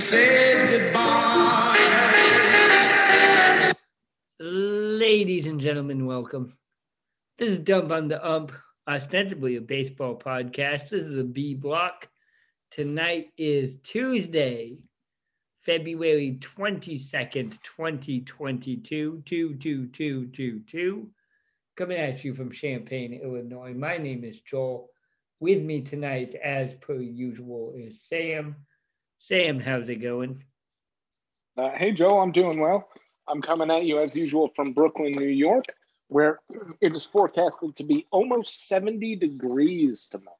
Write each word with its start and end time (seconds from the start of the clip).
says 0.00 0.70
goodbye. 0.70 1.74
Ladies 4.38 5.46
and 5.46 5.58
gentlemen, 5.58 6.04
welcome. 6.04 6.52
This 7.38 7.52
is 7.52 7.60
Dump 7.60 7.90
on 7.90 8.08
the 8.08 8.22
Ump, 8.26 8.52
ostensibly 8.86 9.56
a 9.56 9.60
baseball 9.62 10.18
podcast. 10.18 10.90
This 10.90 11.00
is 11.06 11.16
the 11.16 11.24
B 11.24 11.54
block. 11.54 12.08
Tonight 12.70 13.28
is 13.38 13.76
Tuesday, 13.84 14.80
February 15.62 16.38
22nd, 16.42 17.58
2022, 17.62 19.22
22222. 19.24 21.10
Coming 21.74 21.98
at 21.98 22.22
you 22.22 22.34
from 22.34 22.52
Champaign, 22.52 23.14
Illinois. 23.14 23.72
My 23.72 23.96
name 23.96 24.24
is 24.24 24.40
Joel. 24.40 24.90
With 25.40 25.62
me 25.62 25.80
tonight, 25.80 26.34
as 26.34 26.74
per 26.82 27.00
usual, 27.00 27.72
is 27.76 27.98
Sam. 28.10 28.56
Sam, 29.26 29.58
how's 29.58 29.88
it 29.88 29.96
going? 29.96 30.44
Uh, 31.58 31.70
hey, 31.70 31.90
Joe, 31.90 32.20
I'm 32.20 32.30
doing 32.30 32.60
well. 32.60 32.88
I'm 33.26 33.42
coming 33.42 33.72
at 33.72 33.84
you 33.84 33.98
as 33.98 34.14
usual 34.14 34.52
from 34.54 34.70
Brooklyn, 34.70 35.14
New 35.14 35.26
York, 35.26 35.64
where 36.06 36.38
it 36.80 36.94
is 36.94 37.06
forecasted 37.06 37.74
to 37.74 37.82
be 37.82 38.06
almost 38.12 38.68
70 38.68 39.16
degrees 39.16 40.06
tomorrow. 40.06 40.36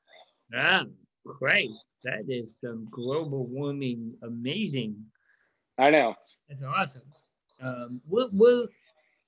Ah, 0.55 0.85
great. 1.27 1.73
That 2.05 2.27
is 2.29 2.53
some 2.61 2.87
global 2.93 3.49
warming 3.49 4.15
amazing. 4.23 5.05
I 5.79 5.91
know. 5.91 6.15
That's 6.49 6.63
awesome. 6.63 7.03
Um, 7.61 8.01
we'll, 8.07 8.31
we'll, 8.33 8.69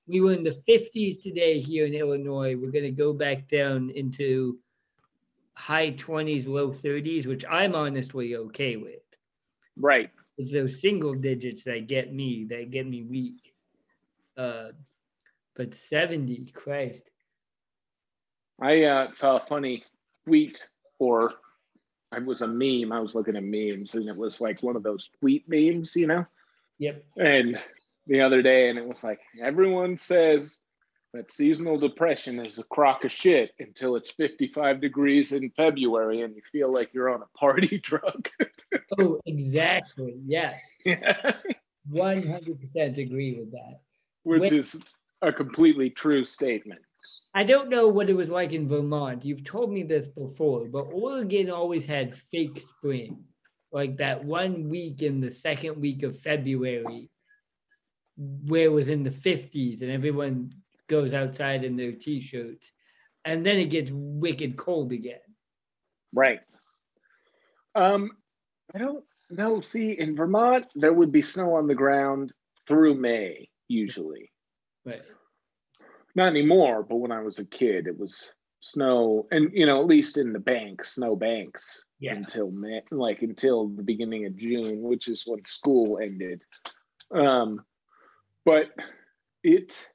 we 0.07 0.21
were 0.21 0.31
in 0.31 0.45
the 0.45 0.61
50s 0.69 1.21
today 1.21 1.59
here 1.59 1.85
in 1.85 1.93
Illinois. 1.93 2.55
We're 2.55 2.71
going 2.71 2.85
to 2.85 2.91
go 2.91 3.11
back 3.11 3.49
down 3.49 3.89
into 3.89 4.57
high 5.53 5.91
20s, 5.91 6.47
low 6.47 6.71
30s, 6.71 7.25
which 7.25 7.43
I'm 7.49 7.75
honestly 7.75 8.37
okay 8.37 8.77
with. 8.77 9.01
Right. 9.79 10.09
It's 10.37 10.51
those 10.51 10.79
single 10.81 11.15
digits 11.15 11.63
that 11.63 11.87
get 11.87 12.13
me, 12.13 12.45
that 12.49 12.71
get 12.71 12.87
me 12.87 13.03
weak. 13.03 13.53
Uh, 14.37 14.69
but 15.55 15.75
70, 15.75 16.45
Christ. 16.53 17.03
I 18.61 18.83
uh, 18.83 19.11
saw 19.11 19.37
a 19.37 19.45
funny 19.47 19.83
tweet, 20.25 20.65
or 20.99 21.33
I 22.11 22.19
was 22.19 22.41
a 22.41 22.47
meme. 22.47 22.91
I 22.91 22.99
was 22.99 23.15
looking 23.15 23.35
at 23.35 23.43
memes, 23.43 23.95
and 23.95 24.07
it 24.07 24.15
was 24.15 24.39
like 24.39 24.61
one 24.61 24.75
of 24.75 24.83
those 24.83 25.09
tweet 25.19 25.47
memes, 25.47 25.95
you 25.95 26.07
know? 26.07 26.25
Yep. 26.77 27.03
And 27.17 27.61
the 28.07 28.21
other 28.21 28.41
day, 28.41 28.69
and 28.69 28.79
it 28.79 28.87
was 28.87 29.03
like, 29.03 29.19
everyone 29.41 29.97
says 29.97 30.59
that 31.13 31.31
seasonal 31.31 31.77
depression 31.79 32.39
is 32.45 32.59
a 32.59 32.63
crock 32.65 33.03
of 33.03 33.11
shit 33.11 33.51
until 33.59 33.95
it's 33.95 34.11
55 34.11 34.79
degrees 34.79 35.31
in 35.31 35.49
February 35.57 36.21
and 36.21 36.35
you 36.35 36.41
feel 36.51 36.71
like 36.71 36.93
you're 36.93 37.09
on 37.09 37.21
a 37.23 37.37
party 37.37 37.79
drug. 37.83 38.29
Oh, 38.99 39.19
exactly. 39.25 40.15
Yes. 40.25 40.55
Yeah. 40.85 41.33
100% 41.91 42.97
agree 42.97 43.33
with 43.39 43.51
that. 43.51 43.79
Which 44.23 44.41
When- 44.41 44.53
is 44.53 44.79
a 45.21 45.33
completely 45.33 45.89
true 45.89 46.23
statement. 46.23 46.81
I 47.33 47.43
don't 47.43 47.69
know 47.69 47.87
what 47.87 48.09
it 48.09 48.13
was 48.15 48.29
like 48.29 48.53
in 48.53 48.67
Vermont. 48.67 49.23
You've 49.25 49.43
told 49.43 49.71
me 49.71 49.83
this 49.83 50.07
before, 50.07 50.67
but 50.67 50.83
Oregon 50.91 51.49
always 51.49 51.85
had 51.85 52.17
fake 52.31 52.63
spring. 52.77 53.23
Like 53.71 53.97
that 53.97 54.23
one 54.23 54.69
week 54.69 55.01
in 55.01 55.19
the 55.21 55.31
second 55.31 55.79
week 55.79 56.03
of 56.03 56.19
February, 56.19 57.09
where 58.17 58.65
it 58.65 58.71
was 58.71 58.89
in 58.89 59.03
the 59.03 59.11
50s 59.11 59.81
and 59.81 59.91
everyone 59.91 60.53
goes 60.89 61.13
outside 61.13 61.63
in 61.63 61.77
their 61.77 61.93
t 61.93 62.19
shirts. 62.21 62.71
And 63.25 63.45
then 63.45 63.57
it 63.57 63.65
gets 63.65 63.91
wicked 63.93 64.57
cold 64.57 64.91
again. 64.91 65.19
Right. 66.13 66.39
Um, 67.75 68.11
I 68.73 68.79
don't 68.79 69.03
know. 69.29 69.61
See, 69.61 69.91
in 69.91 70.15
Vermont, 70.15 70.65
there 70.75 70.93
would 70.93 71.11
be 71.11 71.21
snow 71.21 71.55
on 71.55 71.67
the 71.67 71.75
ground 71.75 72.33
through 72.67 72.95
May, 72.95 73.49
usually. 73.67 74.31
But 74.85 75.01
Not 76.15 76.29
anymore, 76.29 76.83
but 76.83 76.95
when 76.97 77.11
I 77.11 77.21
was 77.21 77.37
a 77.39 77.45
kid, 77.45 77.85
it 77.85 77.97
was 77.99 78.31
snow, 78.61 79.27
and 79.31 79.51
you 79.53 79.65
know, 79.65 79.81
at 79.81 79.87
least 79.87 80.17
in 80.17 80.31
the 80.33 80.39
banks, 80.39 80.95
snow 80.95 81.15
banks, 81.15 81.83
Yeah. 81.99 82.15
until 82.15 82.49
May, 82.51 82.81
like 82.91 83.21
until 83.21 83.67
the 83.67 83.83
beginning 83.83 84.25
of 84.25 84.37
June, 84.37 84.81
which 84.81 85.07
is 85.09 85.23
when 85.27 85.43
school 85.45 85.99
ended. 86.01 86.41
Um, 87.11 87.63
but 88.45 88.67
it, 89.43 89.87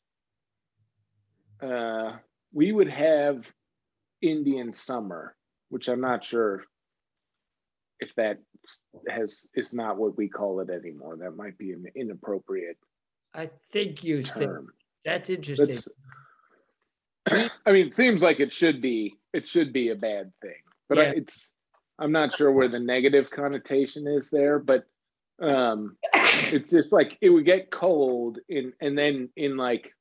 uh, 1.64 2.16
we 2.52 2.72
would 2.72 2.90
have 2.90 3.44
Indian 4.22 4.72
summer, 4.72 5.34
which 5.68 5.88
I'm 5.88 6.00
not 6.00 6.24
sure 6.24 6.64
if 8.00 8.14
that 8.16 8.38
has 9.08 9.46
is 9.54 9.74
not 9.74 9.96
what 9.96 10.16
we 10.16 10.28
call 10.28 10.60
it 10.60 10.70
anymore. 10.70 11.16
That 11.16 11.36
might 11.36 11.58
be 11.58 11.72
an 11.72 11.86
inappropriate 11.94 12.76
I 13.34 13.50
think 13.72 14.04
you 14.04 14.22
said 14.22 14.46
term. 14.46 14.68
that's 15.04 15.28
interesting. 15.28 15.66
That's, 15.66 15.88
I 17.66 17.72
mean, 17.72 17.86
it 17.86 17.94
seems 17.94 18.22
like 18.22 18.40
it 18.40 18.52
should 18.52 18.80
be 18.80 19.16
it 19.32 19.48
should 19.48 19.72
be 19.72 19.88
a 19.88 19.96
bad 19.96 20.32
thing, 20.40 20.62
but 20.88 20.98
I, 20.98 21.02
it's 21.04 21.52
I'm 21.98 22.12
not 22.12 22.34
sure 22.36 22.52
where 22.52 22.68
the 22.68 22.78
negative 22.78 23.30
connotation 23.30 24.06
is 24.06 24.30
there, 24.30 24.58
but 24.58 24.84
um, 25.40 25.96
it's 26.14 26.70
just 26.70 26.92
like 26.92 27.18
it 27.20 27.30
would 27.30 27.44
get 27.44 27.70
cold 27.70 28.38
in 28.48 28.72
and 28.80 28.96
then 28.96 29.30
in 29.36 29.56
like 29.56 29.92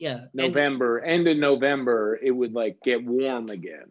yeah. 0.00 0.14
and- 0.22 0.28
November, 0.34 0.98
end 1.00 1.28
of 1.28 1.36
November, 1.36 2.18
it 2.20 2.32
would 2.32 2.52
like 2.52 2.78
get 2.82 3.04
warm 3.04 3.48
again. 3.50 3.86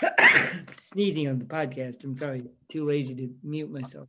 sneezing 0.92 1.28
on 1.28 1.38
the 1.38 1.44
podcast. 1.44 2.02
I'm 2.04 2.16
sorry, 2.18 2.44
too 2.68 2.84
lazy 2.86 3.14
to 3.14 3.30
mute 3.44 3.70
myself. 3.70 4.08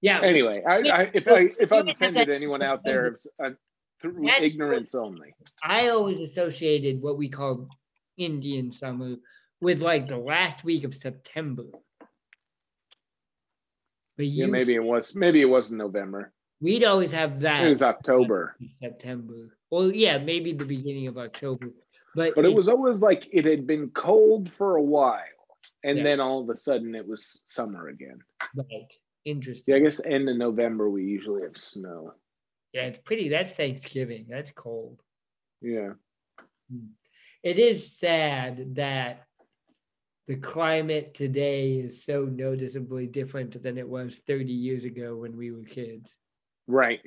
Yeah, 0.00 0.20
Anyway, 0.22 0.62
I, 0.66 0.78
Yeah, 0.78 0.96
I 0.96 1.10
if 1.12 1.26
well, 1.26 1.36
I 1.36 1.50
if 1.58 1.72
I've 1.72 1.88
offended 1.88 2.30
anyone 2.30 2.62
out 2.62 2.84
there, 2.84 3.08
it's 3.08 3.26
uh, 3.44 3.50
through 4.00 4.22
That's- 4.22 4.42
ignorance 4.42 4.94
only. 4.94 5.34
I 5.62 5.88
always 5.88 6.18
associated 6.20 7.02
what 7.02 7.18
we 7.18 7.28
call 7.28 7.68
Indian 8.16 8.72
summer 8.72 9.16
with 9.60 9.82
like 9.82 10.06
the 10.06 10.16
last 10.16 10.62
week 10.62 10.84
of 10.84 10.94
September. 10.94 11.64
But 14.18 14.26
you, 14.26 14.44
Yeah, 14.44 14.50
maybe 14.50 14.74
it 14.74 14.82
was 14.84 15.14
maybe 15.14 15.40
it 15.40 15.46
wasn't 15.46 15.78
November. 15.78 16.32
we'd 16.60 16.84
always 16.84 17.12
have 17.12 17.40
that 17.40 17.64
It 17.64 17.70
was 17.70 17.82
October. 17.82 18.56
September. 18.82 19.56
Well, 19.70 19.90
yeah, 19.92 20.18
maybe 20.18 20.52
the 20.52 20.64
beginning 20.66 21.06
of 21.06 21.16
October. 21.16 21.70
But, 22.14 22.34
But 22.34 22.44
it 22.44 22.52
was 22.54 22.68
always 22.68 23.00
like 23.00 23.28
it 23.32 23.44
had 23.44 23.66
been 23.66 23.90
cold 23.90 24.50
for 24.58 24.76
a 24.76 24.82
while, 24.82 25.22
and 25.84 25.98
Yeah. 25.98 26.04
then 26.04 26.20
all 26.20 26.42
of 26.42 26.50
a 26.50 26.56
sudden 26.56 26.94
it 26.96 27.06
was 27.06 27.42
summer 27.46 27.88
again. 27.88 28.18
right. 28.56 28.92
Interesting. 29.24 29.72
Yeah, 29.72 29.76
I 29.80 29.82
guess 29.84 30.04
end 30.04 30.28
of 30.28 30.36
November 30.36 30.88
we 30.90 31.04
usually 31.04 31.42
have 31.42 31.56
snow. 31.58 32.14
Yeah, 32.72 32.84
it's 32.86 32.98
pretty. 33.04 33.28
That's 33.28 33.52
Thanksgiving. 33.52 34.26
That's 34.28 34.50
cold. 34.50 35.00
Yeah. 35.60 35.92
Hmm. 36.70 36.86
It 37.44 37.58
is 37.58 37.96
sad 37.98 38.74
that 38.76 39.26
the 40.28 40.36
climate 40.36 41.14
today 41.14 41.72
is 41.72 42.04
so 42.04 42.26
noticeably 42.26 43.06
different 43.06 43.60
than 43.62 43.78
it 43.78 43.88
was 43.88 44.20
30 44.26 44.52
years 44.52 44.84
ago 44.84 45.16
when 45.16 45.34
we 45.36 45.50
were 45.50 45.64
kids. 45.64 46.14
Right. 46.66 47.00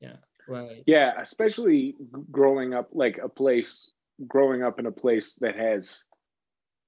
Yeah. 0.00 0.16
Right. 0.48 0.82
Yeah, 0.86 1.12
especially 1.20 1.94
growing 2.32 2.72
up 2.72 2.88
like 2.92 3.18
a 3.22 3.28
place 3.28 3.90
growing 4.26 4.62
up 4.62 4.78
in 4.78 4.86
a 4.86 4.92
place 4.92 5.36
that 5.40 5.56
has 5.56 6.04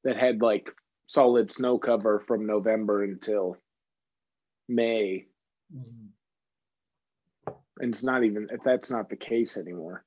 that 0.05 0.17
had 0.17 0.41
like 0.41 0.71
solid 1.09 1.53
snow 1.53 1.79
cover 1.79 2.25
from 2.27 2.47
November 2.47 3.05
until 3.05 3.57
May. 4.69 5.27
Mhm. 5.75 6.09
and 7.81 7.93
it's 7.93 8.05
not 8.05 8.25
even 8.25 8.49
if 8.51 8.63
that's 8.65 8.91
not 8.91 9.09
the 9.09 9.17
case 9.17 9.57
anymore 9.57 10.05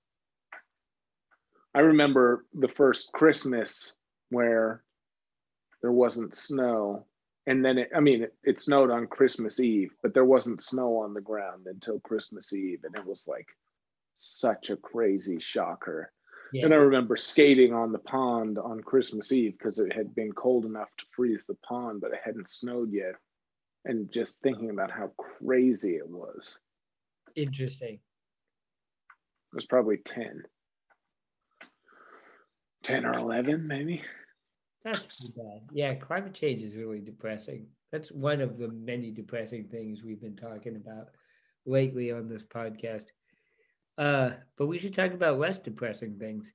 i 1.75 1.81
remember 1.81 2.45
the 2.53 2.67
first 2.67 3.11
christmas 3.13 3.93
where 4.29 4.83
there 5.81 5.91
wasn't 5.91 6.35
snow 6.35 7.05
and 7.47 7.63
then 7.63 7.77
it 7.77 7.89
i 7.95 7.99
mean 7.99 8.23
it, 8.23 8.33
it 8.43 8.61
snowed 8.61 8.89
on 8.91 9.07
christmas 9.07 9.59
eve 9.59 9.91
but 10.03 10.13
there 10.13 10.25
wasn't 10.25 10.61
snow 10.61 10.97
on 10.97 11.13
the 11.13 11.21
ground 11.21 11.65
until 11.67 11.99
christmas 12.01 12.53
eve 12.53 12.79
and 12.83 12.95
it 12.95 13.05
was 13.05 13.25
like 13.27 13.47
such 14.17 14.69
a 14.69 14.75
crazy 14.77 15.39
shocker 15.39 16.11
Yeah. 16.51 16.65
and 16.65 16.73
i 16.73 16.77
remember 16.77 17.15
skating 17.15 17.73
on 17.73 17.91
the 17.91 17.99
pond 17.99 18.57
on 18.57 18.81
christmas 18.81 19.31
eve 19.31 19.53
because 19.57 19.79
it 19.79 19.93
had 19.93 20.13
been 20.15 20.33
cold 20.33 20.65
enough 20.65 20.89
to 20.97 21.05
freeze 21.15 21.45
the 21.47 21.55
pond 21.67 22.01
but 22.01 22.11
it 22.11 22.19
hadn't 22.23 22.49
snowed 22.49 22.91
yet 22.91 23.15
and 23.85 24.11
just 24.11 24.41
thinking 24.41 24.69
about 24.69 24.91
how 24.91 25.11
crazy 25.17 25.95
it 25.95 26.07
was 26.09 26.57
Interesting. 27.35 27.93
It 27.93 29.55
was 29.55 29.65
probably 29.67 29.97
10. 29.97 30.43
10 32.83 33.05
or 33.05 33.13
11, 33.17 33.67
maybe. 33.67 34.01
That's 34.83 35.17
too 35.17 35.29
bad. 35.35 35.61
Yeah, 35.71 35.95
climate 35.95 36.33
change 36.33 36.63
is 36.63 36.75
really 36.75 36.99
depressing. 36.99 37.67
That's 37.91 38.11
one 38.11 38.41
of 38.41 38.57
the 38.57 38.69
many 38.69 39.11
depressing 39.11 39.67
things 39.67 40.03
we've 40.03 40.21
been 40.21 40.35
talking 40.35 40.75
about 40.75 41.07
lately 41.65 42.11
on 42.11 42.29
this 42.29 42.43
podcast. 42.43 43.05
Uh, 43.97 44.31
but 44.57 44.67
we 44.67 44.79
should 44.79 44.93
talk 44.93 45.13
about 45.13 45.39
less 45.39 45.59
depressing 45.59 46.17
things. 46.17 46.51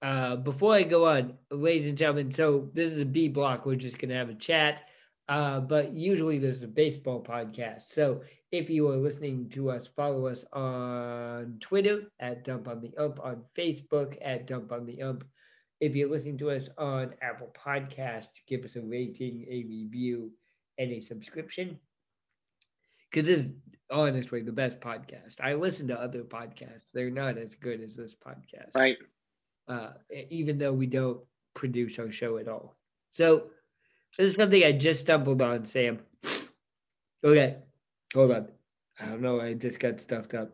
Uh, 0.00 0.36
before 0.36 0.74
I 0.74 0.84
go 0.84 1.06
on, 1.06 1.34
ladies 1.50 1.88
and 1.88 1.98
gentlemen, 1.98 2.30
so 2.32 2.70
this 2.72 2.92
is 2.92 3.00
a 3.02 3.04
B 3.04 3.28
block. 3.28 3.66
We're 3.66 3.76
just 3.76 3.98
going 3.98 4.10
to 4.10 4.14
have 4.14 4.30
a 4.30 4.34
chat. 4.34 4.84
Uh, 5.28 5.60
but 5.60 5.92
usually 5.92 6.38
there's 6.38 6.62
a 6.62 6.68
baseball 6.68 7.22
podcast. 7.22 7.82
So 7.90 8.22
if 8.50 8.70
you 8.70 8.88
are 8.88 8.96
listening 8.96 9.50
to 9.50 9.70
us, 9.70 9.88
follow 9.94 10.26
us 10.26 10.44
on 10.54 11.58
Twitter 11.60 12.04
at 12.18 12.44
Dump 12.44 12.66
on 12.66 12.80
the 12.80 12.96
Ump, 12.96 13.20
on 13.22 13.42
Facebook 13.56 14.16
at 14.22 14.46
Dump 14.46 14.72
on 14.72 14.86
the 14.86 15.02
Ump. 15.02 15.24
If 15.80 15.94
you're 15.94 16.10
listening 16.10 16.38
to 16.38 16.50
us 16.50 16.68
on 16.76 17.14
Apple 17.22 17.54
Podcasts, 17.56 18.40
give 18.46 18.64
us 18.64 18.76
a 18.76 18.80
rating, 18.80 19.46
a 19.48 19.64
review, 19.68 20.32
and 20.78 20.90
a 20.90 21.00
subscription. 21.00 21.78
Because 23.10 23.26
this 23.26 23.38
is 23.46 23.52
honestly 23.90 24.42
the 24.42 24.52
best 24.52 24.80
podcast. 24.80 25.40
I 25.40 25.54
listen 25.54 25.86
to 25.88 26.00
other 26.00 26.22
podcasts, 26.24 26.86
they're 26.92 27.10
not 27.10 27.38
as 27.38 27.54
good 27.54 27.80
as 27.80 27.94
this 27.94 28.14
podcast. 28.14 28.74
Right. 28.74 28.98
Uh, 29.68 29.92
even 30.30 30.58
though 30.58 30.72
we 30.72 30.86
don't 30.86 31.20
produce 31.54 31.98
our 31.98 32.10
show 32.10 32.38
at 32.38 32.48
all. 32.48 32.76
So, 33.10 33.50
this 34.16 34.30
is 34.30 34.36
something 34.36 34.64
I 34.64 34.72
just 34.72 35.00
stumbled 35.00 35.42
on, 35.42 35.64
Sam. 35.64 36.00
Okay, 37.24 37.56
hold 38.14 38.30
on. 38.32 38.48
I 39.00 39.06
don't 39.06 39.20
know. 39.22 39.40
I 39.40 39.54
just 39.54 39.78
got 39.78 40.00
stuffed 40.00 40.34
up. 40.34 40.50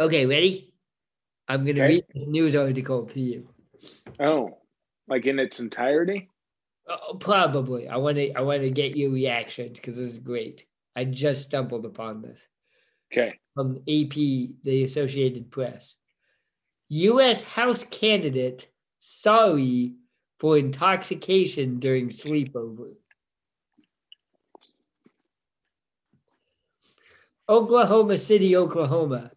Okay, 0.00 0.26
ready? 0.26 0.72
I'm 1.48 1.64
going 1.64 1.76
to 1.76 1.82
Okay. 1.82 1.94
read 1.94 2.04
this 2.14 2.26
news 2.26 2.54
article 2.54 3.06
to 3.06 3.20
you. 3.20 3.48
Oh, 4.20 4.58
like 5.08 5.26
in 5.26 5.38
its 5.38 5.60
entirety? 5.60 6.28
Uh, 6.88 7.14
probably. 7.14 7.88
I 7.88 7.96
want 7.96 8.16
to. 8.16 8.32
I 8.32 8.40
want 8.40 8.62
to 8.62 8.70
get 8.70 8.96
your 8.96 9.10
reaction 9.10 9.72
because 9.72 9.96
this 9.96 10.12
is 10.12 10.18
great. 10.18 10.64
I 10.96 11.04
just 11.04 11.44
stumbled 11.44 11.84
upon 11.84 12.22
this 12.22 12.46
Okay. 13.12 13.38
from 13.54 13.76
AP, 13.88 14.14
the 14.64 14.84
Associated 14.84 15.50
Press. 15.50 15.94
U.S. 16.88 17.42
House 17.42 17.84
candidate 17.90 18.66
sorry 19.00 19.94
for 20.40 20.56
intoxication 20.56 21.78
during 21.78 22.08
sleepover. 22.08 22.94
Oklahoma 27.48 28.18
City, 28.18 28.56
Oklahoma. 28.56 29.30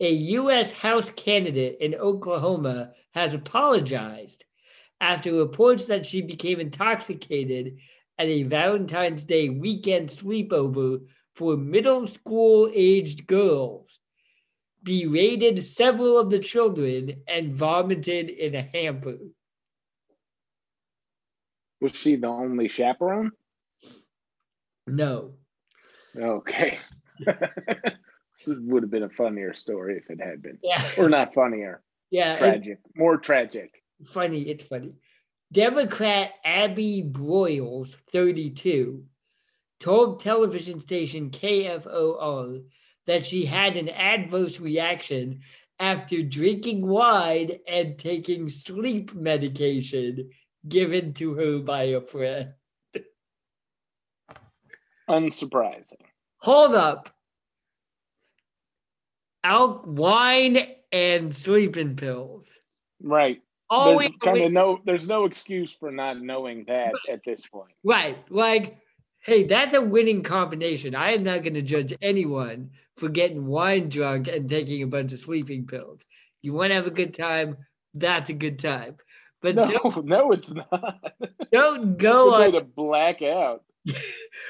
A 0.00 0.12
U.S. 0.12 0.72
House 0.72 1.10
candidate 1.10 1.76
in 1.80 1.94
Oklahoma 1.94 2.92
has 3.12 3.34
apologized 3.34 4.44
after 5.00 5.34
reports 5.34 5.86
that 5.86 6.06
she 6.06 6.22
became 6.22 6.58
intoxicated 6.58 7.76
at 8.18 8.26
a 8.26 8.44
Valentine's 8.44 9.24
Day 9.24 9.50
weekend 9.50 10.08
sleepover 10.08 11.00
for 11.34 11.56
middle 11.56 12.06
school 12.06 12.70
aged 12.74 13.26
girls, 13.26 13.98
berated 14.82 15.64
several 15.64 16.18
of 16.18 16.30
the 16.30 16.38
children, 16.38 17.22
and 17.28 17.54
vomited 17.54 18.30
in 18.30 18.54
a 18.54 18.62
hamper. 18.62 19.18
Was 21.80 21.92
she 21.92 22.16
the 22.16 22.26
only 22.26 22.68
chaperone? 22.68 23.32
No. 24.86 25.34
Okay. 26.16 26.78
this 28.44 28.56
would 28.60 28.82
have 28.82 28.90
been 28.90 29.02
a 29.02 29.10
funnier 29.10 29.54
story 29.54 29.96
if 29.96 30.10
it 30.10 30.20
had 30.24 30.42
been. 30.42 30.58
Yeah. 30.62 30.84
Or 30.96 31.08
not 31.08 31.34
funnier. 31.34 31.82
Yeah. 32.10 32.36
Tragic. 32.38 32.78
More 32.96 33.16
tragic. 33.16 33.82
funny. 34.06 34.42
It's 34.42 34.64
funny. 34.64 34.94
Democrat 35.52 36.32
Abby 36.44 37.02
Broyles, 37.02 37.96
32, 38.12 39.04
told 39.80 40.20
television 40.20 40.80
station 40.80 41.30
KFOR 41.30 42.62
that 43.06 43.26
she 43.26 43.44
had 43.44 43.76
an 43.76 43.88
adverse 43.88 44.60
reaction 44.60 45.40
after 45.80 46.22
drinking 46.22 46.86
wine 46.86 47.58
and 47.66 47.98
taking 47.98 48.48
sleep 48.48 49.14
medication 49.14 50.30
given 50.68 51.14
to 51.14 51.34
her 51.34 51.58
by 51.58 51.84
a 51.84 52.00
friend. 52.00 52.52
Unsurprising. 55.08 56.04
Hold 56.38 56.74
up. 56.74 57.10
Al- 59.44 59.82
wine 59.86 60.58
and 60.92 61.34
sleeping 61.34 61.96
pills. 61.96 62.46
Right. 63.02 63.42
Always 63.68 64.08
There's 64.08 64.34
kind 64.36 64.44
of 64.46 64.52
no 64.52 64.80
there's 64.84 65.06
no 65.06 65.24
excuse 65.24 65.72
for 65.72 65.92
not 65.92 66.20
knowing 66.20 66.64
that 66.66 66.92
at 67.10 67.20
this 67.24 67.46
point. 67.46 67.70
Right. 67.84 68.18
Like, 68.28 68.78
hey, 69.20 69.44
that's 69.46 69.74
a 69.74 69.80
winning 69.80 70.22
combination. 70.22 70.94
I 70.96 71.12
am 71.12 71.22
not 71.22 71.42
going 71.42 71.54
to 71.54 71.62
judge 71.62 71.94
anyone 72.02 72.70
for 72.96 73.08
getting 73.08 73.46
wine 73.46 73.88
drunk 73.88 74.26
and 74.28 74.48
taking 74.48 74.82
a 74.82 74.88
bunch 74.88 75.12
of 75.12 75.20
sleeping 75.20 75.66
pills. 75.66 76.00
You 76.42 76.52
want 76.52 76.70
to 76.70 76.74
have 76.74 76.86
a 76.86 76.90
good 76.90 77.14
time, 77.16 77.58
that's 77.94 78.28
a 78.30 78.34
good 78.34 78.58
time. 78.58 78.96
But 79.40 79.54
No, 79.54 79.64
don't, 79.64 80.04
no, 80.04 80.32
it's 80.32 80.50
not. 80.50 81.14
don't 81.52 81.96
go 81.96 82.34
on. 82.34 82.52
to 82.52 82.60
black 82.62 83.22
out. 83.22 83.62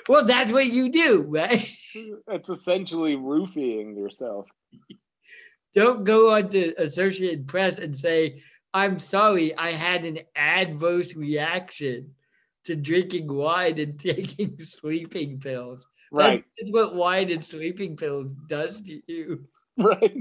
Well, 0.08 0.24
that's 0.24 0.50
what 0.50 0.66
you 0.66 0.90
do, 0.90 1.22
right? 1.22 1.68
It's 1.94 2.48
essentially 2.48 3.16
roofing 3.16 3.96
yourself. 3.96 4.46
Don't 5.74 6.04
go 6.04 6.32
on 6.32 6.50
to 6.50 6.74
Associated 6.82 7.46
Press 7.46 7.78
and 7.78 7.96
say, 7.96 8.42
I'm 8.74 8.98
sorry, 8.98 9.56
I 9.56 9.72
had 9.72 10.04
an 10.04 10.20
adverse 10.34 11.14
reaction 11.14 12.14
to 12.64 12.76
drinking 12.76 13.32
wine 13.32 13.78
and 13.78 13.98
taking 14.00 14.58
sleeping 14.60 15.40
pills. 15.40 15.86
Right. 16.12 16.44
That's 16.58 16.72
what 16.72 16.94
wine 16.94 17.30
and 17.30 17.44
sleeping 17.44 17.96
pills 17.96 18.32
does 18.48 18.80
to 18.82 19.00
you. 19.06 19.46
Right. 19.78 20.18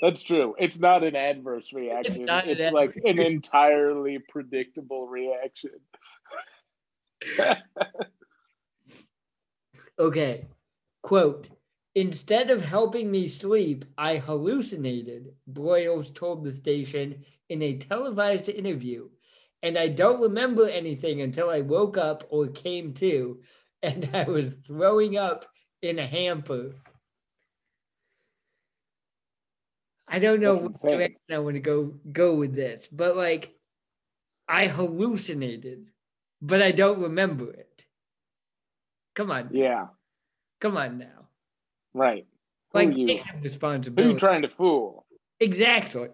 That's 0.00 0.22
true. 0.22 0.54
It's 0.58 0.78
not 0.78 1.04
an 1.04 1.16
adverse 1.16 1.70
reaction. 1.74 2.22
It's, 2.22 2.62
an 2.62 2.72
like 2.72 2.96
adverse 2.96 3.02
an 3.04 3.18
entirely 3.18 4.20
predictable 4.26 5.06
reaction. 5.06 5.72
Okay. 9.98 10.46
Quote 11.02 11.48
Instead 11.94 12.50
of 12.50 12.64
helping 12.64 13.10
me 13.10 13.28
sleep, 13.28 13.84
I 13.98 14.16
hallucinated, 14.16 15.34
Broyles 15.50 16.14
told 16.14 16.42
the 16.42 16.52
station 16.52 17.24
in 17.50 17.62
a 17.62 17.76
televised 17.76 18.48
interview. 18.48 19.10
And 19.62 19.78
I 19.78 19.88
don't 19.88 20.20
remember 20.22 20.68
anything 20.68 21.20
until 21.20 21.50
I 21.50 21.60
woke 21.60 21.96
up 21.98 22.24
or 22.30 22.48
came 22.48 22.94
to, 22.94 23.40
and 23.82 24.08
I 24.14 24.24
was 24.24 24.50
throwing 24.66 25.16
up 25.16 25.46
in 25.82 25.98
a 25.98 26.06
hamper. 26.06 26.74
I 30.08 30.18
don't 30.18 30.40
know 30.40 30.52
That's 30.52 30.62
what 30.64 30.72
insane. 30.72 30.98
direction 30.98 31.20
I 31.30 31.38
want 31.38 31.54
to 31.56 31.60
go 31.60 31.94
go 32.12 32.34
with 32.34 32.54
this, 32.54 32.88
but 32.90 33.16
like 33.16 33.54
I 34.48 34.66
hallucinated, 34.66 35.86
but 36.40 36.62
I 36.62 36.72
don't 36.72 37.00
remember 37.00 37.50
it. 37.52 37.84
Come 39.14 39.30
on. 39.30 39.50
Yeah. 39.50 39.86
Come 40.60 40.76
on 40.76 40.98
now. 40.98 41.21
Right. 41.94 42.26
Who 42.72 42.78
Like, 42.78 42.98
you? 42.98 43.06
take 43.06 43.22
some 43.22 43.40
Who 43.96 44.12
you 44.12 44.18
trying 44.18 44.42
to 44.42 44.48
fool? 44.48 45.06
exactly. 45.40 46.08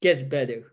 Gets 0.00 0.22
better. 0.22 0.72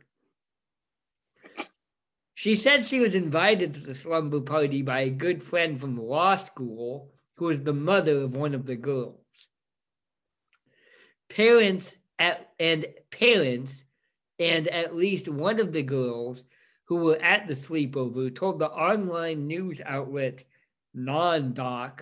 She 2.36 2.56
said 2.56 2.86
she 2.86 3.00
was 3.00 3.14
invited 3.14 3.74
to 3.76 3.80
the 3.82 3.94
slumber 3.96 4.42
party 4.42 4.82
by 4.82 5.02
a 5.02 5.10
good 5.10 5.44
friend 5.44 5.80
from 5.80 5.98
law 5.98 6.36
school 6.38 7.12
who 7.36 7.46
was 7.46 7.60
the 7.62 7.74
mother 7.74 8.22
of 8.22 8.36
one 8.36 8.56
of 8.56 8.66
the 8.66 8.76
girls. 8.76 9.20
Parents 11.30 11.96
at, 12.20 12.52
and 12.60 12.88
parents 13.12 13.84
and 14.40 14.68
at 14.68 14.96
least 14.96 15.28
one 15.30 15.60
of 15.60 15.72
the 15.72 15.84
girls 15.84 16.44
who 16.86 16.98
were 16.98 17.22
at 17.22 17.48
the 17.48 17.54
sleepover 17.54 18.34
told 18.34 18.60
the 18.60 18.70
online 18.70 19.48
news 19.48 19.80
outlet 19.86 20.44
NonDoc 20.96 22.02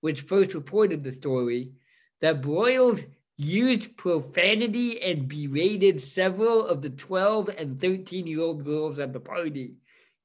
which 0.00 0.22
first 0.22 0.54
reported 0.54 1.04
the 1.04 1.12
story, 1.12 1.72
that 2.20 2.42
Broyles 2.42 3.04
used 3.36 3.96
profanity 3.96 5.00
and 5.00 5.26
berated 5.26 6.02
several 6.02 6.66
of 6.66 6.82
the 6.82 6.90
12 6.90 7.48
and 7.56 7.80
13 7.80 8.26
year 8.26 8.40
old 8.40 8.64
girls 8.64 8.98
at 8.98 9.12
the 9.12 9.20
party, 9.20 9.76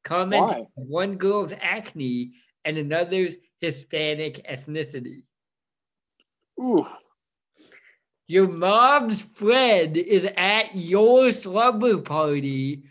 commenting 0.03 0.67
on 0.77 0.87
one 0.87 1.15
girl's 1.15 1.53
acne 1.61 2.33
and 2.65 2.77
another's 2.77 3.37
Hispanic 3.61 4.45
ethnicity. 4.49 5.23
Ooh. 6.59 6.85
Your 8.27 8.47
mom's 8.47 9.21
friend 9.21 9.95
is 9.95 10.27
at 10.35 10.75
your 10.75 11.31
slumber 11.31 11.99
party 11.99 12.83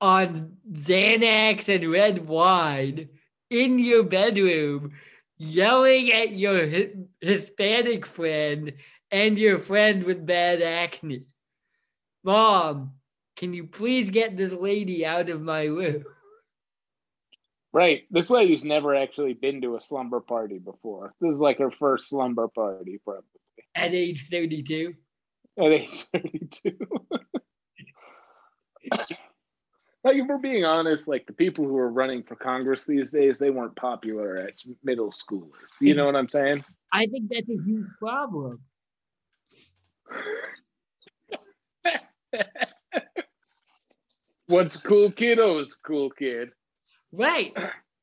on 0.00 0.56
Xanax 0.70 1.68
and 1.68 1.90
red 1.90 2.26
wine 2.26 3.08
in 3.50 3.78
your 3.78 4.04
bedroom, 4.04 4.92
yelling 5.36 6.12
at 6.12 6.32
your 6.32 6.66
Hispanic 7.20 8.06
friend 8.06 8.72
and 9.10 9.38
your 9.38 9.58
friend 9.58 10.04
with 10.04 10.24
bad 10.26 10.62
acne. 10.62 11.24
Mom, 12.22 12.92
Can 13.36 13.52
you 13.52 13.66
please 13.66 14.10
get 14.10 14.36
this 14.36 14.52
lady 14.52 15.04
out 15.04 15.28
of 15.28 15.40
my 15.42 15.64
room? 15.64 16.04
Right. 17.72 18.02
This 18.08 18.30
lady's 18.30 18.62
never 18.62 18.94
actually 18.94 19.32
been 19.34 19.60
to 19.62 19.74
a 19.74 19.80
slumber 19.80 20.20
party 20.20 20.60
before. 20.60 21.12
This 21.20 21.32
is 21.34 21.40
like 21.40 21.58
her 21.58 21.72
first 21.72 22.08
slumber 22.08 22.46
party, 22.46 23.00
probably 23.04 23.24
At 23.74 23.92
age 23.92 24.28
32. 24.30 24.94
at 25.58 25.72
age 25.72 26.04
32. 26.12 26.78
Like, 30.04 30.16
if 30.16 30.26
we're 30.28 30.38
being 30.38 30.64
honest, 30.64 31.08
like 31.08 31.26
the 31.26 31.32
people 31.32 31.64
who 31.64 31.76
are 31.78 31.90
running 31.90 32.22
for 32.22 32.36
Congress 32.36 32.84
these 32.84 33.10
days, 33.10 33.38
they 33.38 33.50
weren't 33.50 33.74
popular 33.76 34.36
as 34.36 34.62
middle 34.82 35.10
schoolers. 35.10 35.80
You 35.80 35.94
know 35.94 36.04
what 36.06 36.14
I'm 36.14 36.28
saying? 36.28 36.62
I 36.92 37.06
think 37.06 37.30
that's 37.30 37.50
a 37.50 37.56
huge 37.64 37.86
problem. 37.98 38.60
What's 44.46 44.76
cool 44.76 45.10
kid? 45.10 45.38
Is 45.38 45.74
cool 45.84 46.10
kid. 46.10 46.50
Right. 47.10 47.56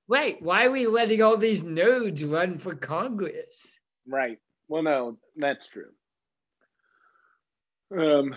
Right. 0.08 0.42
Why 0.42 0.66
are 0.66 0.72
we 0.72 0.88
letting 0.88 1.22
all 1.22 1.38
these 1.38 1.62
nerds 1.64 2.30
run 2.30 2.58
for 2.58 2.74
Congress? 2.76 3.80
Right. 4.08 4.40
Well, 4.68 4.84
no, 4.84 5.18
that's 5.38 5.68
true. 5.68 5.92
Um, 7.96 8.36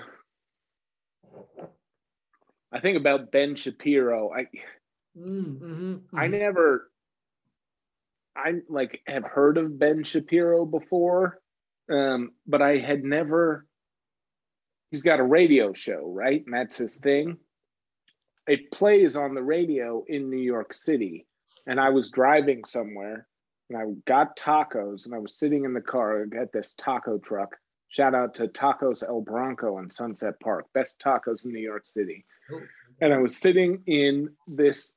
I 2.75 2.81
think 2.81 2.99
about 2.99 3.31
Ben 3.33 3.55
Shapiro. 3.57 4.33
I 4.33 4.49
Mm, 5.17 5.61
mhm, 5.61 6.01
I 6.13 6.27
mhm. 6.27 6.31
never, 6.33 6.91
I 8.37 8.55
like 8.69 9.01
have 9.07 9.23
heard 9.23 9.59
of 9.59 9.79
Ben 9.79 10.03
Shapiro 10.03 10.67
before, 10.67 11.41
um, 11.89 12.33
but 12.47 12.61
I 12.63 12.77
had 12.79 13.05
never. 13.05 13.65
He's 14.91 15.03
got 15.03 15.21
a 15.21 15.25
radio 15.25 15.73
show, 15.73 16.11
right? 16.13 16.45
And 16.45 16.55
that's 16.55 16.79
his 16.79 16.97
thing. 16.97 17.39
It 18.49 18.73
plays 18.73 19.17
on 19.17 19.35
the 19.35 19.43
radio 19.43 20.05
in 20.09 20.31
New 20.31 20.43
York 20.43 20.75
City, 20.75 21.27
and 21.67 21.81
I 21.81 21.91
was 21.91 22.11
driving 22.11 22.65
somewhere, 22.65 23.29
and 23.71 23.79
I 23.79 23.85
got 24.07 24.37
tacos, 24.37 25.07
and 25.07 25.15
I 25.15 25.19
was 25.19 25.39
sitting 25.39 25.65
in 25.65 25.75
the 25.75 25.81
car 25.81 26.27
at 26.37 26.53
this 26.53 26.75
taco 26.75 27.19
truck. 27.19 27.57
Shout 27.89 28.15
out 28.15 28.35
to 28.37 28.49
Tacos 28.49 29.03
El 29.07 29.21
Bronco 29.21 29.79
in 29.79 29.89
Sunset 29.91 30.39
Park, 30.41 30.67
best 30.75 31.01
tacos 31.01 31.45
in 31.45 31.53
New 31.53 31.61
York 31.61 31.87
City 31.87 32.25
and 33.01 33.13
I 33.13 33.19
was 33.19 33.37
sitting 33.39 33.83
in 33.87 34.29
this 34.47 34.95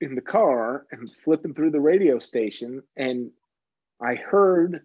in 0.00 0.14
the 0.14 0.20
car 0.20 0.86
and 0.92 1.10
flipping 1.24 1.54
through 1.54 1.70
the 1.70 1.80
radio 1.80 2.18
station, 2.18 2.82
and 2.96 3.30
I 4.00 4.14
heard 4.16 4.84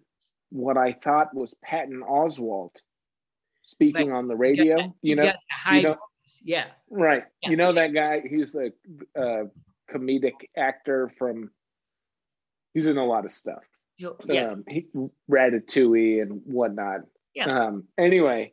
what 0.50 0.76
I 0.76 0.92
thought 0.92 1.34
was 1.34 1.54
Patton 1.62 2.00
Oswalt 2.02 2.74
speaking 3.62 4.08
Right. 4.10 4.16
on 4.18 4.28
the 4.28 4.36
radio. 4.36 4.76
got- 4.78 4.94
you 5.02 5.16
know, 5.16 5.32
high, 5.50 5.80
know- 5.82 5.98
yeah. 6.42 6.70
right? 6.90 7.24
Yeah. 7.42 7.50
You 7.50 7.56
know 7.56 7.72
that 7.72 7.88
guy? 7.94 8.20
He's 8.20 8.54
a, 8.54 8.72
a 9.14 9.44
comedic 9.92 10.34
actor 10.56 11.12
from. 11.18 11.50
He's 12.74 12.86
in 12.86 12.96
a 12.98 13.04
lot 13.04 13.24
of 13.24 13.32
stuff. 13.32 13.62
Yeah. 14.24 14.50
Um, 14.52 14.64
he, 14.68 14.86
Ratatouille 15.30 16.22
and 16.22 16.42
whatnot. 16.44 17.00
Yeah. 17.34 17.46
Um, 17.46 17.84
anyway, 17.98 18.52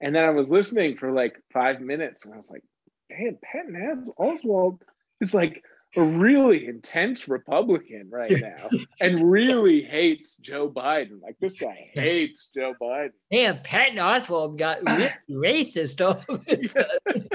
and 0.00 0.14
then 0.14 0.24
I 0.24 0.30
was 0.30 0.48
listening 0.48 0.96
for 0.96 1.12
like 1.12 1.36
five 1.52 1.80
minutes, 1.80 2.24
and 2.24 2.34
I 2.34 2.36
was 2.36 2.50
like, 2.50 2.62
"Damn, 3.08 3.38
Patton 3.42 4.14
Os- 4.18 4.40
Oswalt 4.44 4.78
is 5.20 5.34
like 5.34 5.62
a 5.96 6.02
really 6.02 6.66
intense 6.66 7.28
Republican 7.28 8.08
right 8.10 8.30
now, 8.30 8.68
and 9.00 9.30
really 9.30 9.82
hates 9.82 10.36
Joe 10.36 10.70
Biden. 10.70 11.20
Like 11.22 11.36
this 11.40 11.54
guy 11.54 11.90
hates 11.94 12.50
Joe 12.54 12.72
Biden." 12.80 13.12
Damn, 13.30 13.62
Patton 13.62 13.98
Oswalt 13.98 14.56
got 14.58 14.78
really 14.88 15.10
racist 15.30 16.04
all 16.04 16.22
of 16.34 16.40
a 16.48 16.66
sudden. 16.66 17.28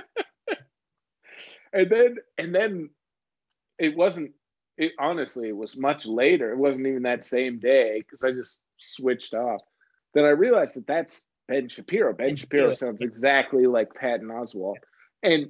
And 1.73 1.89
then, 1.89 2.15
and 2.37 2.55
then, 2.55 2.89
it 3.77 3.95
wasn't. 3.95 4.31
It 4.77 4.93
honestly, 4.99 5.49
it 5.49 5.57
was 5.57 5.77
much 5.77 6.05
later. 6.05 6.51
It 6.51 6.57
wasn't 6.57 6.87
even 6.87 7.03
that 7.03 7.25
same 7.25 7.59
day 7.59 8.03
because 8.03 8.23
I 8.23 8.31
just 8.31 8.61
switched 8.77 9.33
off. 9.33 9.61
Then 10.13 10.25
I 10.25 10.29
realized 10.29 10.75
that 10.75 10.87
that's 10.87 11.23
Ben 11.47 11.69
Shapiro. 11.69 12.13
Ben 12.13 12.27
Ben 12.27 12.35
Shapiro 12.35 12.73
Shapiro. 12.73 12.91
sounds 12.91 13.01
exactly 13.01 13.65
like 13.65 13.93
Patton 13.93 14.27
Oswalt, 14.27 14.75
and 15.23 15.47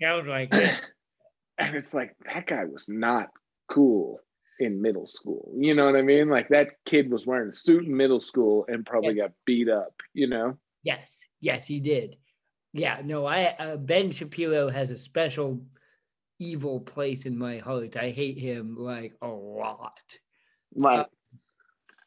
Sounds 0.00 0.28
like 0.28 0.52
and 1.58 1.74
it's 1.74 1.94
like 1.94 2.14
that 2.32 2.46
guy 2.46 2.64
was 2.64 2.88
not 2.88 3.28
cool 3.68 4.20
in 4.60 4.82
middle 4.82 5.06
school. 5.06 5.52
You 5.56 5.74
know 5.74 5.86
what 5.86 5.96
I 5.96 6.02
mean? 6.02 6.28
Like 6.28 6.48
that 6.48 6.70
kid 6.84 7.10
was 7.10 7.26
wearing 7.26 7.50
a 7.50 7.54
suit 7.54 7.84
in 7.84 7.96
middle 7.96 8.20
school 8.20 8.64
and 8.68 8.84
probably 8.84 9.14
got 9.14 9.32
beat 9.44 9.68
up. 9.68 9.94
You 10.14 10.28
know? 10.28 10.58
yes, 10.82 11.20
yes, 11.40 11.66
he 11.66 11.80
did. 11.80 12.16
Yeah, 12.72 13.00
no, 13.04 13.24
I 13.24 13.54
uh, 13.58 13.76
Ben 13.76 14.12
Shapiro 14.12 14.68
has 14.68 14.90
a 14.90 14.98
special 14.98 15.60
evil 16.38 16.80
place 16.80 17.26
in 17.26 17.36
my 17.36 17.58
heart. 17.58 17.96
I 17.96 18.10
hate 18.10 18.38
him 18.38 18.76
like 18.76 19.14
a 19.22 19.28
lot, 19.28 20.00
Right. 20.74 21.06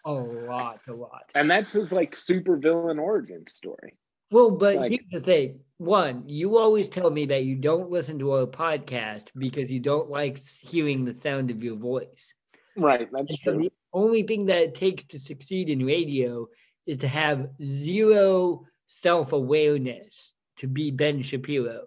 a 0.06 0.12
lot, 0.12 0.82
a 0.88 0.94
lot. 0.94 1.30
and 1.36 1.50
that's 1.50 1.74
his 1.74 1.92
like 1.92 2.16
super 2.16 2.58
villain 2.58 3.00
origin 3.00 3.46
story. 3.48 3.98
Well, 4.32 4.52
but 4.52 4.76
Like- 4.78 4.92
here's 4.92 5.10
the 5.12 5.20
thing. 5.22 5.60
One, 5.78 6.28
you 6.30 6.58
always 6.58 6.88
tell 6.90 7.10
me 7.10 7.26
that 7.26 7.44
you 7.44 7.56
don't 7.58 7.90
listen 7.90 8.20
to 8.20 8.32
our 8.34 8.46
podcast 8.46 9.32
because 9.38 9.70
you 9.72 9.80
don't 9.80 10.10
like 10.10 10.42
hearing 10.62 11.04
the 11.06 11.16
sound 11.22 11.52
of 11.52 11.62
your 11.64 11.76
voice. 11.76 12.34
Right. 12.78 13.10
That's 13.12 13.44
so 13.44 13.54
true. 13.54 13.64
the 13.64 13.72
only 13.92 14.24
thing 14.24 14.46
that 14.46 14.62
it 14.62 14.76
takes 14.76 15.04
to 15.06 15.20
succeed 15.20 15.70
in 15.70 15.86
radio 15.86 16.48
is 16.86 16.98
to 17.00 17.08
have 17.08 17.50
zero 17.64 18.66
self 18.86 19.34
awareness 19.34 20.34
to 20.58 20.68
be 20.68 20.92
Ben 20.92 21.24
Shapiro. 21.24 21.86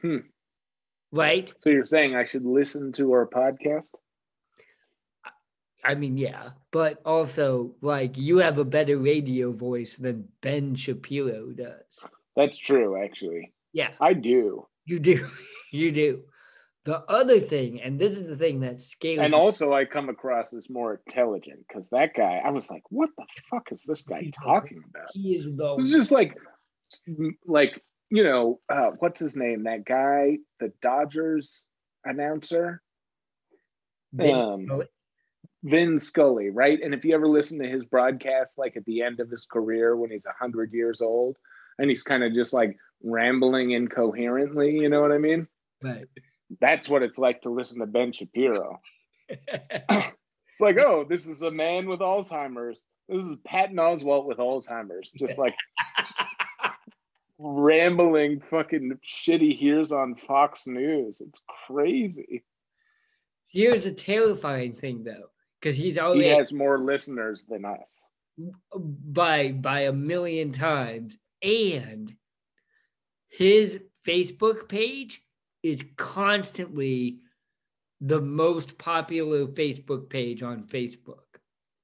Hmm. 0.00 0.18
Right? 1.14 1.52
So 1.62 1.70
you're 1.70 1.86
saying 1.86 2.16
I 2.16 2.26
should 2.26 2.44
listen 2.44 2.92
to 2.94 3.12
our 3.12 3.26
podcast? 3.26 3.90
I 5.84 5.94
mean, 5.94 6.16
yeah, 6.16 6.50
but 6.72 7.00
also, 7.04 7.74
like, 7.82 8.16
you 8.16 8.38
have 8.38 8.58
a 8.58 8.64
better 8.64 8.96
radio 8.98 9.52
voice 9.52 9.94
than 9.96 10.28
Ben 10.40 10.74
Shapiro 10.74 11.50
does. 11.50 12.04
That's 12.34 12.56
true, 12.56 13.02
actually. 13.02 13.52
Yeah. 13.72 13.90
I 14.00 14.14
do. 14.14 14.66
You 14.86 14.98
do. 14.98 15.28
you 15.72 15.92
do. 15.92 16.22
The 16.84 17.00
other 17.10 17.38
thing, 17.40 17.80
and 17.80 17.98
this 17.98 18.14
is 18.14 18.26
the 18.26 18.36
thing 18.36 18.60
that 18.60 18.80
scares 18.80 19.20
And 19.20 19.32
me. 19.32 19.38
also, 19.38 19.72
I 19.72 19.84
come 19.84 20.08
across 20.08 20.52
as 20.52 20.68
more 20.68 21.00
intelligent 21.06 21.60
because 21.66 21.88
that 21.90 22.14
guy, 22.14 22.42
I 22.44 22.50
was 22.50 22.70
like, 22.70 22.82
what 22.90 23.10
the 23.16 23.24
fuck 23.50 23.70
is 23.72 23.84
this 23.84 24.02
guy 24.02 24.30
talking 24.42 24.82
about? 24.90 25.08
He 25.12 25.34
is 25.34 25.44
the 25.54 25.76
It's 25.78 25.90
just 25.90 26.10
like, 26.12 26.36
like 27.46 27.82
you 28.14 28.22
know, 28.22 28.60
uh, 28.68 28.90
what's 29.00 29.18
his 29.18 29.34
name? 29.34 29.64
That 29.64 29.84
guy, 29.84 30.38
the 30.60 30.72
Dodgers 30.80 31.64
announcer, 32.04 32.80
Vin 34.12 34.34
um, 34.34 34.64
Scully. 34.66 34.86
Vin 35.64 35.98
Scully, 35.98 36.50
right? 36.50 36.78
And 36.80 36.94
if 36.94 37.04
you 37.04 37.12
ever 37.12 37.26
listen 37.26 37.58
to 37.58 37.68
his 37.68 37.84
broadcast, 37.84 38.56
like 38.56 38.76
at 38.76 38.84
the 38.84 39.02
end 39.02 39.18
of 39.18 39.30
his 39.30 39.46
career 39.46 39.96
when 39.96 40.12
he's 40.12 40.24
hundred 40.40 40.72
years 40.72 41.00
old, 41.00 41.36
and 41.80 41.90
he's 41.90 42.04
kind 42.04 42.22
of 42.22 42.32
just 42.34 42.52
like 42.52 42.76
rambling 43.02 43.72
incoherently, 43.72 44.78
you 44.78 44.88
know 44.88 45.00
what 45.00 45.10
I 45.10 45.18
mean? 45.18 45.48
right. 45.82 46.06
That's 46.60 46.88
what 46.88 47.02
it's 47.02 47.18
like 47.18 47.42
to 47.42 47.50
listen 47.50 47.80
to 47.80 47.86
Ben 47.86 48.12
Shapiro. 48.12 48.80
It's 50.54 50.60
like, 50.60 50.76
oh, 50.78 51.04
this 51.08 51.26
is 51.26 51.42
a 51.42 51.50
man 51.50 51.88
with 51.88 51.98
Alzheimer's. 51.98 52.80
This 53.08 53.24
is 53.24 53.34
Patton 53.44 53.74
Oswalt 53.74 54.24
with 54.24 54.38
Alzheimer's, 54.38 55.10
just 55.10 55.36
like 55.36 55.56
rambling 57.38 58.40
fucking 58.50 58.98
shit 59.02 59.40
he 59.40 59.54
hears 59.54 59.92
on 59.92 60.14
Fox 60.14 60.66
News. 60.66 61.20
It's 61.20 61.42
crazy. 61.66 62.44
Here's 63.48 63.84
the 63.84 63.92
terrifying 63.92 64.74
thing, 64.74 65.04
though, 65.04 65.30
because 65.60 65.76
he's 65.76 65.96
He 65.96 66.28
has 66.28 66.52
more 66.52 66.78
listeners 66.78 67.44
than 67.48 67.64
us. 67.64 68.04
by 68.72 69.52
by 69.52 69.82
a 69.82 69.92
million 69.92 70.52
times, 70.52 71.16
and 71.42 72.14
his 73.28 73.78
Facebook 74.06 74.68
page 74.68 75.22
is 75.62 75.82
constantly 75.96 77.20
the 78.00 78.20
most 78.20 78.76
popular 78.76 79.46
Facebook 79.46 80.10
page 80.10 80.42
on 80.42 80.64
Facebook. 80.64 81.18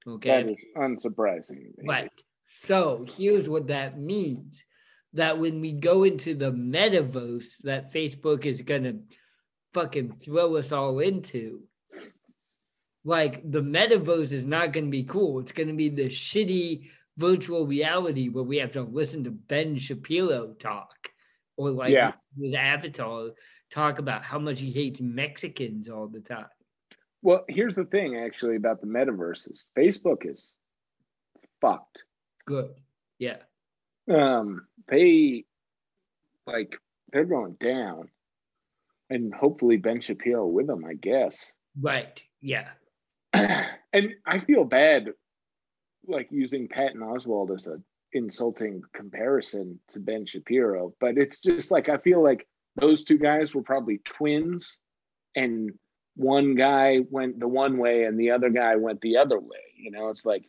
Okay. 0.07 0.43
That 0.43 0.51
is 0.51 0.65
unsurprising. 0.77 1.73
Right. 1.85 2.11
So 2.57 3.07
here's 3.17 3.49
what 3.49 3.69
that 3.69 3.99
means 3.99 4.63
that 5.15 5.39
when 5.39 5.61
we 5.61 5.73
go 5.73 6.05
into 6.05 6.35
the 6.35 6.53
metaverse 6.53 7.57
that 7.65 7.93
Facebook 7.93 8.47
is 8.47 8.63
going 8.63 8.85
to 8.85 8.99
fucking 9.75 10.13
throw 10.23 10.57
us 10.57 10.73
all 10.73 11.01
into, 11.01 11.63
like 13.05 13.43
the 13.51 13.63
metaverse 13.63 14.33
is 14.33 14.45
not 14.45 14.73
going 14.73 14.87
to 14.87 14.91
be 14.91 15.05
cool. 15.05 15.41
It's 15.41 15.53
going 15.53 15.69
to 15.69 15.75
be 15.75 15.89
the 15.89 16.09
shitty 16.09 16.91
virtual 17.17 17.67
reality 17.67 18.29
where 18.29 18.45
we 18.45 18.59
have 18.59 18.73
to 18.73 18.83
listen 18.83 19.25
to 19.25 19.31
Ben 19.31 19.79
Shapiro 19.79 20.55
talk 20.55 20.95
or 21.57 21.71
like 21.71 21.93
Yeah. 21.93 22.13
his 22.41 22.55
avatar 22.55 23.31
talk 23.71 23.99
about 23.99 24.23
how 24.23 24.39
much 24.39 24.61
he 24.61 24.71
hates 24.71 25.01
Mexicans 25.01 25.89
all 25.89 26.09
the 26.09 26.21
time. 26.21 26.47
Well, 27.23 27.45
here's 27.49 27.75
the 27.75 27.85
thing 27.85 28.17
actually 28.17 28.57
about 28.57 28.81
the 28.81 28.87
metaverse 28.87 29.51
is 29.51 29.67
Facebook 29.77 30.25
is 30.29 30.55
fucked. 31.61 32.05
Good. 32.47 32.71
Yeah. 33.19 33.37
Um, 34.11 34.67
they 34.89 35.45
like 36.47 36.77
they're 37.13 37.25
going 37.25 37.55
down, 37.61 38.09
and 39.09 39.35
hopefully 39.35 39.77
Ben 39.77 40.01
Shapiro 40.01 40.47
with 40.47 40.67
them, 40.67 40.85
I 40.85 40.95
guess. 40.95 41.53
Right. 41.81 42.21
Yeah. 42.41 42.69
and 43.33 44.11
I 44.27 44.41
feel 44.41 44.65
bad, 44.65 45.11
like 46.07 46.29
using 46.31 46.69
Patton 46.69 47.01
Oswalt 47.01 47.57
as 47.57 47.67
a 47.67 47.81
insulting 48.13 48.83
comparison 48.93 49.79
to 49.93 50.01
Ben 50.01 50.27
Shapiro, 50.27 50.93
but 51.01 51.17
it's 51.17 51.41
just 51.41 51.71
like 51.71 51.89
I 51.89 51.99
feel 51.99 52.23
like 52.23 52.47
those 52.77 53.05
two 53.05 53.19
guys 53.19 53.55
were 53.55 53.63
probably 53.63 53.99
twins, 54.05 54.79
and 55.37 55.71
one 56.17 56.55
guy 56.55 57.01
went 57.11 57.39
the 57.41 57.49
one 57.49 57.79
way 57.79 58.05
and 58.05 58.19
the 58.19 58.31
other 58.31 58.51
guy 58.51 58.77
went 58.77 59.01
the 59.01 59.17
other 59.17 59.39
way. 59.39 59.59
You 59.77 59.91
know, 59.91 60.09
it's 60.09 60.27
like 60.27 60.45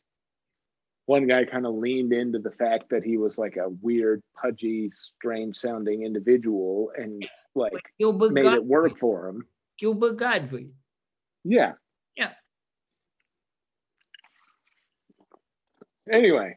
one 1.12 1.28
guy 1.28 1.44
kind 1.44 1.66
of 1.66 1.76
leaned 1.76 2.14
into 2.14 2.40
the 2.40 2.52
fact 2.52 2.86
that 2.90 3.04
he 3.04 3.18
was 3.18 3.38
like 3.38 3.58
a 3.58 3.68
weird, 3.82 4.24
pudgy, 4.42 4.90
strange 4.94 5.58
sounding 5.58 6.04
individual 6.04 6.90
and 6.96 7.28
like 7.54 7.74
Gilbert 8.00 8.32
made 8.32 8.44
Gottfried. 8.44 8.64
it 8.64 8.66
work 8.66 8.98
for 8.98 9.28
him. 9.28 9.46
Gilbert 9.78 10.14
Gottfried. 10.14 10.72
Yeah. 11.44 11.74
Yeah. 12.16 12.30
Anyway, 16.10 16.56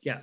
Yeah. 0.00 0.20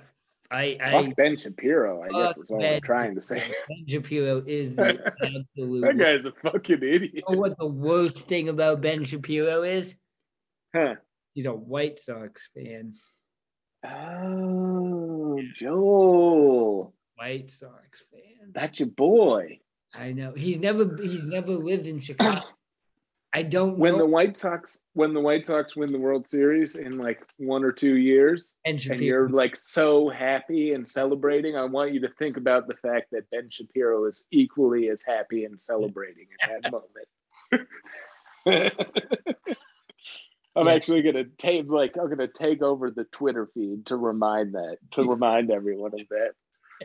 I 0.50 0.76
I 0.82 0.90
fuck 0.90 1.14
Ben 1.14 1.36
Shapiro, 1.36 2.02
I 2.02 2.08
guess 2.08 2.38
is 2.38 2.50
all 2.50 2.58
Ben 2.58 2.74
I'm 2.74 2.80
trying 2.80 3.14
to 3.14 3.20
say. 3.22 3.38
Ben 3.68 3.84
Shapiro 3.86 4.42
is 4.44 4.74
the 4.74 5.12
absolute 5.22 5.82
That 5.82 5.96
guy's 5.96 6.24
a 6.24 6.32
fucking 6.42 6.82
idiot. 6.82 7.12
You 7.14 7.22
know 7.28 7.38
what 7.38 7.56
the 7.56 7.66
worst 7.66 8.26
thing 8.26 8.48
about 8.48 8.80
Ben 8.80 9.04
Shapiro 9.04 9.62
is? 9.62 9.94
Huh. 10.74 10.96
He's 11.34 11.46
a 11.46 11.52
White 11.52 12.00
Sox 12.00 12.48
fan. 12.54 12.94
Oh, 13.84 15.40
Joel. 15.54 16.94
White 17.16 17.50
Sox 17.50 18.02
fan. 18.12 18.50
That's 18.52 18.80
your 18.80 18.88
boy. 18.88 19.60
I 19.94 20.12
know. 20.12 20.32
He's 20.34 20.58
never 20.58 20.96
he's 21.02 21.22
never 21.22 21.52
lived 21.52 21.86
in 21.86 22.00
Chicago. 22.00 22.42
I 23.32 23.44
don't 23.44 23.78
When 23.78 23.92
know. 23.92 23.98
the 23.98 24.06
White 24.06 24.36
Sox 24.36 24.80
when 24.94 25.14
the 25.14 25.20
White 25.20 25.46
Sox 25.46 25.76
win 25.76 25.92
the 25.92 25.98
World 26.00 26.26
Series 26.28 26.74
in 26.74 26.98
like 26.98 27.24
one 27.36 27.62
or 27.62 27.70
two 27.70 27.94
years, 27.96 28.54
and 28.64 28.82
Shapiro. 28.82 29.00
you're 29.04 29.28
like 29.28 29.54
so 29.54 30.08
happy 30.08 30.72
and 30.72 30.88
celebrating, 30.88 31.56
I 31.56 31.64
want 31.64 31.92
you 31.94 32.00
to 32.00 32.08
think 32.18 32.36
about 32.36 32.66
the 32.66 32.74
fact 32.74 33.06
that 33.12 33.30
Ben 33.30 33.48
Shapiro 33.50 34.06
is 34.06 34.24
equally 34.32 34.88
as 34.88 35.02
happy 35.06 35.44
and 35.44 35.62
celebrating 35.62 36.26
at 36.42 36.62
that 36.62 36.72
moment. 38.52 38.74
I'm 40.60 40.66
Yeah. 40.66 40.74
actually 40.74 41.02
gonna 41.02 41.24
take 41.24 41.70
like 41.70 41.96
I'm 41.96 42.08
gonna 42.10 42.28
take 42.28 42.62
over 42.62 42.90
the 42.90 43.04
Twitter 43.04 43.46
feed 43.54 43.86
to 43.86 43.96
remind 43.96 44.54
that 44.54 44.76
to 44.92 45.08
remind 45.08 45.50
everyone 45.50 45.92
of 45.98 46.06
that. 46.10 46.32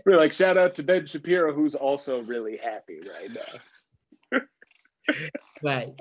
We're 0.05 0.17
like 0.17 0.33
shout 0.33 0.57
out 0.57 0.75
to 0.75 0.83
Ben 0.83 1.05
Shapiro 1.05 1.53
who's 1.53 1.75
also 1.75 2.21
really 2.21 2.57
happy 2.57 2.99
right 3.01 3.31
now. 3.31 4.39
Right. 5.63 5.93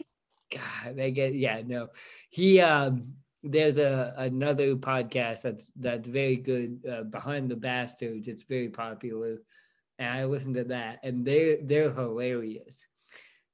God, 0.53 0.99
I 1.01 1.11
get 1.11 1.35
yeah, 1.35 1.63
no. 1.67 1.89
He 2.31 2.61
um 2.61 3.15
there's 3.43 3.79
a 3.79 4.15
another 4.17 4.77
podcast 4.77 5.43
that's 5.43 5.71
that's 5.77 6.09
very 6.09 6.37
good, 6.37 6.81
uh, 6.91 7.03
Behind 7.05 7.51
the 7.51 7.57
Bastards. 7.57 8.29
It's 8.29 8.45
very 8.45 8.69
popular. 8.69 9.39
And 9.99 10.09
I 10.09 10.25
listen 10.25 10.55
to 10.55 10.65
that 10.65 11.01
and 11.03 11.25
they're 11.25 11.59
they're 11.63 11.93
hilarious. 11.93 12.87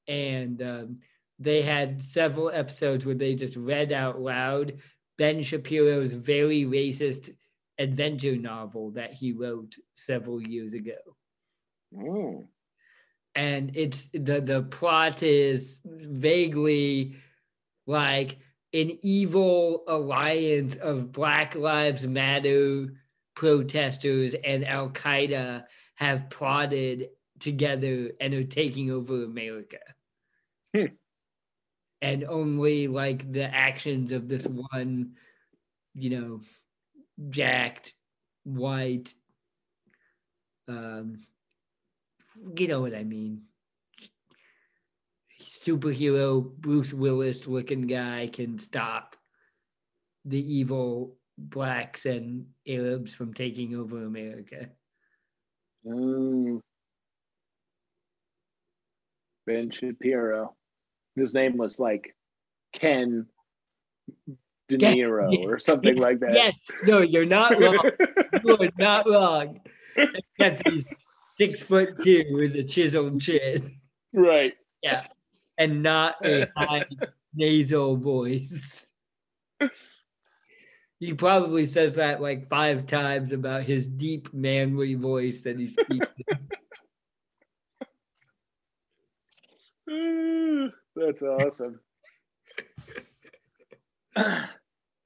And 0.09 0.62
um 0.62 0.99
they 1.41 1.63
had 1.63 2.03
several 2.03 2.51
episodes 2.51 3.05
where 3.05 3.15
they 3.17 3.35
just 3.35 3.57
read 3.57 3.93
out 3.93 4.21
loud 4.21 4.79
Ben 5.19 5.43
Shapiro's 5.43 6.13
very 6.13 6.65
racist 6.65 7.31
adventure 7.79 8.37
novel 8.37 8.91
that 8.93 9.13
he 9.13 9.33
wrote 9.33 9.75
several 9.97 10.41
years 10.43 10.75
ago 10.75 10.99
Oh. 11.99 12.47
and 13.35 13.76
it's 13.76 14.09
the 14.13 14.41
the 14.41 14.63
plot 14.71 15.23
is 15.23 15.79
vaguely 15.85 17.17
like 17.87 18.39
an 18.73 18.99
evil 19.03 19.83
alliance 19.89 20.76
of 20.76 21.11
Black 21.11 21.55
Lives 21.57 22.07
Matter 22.07 22.87
protesters 23.35 24.35
and 24.45 24.65
Al 24.67 24.91
Qaeda 24.91 25.65
have 25.97 26.31
plotted 26.31 27.09
together 27.41 28.13
and 28.21 28.35
are 28.35 28.45
taking 28.45 28.91
over 28.91 29.25
America. 29.25 29.79
Hmm. 30.76 30.87
And 32.02 32.25
only 32.25 32.89
like 32.89 33.30
the 33.30 33.45
actions 33.54 34.10
of 34.10 34.28
this 34.28 34.47
one, 34.47 35.17
you 35.95 36.10
know, 36.10 36.41
jacked 37.28 37.93
white 38.45 39.13
um 40.69 41.21
you 42.56 42.69
know 42.69 42.80
what 42.80 42.95
I 42.95 43.04
mean. 43.04 43.43
Superhero 45.43 46.43
Bruce 46.43 46.93
Willis 46.95 47.47
looking 47.47 47.86
guy 47.86 48.30
can 48.32 48.58
stop 48.58 49.17
the 50.25 50.41
evil 50.41 51.17
blacks 51.36 52.06
and 52.06 52.47
Arabs 52.67 53.15
from 53.15 53.34
taking 53.34 53.75
over 53.75 54.04
America. 54.04 54.69
Mm. 55.86 56.60
Ben 59.47 59.71
Shapiro. 59.71 60.54
His 61.21 61.35
name 61.35 61.56
was 61.56 61.78
like 61.78 62.15
Ken 62.73 63.26
De 64.69 64.78
Niro 64.78 65.33
yeah, 65.33 65.47
or 65.47 65.59
something 65.59 65.97
like 65.97 66.21
that. 66.21 66.35
Yes, 66.35 66.54
no, 66.85 67.00
you're 67.00 67.26
not 67.26 67.59
wrong. 67.61 67.91
you 68.45 68.56
are 68.56 68.71
not 68.78 69.09
wrong. 69.09 69.61
Except 69.97 70.69
he's 70.69 70.85
six 71.37 71.61
foot 71.63 72.02
two 72.02 72.25
with 72.30 72.56
a 72.56 72.65
chiseled 72.65 73.21
chin. 73.21 73.80
right. 74.13 74.54
Yeah. 74.83 75.06
And 75.59 75.83
not 75.83 76.25
a 76.25 76.49
high 76.56 76.87
nasal 77.35 77.97
voice. 77.97 78.85
He 81.00 81.15
probably 81.15 81.67
says 81.67 81.95
that 81.95 82.21
like 82.21 82.49
five 82.49 82.87
times 82.87 83.33
about 83.33 83.63
his 83.63 83.87
deep 83.89 84.33
manly 84.33 84.95
voice 84.95 85.41
that 85.43 85.59
he 85.59 85.69
speaks. 85.69 86.06
That's 91.00 91.23
awesome. 91.23 91.80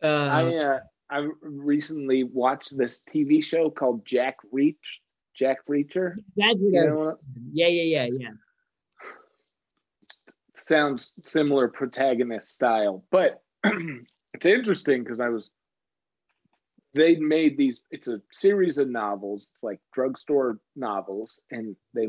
Uh, 0.02 0.06
I 0.06 0.56
uh, 0.56 0.78
I 1.08 1.26
recently 1.40 2.24
watched 2.24 2.76
this 2.76 3.02
TV 3.08 3.42
show 3.42 3.70
called 3.70 4.04
Jack 4.04 4.36
Reach. 4.52 5.00
Jack 5.34 5.58
Reacher. 5.66 6.16
that's 6.36 6.60
what 6.62 6.72
You 6.72 6.84
know 6.84 7.16
yeah, 7.50 7.68
yeah, 7.68 8.04
yeah, 8.04 8.08
yeah. 8.18 8.28
sounds 10.68 11.14
similar 11.24 11.68
protagonist 11.68 12.54
style, 12.54 13.06
but 13.10 13.42
it's 13.64 14.44
interesting 14.44 15.02
because 15.02 15.20
I 15.20 15.30
was 15.30 15.48
they 16.92 17.16
made 17.16 17.56
these 17.56 17.80
it's 17.90 18.08
a 18.08 18.20
series 18.30 18.76
of 18.76 18.90
novels 18.90 19.48
it's 19.54 19.62
like 19.62 19.80
drugstore 19.94 20.58
novels 20.76 21.40
and 21.50 21.76
they 21.94 22.08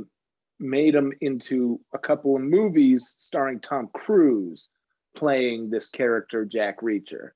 made 0.59 0.93
them 0.95 1.11
into 1.21 1.79
a 1.93 1.97
couple 1.99 2.35
of 2.35 2.41
movies 2.41 3.15
starring 3.19 3.59
tom 3.59 3.89
cruise 3.93 4.67
playing 5.15 5.69
this 5.69 5.89
character 5.89 6.45
jack 6.45 6.81
reacher 6.81 7.29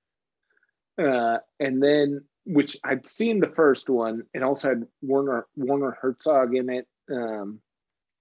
uh, 1.02 1.38
and 1.60 1.82
then 1.84 2.22
which 2.46 2.78
i'd 2.86 3.06
seen 3.06 3.40
the 3.40 3.52
first 3.56 3.90
one 3.90 4.24
it 4.34 4.44
also 4.44 4.70
had 4.70 4.84
werner 5.02 5.46
werner 5.56 5.98
herzog 6.02 6.56
in 6.56 6.70
it 6.70 6.88
um, 7.12 7.60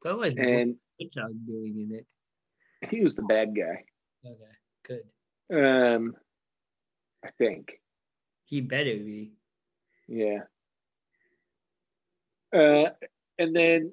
What 0.03 0.19
was 0.19 0.35
and 0.37 0.77
Hedgehog 1.01 1.33
doing 1.47 1.79
in 1.91 1.95
it? 1.99 2.07
he 2.91 3.03
was 3.03 3.15
the 3.15 3.23
bad 3.23 3.55
guy 3.57 3.85
Okay, 4.27 5.03
good. 5.51 5.95
um, 5.97 6.15
i 7.25 7.31
think 7.39 7.81
He 8.45 8.61
better 8.61 8.97
be. 8.97 9.33
Yeah. 10.09 10.41
Uh, 12.53 12.91
and 13.39 13.55
then, 13.55 13.93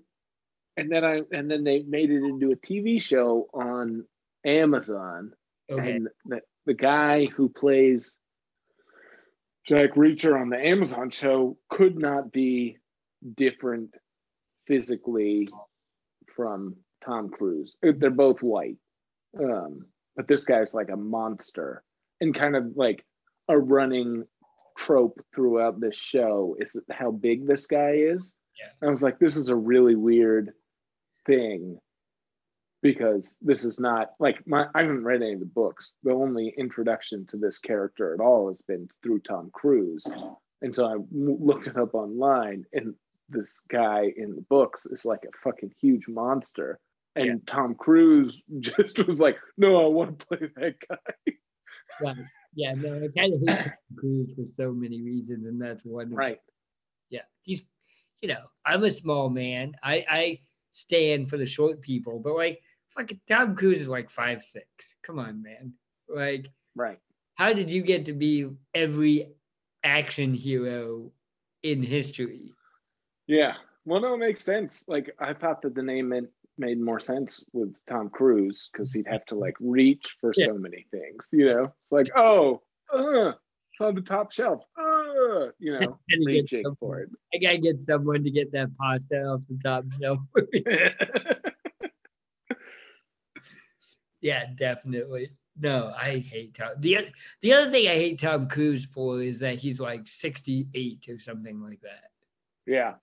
and 0.78 0.92
then 0.92 1.04
I, 1.04 1.22
and 1.32 1.50
then 1.50 1.64
they 1.64 1.84
made 1.84 2.10
it 2.12 2.24
into 2.24 2.52
a 2.52 2.56
TV 2.56 3.02
show 3.02 3.48
on 3.54 4.06
Amazon, 4.46 5.34
Okay. 5.72 5.92
and 5.94 6.10
the 6.26 6.42
the 6.66 6.74
guy 6.74 7.26
who 7.26 7.50
plays 7.50 8.12
Jack 9.66 9.96
Reacher 9.96 10.40
on 10.40 10.50
the 10.50 10.58
Amazon 10.60 11.10
show 11.10 11.58
could 11.70 11.98
not 11.98 12.32
be 12.32 12.78
different 13.36 13.96
physically 14.68 15.50
from 16.36 16.76
Tom 17.04 17.30
Cruise. 17.30 17.76
Uh, 17.86 17.92
They're 17.98 18.10
both 18.12 18.42
white, 18.44 18.78
um, 19.40 19.86
but 20.16 20.28
this 20.28 20.46
guy's 20.46 20.74
like 20.74 20.90
a 20.90 20.96
monster, 20.98 21.84
and 22.22 22.34
kind 22.34 22.56
of 22.56 22.74
like 22.76 23.04
a 23.48 23.58
running 23.58 24.26
trope 24.78 25.20
throughout 25.34 25.80
this 25.80 25.96
show 25.98 26.56
is 26.60 26.76
how 26.92 27.10
big 27.12 27.48
this 27.48 27.66
guy 27.66 27.92
is. 27.96 28.34
Yeah. 28.60 28.88
I 28.88 28.92
was 28.92 29.02
like, 29.02 29.20
this 29.20 29.36
is 29.36 29.50
a 29.50 29.56
really 29.56 29.96
weird 29.96 30.52
thing 31.26 31.80
because 32.82 33.36
this 33.42 33.64
is 33.64 33.80
not 33.80 34.12
like 34.20 34.46
my 34.46 34.68
I 34.76 34.82
haven't 34.82 35.04
read 35.04 35.22
any 35.24 35.34
of 35.34 35.40
the 35.40 35.46
books. 35.46 35.94
The 36.04 36.12
only 36.12 36.54
introduction 36.58 37.26
to 37.28 37.38
this 37.38 37.58
character 37.58 38.14
at 38.14 38.20
all 38.20 38.50
has 38.50 38.62
been 38.68 38.88
through 39.02 39.20
Tom 39.22 39.50
Cruise. 39.54 40.06
And 40.62 40.76
so 40.76 40.86
I 40.86 40.96
looked 41.12 41.68
it 41.68 41.78
up 41.78 41.94
online, 41.96 42.64
and 42.74 42.94
this 43.30 43.56
guy 43.70 44.12
in 44.16 44.36
the 44.36 44.46
books 44.50 44.86
is 44.86 45.04
like 45.06 45.24
a 45.26 45.38
fucking 45.44 45.72
huge 45.82 46.08
monster. 46.08 46.80
And 47.16 47.26
Yeah. 47.26 47.34
Tom 47.54 47.76
Cruise 47.76 48.42
just 48.60 49.06
was 49.08 49.20
like, 49.20 49.38
"No, 49.58 49.84
I 49.84 49.88
want 49.88 50.20
to 50.20 50.26
play 50.28 50.50
that 50.56 50.76
guy." 50.88 51.34
Right. 52.02 52.18
Yeah, 52.54 52.74
no, 52.74 52.96
I 53.04 53.08
kind 53.20 53.34
of 53.34 53.42
hate 53.48 53.64
Tom 53.66 53.74
Cruise 53.98 54.34
for 54.34 54.44
so 54.46 54.72
many 54.72 55.02
reasons, 55.02 55.46
and 55.46 55.62
that's 55.62 55.84
one. 55.84 56.10
Right. 56.14 56.40
Yeah, 57.10 57.22
he's, 57.42 57.64
you 58.22 58.30
know, 58.30 58.44
I'm 58.66 58.84
a 58.84 58.92
small 58.92 59.30
man. 59.30 59.74
I 59.84 60.06
I 60.10 60.40
stand 60.76 61.30
for 61.30 61.38
the 61.38 61.46
short 61.46 61.82
people, 61.82 62.20
but 62.20 62.36
like, 62.36 62.62
fucking 62.96 63.20
Tom 63.28 63.56
Cruise 63.56 63.82
is 63.82 63.88
like 63.88 64.10
five 64.12 64.44
six. 64.44 64.66
Come 65.04 65.18
on, 65.20 65.42
man. 65.42 65.74
Like, 66.08 66.48
Right. 66.76 67.00
how 67.36 67.54
did 67.54 67.72
you 67.72 67.82
get 67.82 68.06
to 68.06 68.14
be 68.14 68.48
every 68.74 69.30
action 69.84 70.34
hero 70.34 71.12
in 71.64 71.82
history? 71.82 72.54
Yeah. 73.28 73.56
Well, 73.86 74.02
no, 74.02 74.14
it 74.14 74.18
makes 74.18 74.44
sense. 74.44 74.86
Like 74.88 75.16
I 75.20 75.34
thought 75.34 75.62
that 75.64 75.74
the 75.76 75.82
name 75.84 76.10
meant 76.10 76.30
made 76.58 76.80
more 76.80 77.02
sense 77.02 77.44
with 77.52 77.76
Tom 77.90 78.10
Cruise 78.10 78.70
because 78.72 78.94
he'd 78.94 79.08
have 79.08 79.26
to 79.26 79.36
like 79.36 79.56
reach 79.60 80.16
for 80.22 80.34
Yeah. 80.38 80.46
so 80.48 80.58
many 80.58 80.86
things. 80.92 81.26
You 81.34 81.46
know, 81.48 81.64
it's 81.66 81.92
like, 81.92 82.08
oh, 82.16 82.62
uh, 82.94 83.30
it's 83.74 83.82
on 83.82 83.94
the 83.96 84.02
top 84.02 84.32
shelf. 84.32 84.64
Uh, 84.80 84.95
you 85.60 85.74
know, 85.80 85.80
And 85.80 85.96
he 86.08 86.18
gets 86.18 86.28
reaching 86.52 86.64
some- 86.64 86.76
for 86.78 87.00
it. 87.02 87.10
I 87.34 87.38
gotta 87.38 87.58
get 87.58 87.82
someone 87.82 88.24
to 88.24 88.32
get 88.32 88.52
that 88.54 88.76
pasta 88.78 89.24
off 89.26 89.42
the 89.48 89.58
top 89.64 89.84
shelf. 90.00 90.20
yeah, 94.22 94.46
definitely. 94.56 95.32
No, 95.60 95.94
I 95.98 96.20
hate 96.20 96.56
Tom. 96.56 96.72
The 96.80 97.08
the 97.42 97.54
other 97.54 97.72
thing 97.72 97.88
I 97.88 97.94
hate 97.94 98.20
Tom 98.20 98.48
Cruise 98.50 98.86
for 98.94 99.22
is 99.22 99.40
that 99.40 99.58
he's 99.58 99.80
like 99.80 100.08
68 100.08 101.06
or 101.10 101.20
something 101.20 101.62
like 101.62 101.82
that. 101.82 102.12
yeah. 102.66 102.96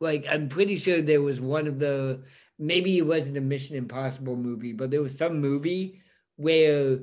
Like 0.00 0.26
I'm 0.28 0.48
pretty 0.50 0.76
sure 0.76 1.00
there 1.00 1.22
was 1.22 1.40
one 1.40 1.66
of 1.66 1.78
the 1.78 2.22
maybe 2.58 2.98
it 2.98 3.06
wasn't 3.06 3.38
a 3.38 3.40
Mission 3.40 3.76
Impossible 3.76 4.36
movie, 4.36 4.74
but 4.74 4.90
there 4.90 5.00
was 5.00 5.16
some 5.16 5.40
movie 5.40 6.02
where 6.36 6.98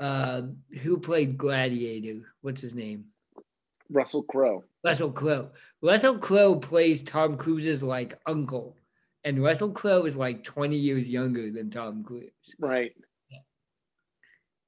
uh 0.00 0.42
who 0.82 0.98
played 0.98 1.38
Gladiator? 1.38 2.20
What's 2.42 2.60
his 2.60 2.74
name? 2.74 3.06
Russell 3.90 4.22
Crowe. 4.24 4.64
Russell 4.84 5.12
Crowe. 5.12 5.50
Russell 5.82 6.18
Crowe 6.18 6.56
plays 6.56 7.02
Tom 7.02 7.36
Cruise's 7.36 7.82
like 7.82 8.18
uncle, 8.26 8.76
and 9.24 9.42
Russell 9.42 9.70
Crowe 9.70 10.04
is 10.04 10.16
like 10.16 10.44
20 10.44 10.76
years 10.76 11.08
younger 11.08 11.50
than 11.50 11.70
Tom 11.70 12.02
Cruise. 12.04 12.30
Right. 12.58 12.92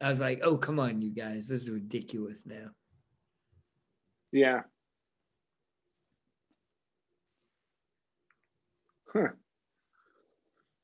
I 0.00 0.10
was 0.10 0.20
like, 0.20 0.40
oh 0.42 0.56
come 0.56 0.78
on, 0.78 1.02
you 1.02 1.10
guys, 1.10 1.46
this 1.48 1.62
is 1.62 1.70
ridiculous 1.70 2.44
now. 2.46 2.70
Yeah. 4.32 4.62
Huh. 9.12 9.28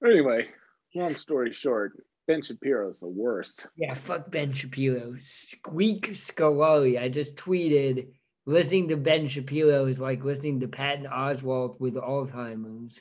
Anyway, 0.04 0.48
long 0.94 1.14
story 1.16 1.52
short, 1.52 1.92
Ben 2.27 2.43
Shapiro's 2.43 3.01
the 3.01 3.09
worst. 3.09 3.67
Yeah, 3.77 3.95
fuck 3.95 4.31
Ben 4.31 4.53
Shapiro. 4.53 5.17
Squeak 5.21 6.09
Scolari. 6.15 7.01
I 7.01 7.09
just 7.09 7.37
tweeted 7.37 8.09
listening 8.47 8.89
to 8.89 8.97
Ben 8.97 9.29
Shapiro 9.29 9.87
is 9.87 9.99
like 9.99 10.25
listening 10.25 10.61
to 10.61 10.69
Patton 10.69 11.07
Oswalt 11.07 11.79
with 11.81 11.95
Alzheimer's. 11.95 12.99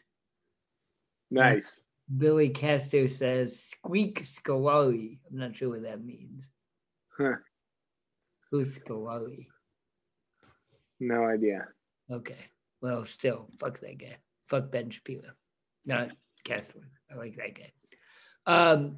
Nice. 1.32 1.80
Billy 2.18 2.50
Kester 2.50 3.08
says 3.08 3.60
Squeak 3.72 4.26
Scolari. 4.26 5.20
I'm 5.32 5.38
not 5.38 5.56
sure 5.56 5.70
what 5.70 5.84
that 5.84 6.04
means. 6.04 6.44
Huh. 7.18 7.36
Who's 8.52 8.78
Scolari? 8.78 9.48
No 11.00 11.26
idea. 11.26 11.68
Okay. 12.12 12.38
Well, 12.82 13.06
still, 13.06 13.48
fuck 13.60 13.80
that 13.80 13.98
guy. 13.98 14.18
Fuck 14.50 14.72
Ben 14.72 14.90
Shapiro. 14.90 15.30
Not 15.86 16.12
Kessler. 16.44 16.90
I 17.12 17.16
like 17.16 17.38
that 17.38 17.56
guy. 17.56 17.72
Um. 18.46 18.98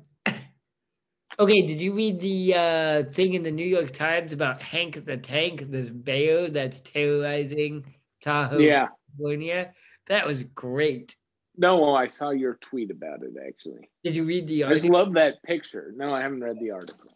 Okay, 1.38 1.62
did 1.64 1.82
you 1.82 1.94
read 1.94 2.20
the 2.22 2.54
uh, 2.56 3.04
thing 3.12 3.34
in 3.34 3.44
the 3.44 3.52
New 3.52 3.66
York 3.66 3.92
Times 3.92 4.32
about 4.32 4.62
Hank 4.62 5.04
the 5.06 5.18
Tank, 5.18 5.70
this 5.70 5.90
bear 5.90 6.50
that's 6.50 6.80
terrorizing 6.80 7.84
Tahoe, 8.22 8.60
Yeah. 8.60 8.88
California? 9.18 9.74
That 10.08 10.26
was 10.26 10.44
great. 10.44 11.16
No, 11.58 11.94
I 11.96 12.08
saw 12.10 12.30
your 12.30 12.56
tweet 12.56 12.92
about 12.92 13.24
it 13.24 13.34
actually. 13.48 13.90
Did 14.04 14.16
you 14.16 14.24
read 14.24 14.48
the 14.48 14.64
article? 14.64 14.74
I 14.74 14.82
just 14.82 14.92
love 14.92 15.14
that 15.14 15.42
picture. 15.44 15.94
No, 15.96 16.14
I 16.14 16.22
haven't 16.22 16.42
read 16.42 16.58
the 16.60 16.72
article. 16.72 17.12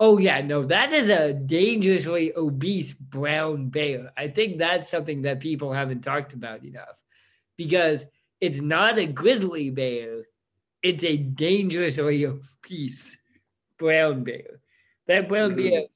Oh 0.00 0.18
yeah, 0.18 0.40
no, 0.40 0.64
that 0.66 0.92
is 0.92 1.08
a 1.10 1.32
dangerously 1.32 2.32
obese 2.36 2.94
brown 2.94 3.68
bear. 3.68 4.12
I 4.16 4.28
think 4.28 4.58
that's 4.58 4.88
something 4.88 5.22
that 5.22 5.40
people 5.40 5.72
haven't 5.72 6.02
talked 6.02 6.32
about 6.32 6.64
enough 6.64 6.96
because 7.56 8.06
it's 8.40 8.60
not 8.60 8.98
a 8.98 9.06
grizzly 9.06 9.70
bear, 9.70 10.22
it's 10.82 11.02
a 11.04 11.16
dangerously 11.16 12.24
obese 12.24 13.17
brown 13.78 14.24
bear. 14.24 14.60
That 15.06 15.28
brown 15.28 15.52
Mhm. 15.52 15.70
bear, 15.70 15.86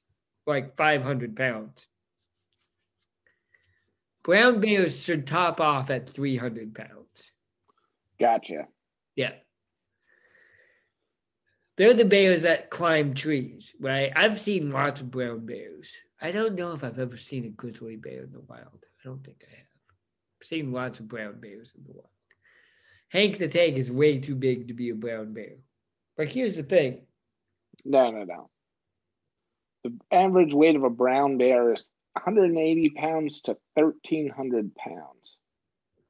like 0.45 0.75
500 0.75 1.35
pounds. 1.35 1.87
Brown 4.23 4.61
bears 4.61 5.03
should 5.03 5.27
top 5.27 5.59
off 5.59 5.89
at 5.89 6.09
300 6.09 6.73
pounds. 6.73 7.31
Gotcha. 8.19 8.67
Yeah. 9.15 9.35
They're 11.75 11.93
the 11.93 12.05
bears 12.05 12.43
that 12.43 12.69
climb 12.69 13.15
trees, 13.15 13.73
right? 13.79 14.11
I've 14.15 14.39
seen 14.39 14.71
lots 14.71 15.01
of 15.01 15.11
brown 15.11 15.45
bears. 15.45 15.97
I 16.21 16.31
don't 16.31 16.55
know 16.55 16.71
if 16.73 16.83
I've 16.83 16.99
ever 16.99 17.17
seen 17.17 17.45
a 17.45 17.49
grizzly 17.49 17.97
bear 17.97 18.23
in 18.23 18.31
the 18.31 18.39
wild. 18.41 18.85
I 18.85 19.03
don't 19.03 19.23
think 19.25 19.43
I 19.45 19.51
have. 19.55 19.67
I've 20.41 20.47
seen 20.47 20.71
lots 20.71 20.99
of 20.99 21.07
brown 21.07 21.39
bears 21.41 21.73
in 21.75 21.83
the 21.83 21.91
wild. 21.91 22.09
Hank 23.09 23.37
the 23.37 23.47
Tank 23.47 23.75
is 23.77 23.91
way 23.91 24.19
too 24.19 24.35
big 24.35 24.67
to 24.67 24.73
be 24.73 24.89
a 24.89 24.95
brown 24.95 25.33
bear. 25.33 25.57
But 26.15 26.29
here's 26.29 26.55
the 26.55 26.63
thing 26.63 27.07
No, 27.85 28.11
no, 28.11 28.23
no. 28.23 28.49
The 29.83 29.97
average 30.11 30.53
weight 30.53 30.75
of 30.75 30.83
a 30.83 30.89
brown 30.89 31.37
bear 31.37 31.73
is 31.73 31.89
180 32.13 32.89
pounds 32.91 33.41
to 33.41 33.57
1,300 33.75 34.75
pounds. 34.75 35.37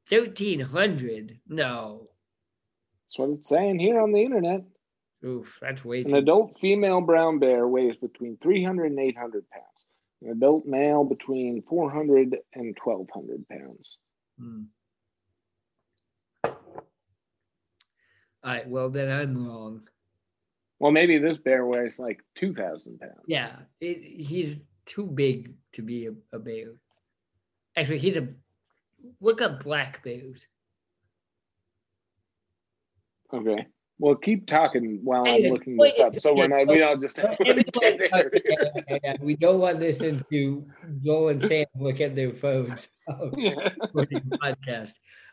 1300? 0.09 1.39
No. 1.47 2.09
That's 3.05 3.19
what 3.19 3.29
it's 3.29 3.49
saying 3.49 3.79
here 3.79 3.99
on 3.99 4.11
the 4.11 4.23
internet. 4.23 4.63
Oof, 5.25 5.57
that's 5.61 5.85
way 5.85 6.01
An 6.01 6.11
too 6.11 6.17
adult 6.17 6.59
female 6.59 6.99
brown 6.99 7.39
bear 7.39 7.67
weighs 7.67 7.95
between 7.95 8.37
300 8.43 8.91
and 8.91 8.99
800 8.99 9.49
pounds. 9.49 9.65
An 10.21 10.31
adult 10.31 10.65
male 10.65 11.05
between 11.05 11.63
400 11.63 12.37
and 12.53 12.77
1,200 12.83 13.47
pounds. 13.47 13.97
Hmm. 14.37 14.63
All 18.43 18.51
right, 18.51 18.67
well, 18.67 18.89
then 18.89 19.09
I'm 19.09 19.47
wrong. 19.47 19.87
Well, 20.83 20.91
maybe 20.91 21.17
this 21.17 21.37
bear 21.37 21.65
weighs 21.65 21.97
like 21.97 22.21
2,000 22.35 22.99
pounds. 22.99 23.13
Yeah, 23.25 23.53
it, 23.79 24.03
he's 24.03 24.57
too 24.85 25.05
big 25.05 25.53
to 25.71 25.81
be 25.81 26.07
a, 26.07 26.11
a 26.33 26.39
bear. 26.39 26.73
Actually, 27.77 27.99
he's 27.99 28.17
a 28.17 28.27
look 29.21 29.41
up 29.41 29.63
black 29.63 30.03
bears. 30.03 30.45
Okay. 33.31 33.65
Well, 33.97 34.15
keep 34.15 34.45
talking 34.45 34.99
while 35.05 35.25
I'm 35.25 35.43
looking 35.43 35.77
this 35.77 36.01
up, 36.01 36.19
so 36.19 36.35
we're 36.35 36.49
not 36.49 36.67
we 36.67 36.79
don't 36.79 36.99
just 36.99 37.15
have 37.15 37.37
yeah, 37.39 39.15
we 39.21 39.37
don't 39.37 39.59
want 39.59 39.79
this 39.79 40.01
listen 40.01 40.25
to 40.31 40.65
Joel 41.01 41.29
and 41.29 41.47
Sam 41.47 41.65
look 41.79 42.01
at 42.01 42.13
their 42.13 42.33
phones. 42.33 42.89
Yeah. 43.37 43.69
podcast. 43.95 44.91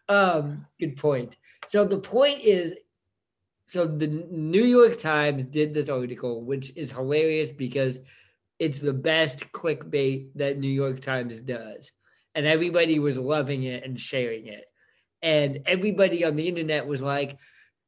Um, 0.09 0.65
good 0.79 0.97
point. 0.97 1.35
So 1.71 1.85
the 1.85 1.99
point 1.99 2.45
is, 2.45 2.75
so 3.71 3.87
the 3.87 4.09
New 4.09 4.65
York 4.65 4.99
Times 4.99 5.45
did 5.47 5.73
this 5.73 5.89
article, 5.89 6.43
which 6.43 6.73
is 6.75 6.91
hilarious 6.91 7.53
because 7.53 8.01
it's 8.59 8.81
the 8.81 8.93
best 8.93 9.53
clickbait 9.53 10.31
that 10.35 10.59
New 10.59 10.69
York 10.69 11.01
Times 11.01 11.41
does, 11.43 11.93
and 12.35 12.47
everybody 12.47 12.99
was 12.99 13.17
loving 13.17 13.63
it 13.63 13.85
and 13.85 14.01
sharing 14.01 14.49
it, 14.49 14.65
and 15.23 15.61
everybody 15.67 16.25
on 16.25 16.35
the 16.35 16.49
internet 16.49 16.85
was 16.85 17.01
like, 17.01 17.39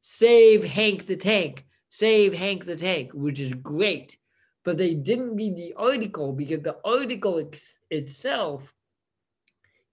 "Save 0.03 0.63
Hank 0.63 1.09
the 1.09 1.17
Tank! 1.17 1.67
Save 1.91 2.33
Hank 2.33 2.65
the 2.65 2.77
Tank!" 2.77 3.11
which 3.13 3.41
is 3.41 3.53
great, 3.53 4.17
but 4.65 4.79
they 4.79 4.95
didn't 4.95 5.35
read 5.35 5.57
the 5.57 5.75
article 5.77 6.33
because 6.33 6.63
the 6.63 6.77
article 6.85 7.41
ex- 7.41 7.81
itself 7.91 8.73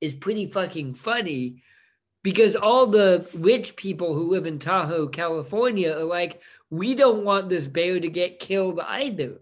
is 0.01 0.13
pretty 0.13 0.51
fucking 0.51 0.93
funny 0.93 1.63
because 2.23 2.55
all 2.55 2.85
the 2.87 3.27
rich 3.33 3.75
people 3.75 4.13
who 4.13 4.29
live 4.29 4.45
in 4.45 4.59
Tahoe, 4.59 5.07
California 5.07 5.91
are 5.93 6.03
like, 6.03 6.41
we 6.69 6.95
don't 6.95 7.23
want 7.23 7.49
this 7.49 7.67
bear 7.67 7.99
to 7.99 8.09
get 8.09 8.39
killed 8.39 8.79
either. 8.79 9.39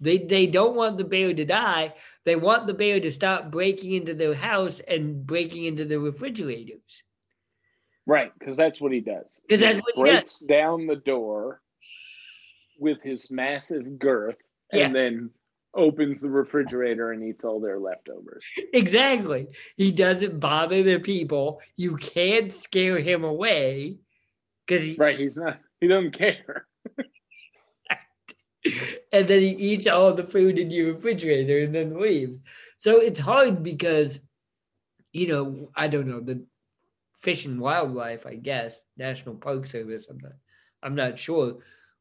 They 0.00 0.18
they 0.18 0.46
don't 0.46 0.76
want 0.76 0.98
the 0.98 1.04
bear 1.04 1.32
to 1.32 1.44
die. 1.44 1.94
They 2.24 2.36
want 2.36 2.66
the 2.66 2.74
bear 2.74 3.00
to 3.00 3.10
stop 3.10 3.50
breaking 3.50 3.92
into 3.94 4.14
their 4.14 4.34
house 4.34 4.80
and 4.80 5.26
breaking 5.26 5.64
into 5.64 5.84
the 5.86 5.98
refrigerators. 5.98 7.02
Right, 8.04 8.30
because 8.38 8.56
that's 8.56 8.80
what 8.80 8.92
he 8.92 9.00
does. 9.00 9.24
'Cause 9.48 9.58
that's 9.60 9.78
what 9.78 9.94
he 9.96 10.02
does. 10.04 10.10
breaks 10.20 10.38
down 10.40 10.86
the 10.86 10.96
door 10.96 11.60
with 12.78 13.00
his 13.02 13.30
massive 13.30 13.98
girth 13.98 14.36
Yeah. 14.72 14.86
and 14.86 14.94
then 14.94 15.30
opens 15.76 16.20
the 16.20 16.28
refrigerator 16.28 17.12
and 17.12 17.22
eats 17.22 17.44
all 17.44 17.60
their 17.60 17.78
leftovers. 17.78 18.44
Exactly. 18.72 19.48
He 19.76 19.92
doesn't 19.92 20.40
bother 20.40 20.82
the 20.82 20.98
people. 20.98 21.60
You 21.76 21.96
can't 21.96 22.52
scare 22.52 22.98
him 22.98 23.24
away 23.24 23.98
because 24.66 24.82
he, 24.84 24.96
Right? 24.96 25.18
He's 25.18 25.36
not. 25.36 25.60
He 25.80 25.88
doesn't 25.88 26.12
care. 26.12 26.66
and 29.12 29.28
then 29.28 29.40
he 29.40 29.50
eats 29.50 29.86
all 29.86 30.12
the 30.14 30.24
food 30.24 30.58
in 30.58 30.70
your 30.70 30.94
refrigerator 30.94 31.60
and 31.60 31.74
then 31.74 32.00
leaves. 32.00 32.38
So 32.78 32.98
it's 32.98 33.20
hard 33.20 33.62
because, 33.62 34.18
you 35.12 35.28
know, 35.28 35.70
I 35.74 35.88
don't 35.88 36.08
know 36.08 36.20
the 36.20 36.44
Fish 37.22 37.44
and 37.44 37.60
Wildlife, 37.60 38.26
I 38.26 38.36
guess, 38.36 38.80
National 38.96 39.34
Park 39.34 39.66
Service. 39.66 40.06
I'm 40.08 40.18
not, 40.18 40.32
I'm 40.82 40.94
not 40.94 41.18
sure. 41.18 41.58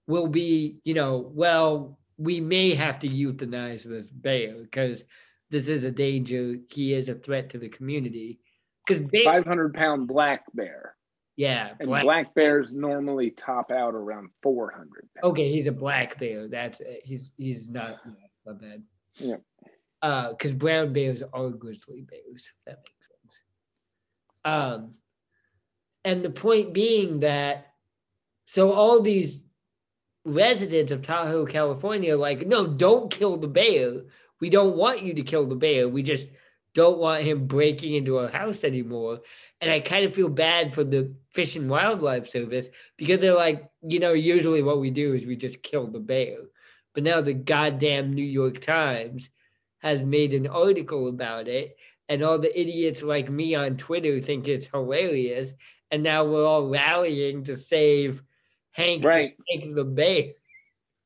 Will 0.08 0.28
be, 0.28 0.78
you 0.84 0.94
know, 0.94 1.32
well, 1.34 1.98
we 2.18 2.40
may 2.40 2.74
have 2.74 3.00
to 3.00 3.10
euthanize 3.10 3.84
this 3.84 4.08
bear 4.08 4.56
because 4.62 5.04
this 5.50 5.68
is 5.68 5.84
a 5.84 5.92
danger. 5.92 6.56
He 6.70 6.94
is 6.94 7.10
a 7.10 7.16
threat 7.16 7.50
to 7.52 7.58
the 7.58 7.70
community. 7.70 8.40
Because 8.86 9.04
Five 9.24 9.46
hundred 9.46 9.74
pound 9.74 10.08
black 10.08 10.44
bear, 10.54 10.96
yeah, 11.36 11.72
and 11.80 11.90
black- 11.90 12.04
black, 12.04 12.36
bears 12.36 12.74
normally 12.74 13.32
top 13.32 13.72
out 13.72 13.96
around 13.96 14.30
four 14.44 14.72
hundred. 14.72 15.10
Okay, 15.24 15.52
he's 15.52 15.66
a 15.66 15.72
black 15.72 16.20
bear. 16.20 16.48
That's 16.48 16.80
uh, 16.82 16.94
he's 17.04 17.32
he's 17.36 17.68
not 17.68 17.98
yeah, 18.06 18.12
not 18.46 18.62
bad. 18.62 18.84
Yeah. 19.16 19.36
Uh, 20.04 20.30
because 20.32 20.52
brown 20.52 20.94
bears 20.94 21.24
are 21.34 21.50
grizzly 21.50 22.06
bears. 22.08 22.46
If 22.46 22.66
that 22.68 22.78
makes 22.78 23.10
sense. 23.10 23.42
Um, 24.44 24.94
and 26.04 26.22
the 26.22 26.30
point 26.30 26.74
being 26.74 27.22
that, 27.22 27.74
so 28.46 28.72
all 28.72 29.02
these 29.02 29.40
residents 30.26 30.92
of 30.92 31.04
Tahoe, 31.04 31.46
California, 31.46 32.18
like, 32.18 32.46
no, 32.46 32.68
don't 32.68 33.12
kill 33.12 33.38
the 33.38 33.48
bear. 33.48 34.02
We 34.42 34.50
don't 34.50 34.76
want 34.76 35.04
you 35.04 35.14
to 35.14 35.24
kill 35.24 35.46
the 35.46 35.56
bear. 35.56 35.88
We 35.88 36.04
just 36.04 36.28
don't 36.74 36.98
want 36.98 37.24
him 37.24 37.48
breaking 37.48 37.94
into 37.94 38.18
our 38.18 38.28
house 38.28 38.64
anymore. 38.64 39.20
And 39.62 39.72
I 39.72 39.80
kind 39.80 40.06
of 40.06 40.14
feel 40.14 40.28
bad 40.28 40.74
for 40.74 40.84
the 40.84 41.14
Fish 41.34 41.56
and 41.56 41.70
Wildlife 41.70 42.30
Service 42.30 42.68
because 42.98 43.20
they're 43.20 43.34
like, 43.34 43.70
you 43.82 44.00
know, 44.00 44.14
usually 44.14 44.62
what 44.62 44.82
we 44.82 44.90
do 44.90 45.14
is 45.14 45.26
we 45.26 45.38
just 45.38 45.64
kill 45.64 45.88
the 45.88 46.00
bear. 46.00 46.38
But 46.94 47.04
now 47.04 47.22
the 47.22 47.34
goddamn 47.34 48.14
New 48.14 48.26
York 48.26 48.60
Times 48.60 49.30
has 49.80 50.04
made 50.04 50.34
an 50.34 50.48
article 50.48 51.08
about 51.08 51.48
it, 51.48 51.78
and 52.10 52.24
all 52.24 52.40
the 52.40 52.60
idiots 52.60 53.04
like 53.04 53.30
me 53.30 53.56
on 53.56 53.78
Twitter 53.78 54.20
think 54.20 54.48
it's 54.48 54.68
hilarious. 54.68 55.54
And 55.92 56.04
now 56.04 56.26
we're 56.26 56.46
all 56.46 56.70
rallying 56.70 57.44
to 57.46 57.58
save 57.58 58.24
Hank, 58.76 59.02
the- 59.04 59.08
Right. 59.08 59.38
Hank 59.50 59.74
the 59.76 59.84
bear. 59.84 60.34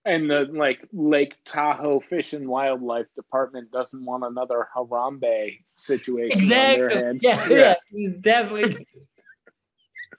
And 0.05 0.29
the 0.29 0.47
like 0.51 0.87
Lake 0.91 1.35
Tahoe 1.45 1.99
Fish 1.99 2.33
and 2.33 2.47
Wildlife 2.47 3.05
Department 3.15 3.71
doesn't 3.71 4.03
want 4.03 4.23
another 4.23 4.67
Harambe 4.75 5.59
situation 5.77 6.41
on 6.41 6.47
their 6.47 6.87
Exactly. 6.89 7.03
hands. 7.03 7.23
Yeah, 7.23 7.47
yeah, 7.49 7.75
he's 7.91 8.13
definitely. 8.19 8.87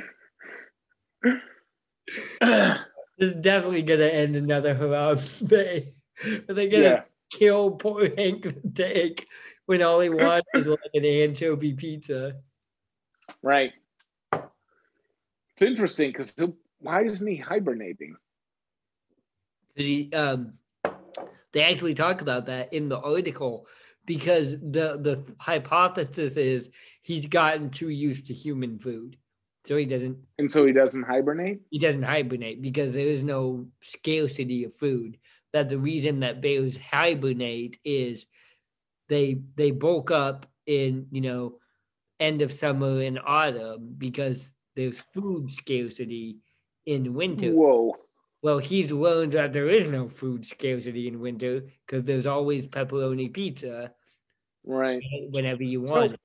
This 2.42 3.32
is 3.32 3.36
definitely 3.42 3.82
gonna 3.84 4.06
end 4.06 4.38
another 4.38 4.74
Harambe. 4.74 5.92
Are 6.50 6.54
they 6.54 6.70
gonna 6.70 6.84
Yeah. 6.84 7.04
kill 7.32 7.72
poor 7.72 8.10
Hank 8.16 8.44
the 8.44 8.54
Tank 8.74 9.28
when 9.66 9.82
all 9.84 10.00
he 10.00 10.10
wants 10.10 10.48
is 10.54 10.68
like 10.68 10.80
an 10.94 11.04
anchovy 11.04 11.74
pizza? 11.74 12.38
Right. 13.44 13.76
It's 14.32 15.62
interesting 15.62 16.12
because 16.14 16.32
why 16.82 17.04
isn't 17.04 17.28
he 17.28 17.38
hibernating? 17.38 18.16
he, 19.76 20.12
um, 20.14 20.54
they 21.54 21.62
actually 21.64 21.94
talk 21.94 22.22
about 22.22 22.46
that 22.48 22.74
in 22.74 22.90
the 22.90 23.00
article 23.00 23.66
because 24.06 24.52
the 24.52 24.98
the 25.02 25.24
hypothesis 25.40 26.38
is 26.38 26.70
he's 27.02 27.28
gotten 27.28 27.70
too 27.70 27.90
used 27.90 28.28
to 28.28 28.34
human 28.34 28.80
food, 28.80 29.16
so 29.66 29.78
he 29.78 29.86
doesn't 29.86 30.18
And 30.38 30.52
so 30.52 30.66
he 30.66 30.74
doesn't 30.74 31.04
hibernate? 31.04 31.62
he 31.70 31.80
doesn't 31.80 32.04
hibernate 32.04 32.62
because 32.62 32.92
there 32.92 33.08
is 33.08 33.24
no 33.24 33.68
scarcity 33.82 34.64
of 34.66 34.76
food. 34.78 35.18
That 35.54 35.70
the 35.70 35.80
reason 35.80 36.20
that 36.20 36.42
bears 36.42 36.78
hibernate 36.78 37.80
is 37.84 38.26
they 39.08 39.42
they 39.56 39.72
bulk 39.72 40.12
up 40.12 40.46
in 40.66 41.08
you 41.12 41.22
know 41.22 41.60
end 42.20 42.42
of 42.42 42.52
summer 42.52 43.02
and 43.02 43.20
autumn 43.26 43.96
because 43.98 44.52
there's 44.76 45.00
food 45.14 45.52
scarcity 45.52 46.38
in 46.86 47.14
winter. 47.14 47.52
Whoa. 47.52 47.96
Well, 48.42 48.58
he's 48.60 48.92
learned 48.92 49.34
that 49.34 49.52
there 49.52 49.70
is 49.70 49.92
no 49.92 50.08
food 50.08 50.46
scarcity 50.46 51.08
in 51.08 51.20
winter 51.20 51.64
because 51.86 52.06
there's 52.06 52.26
always 52.26 52.66
pepperoni 52.68 53.32
pizza 53.34 53.92
Right. 54.64 55.02
whenever 55.32 55.64
you 55.64 55.82
want. 55.82 56.14
it. 56.14 56.20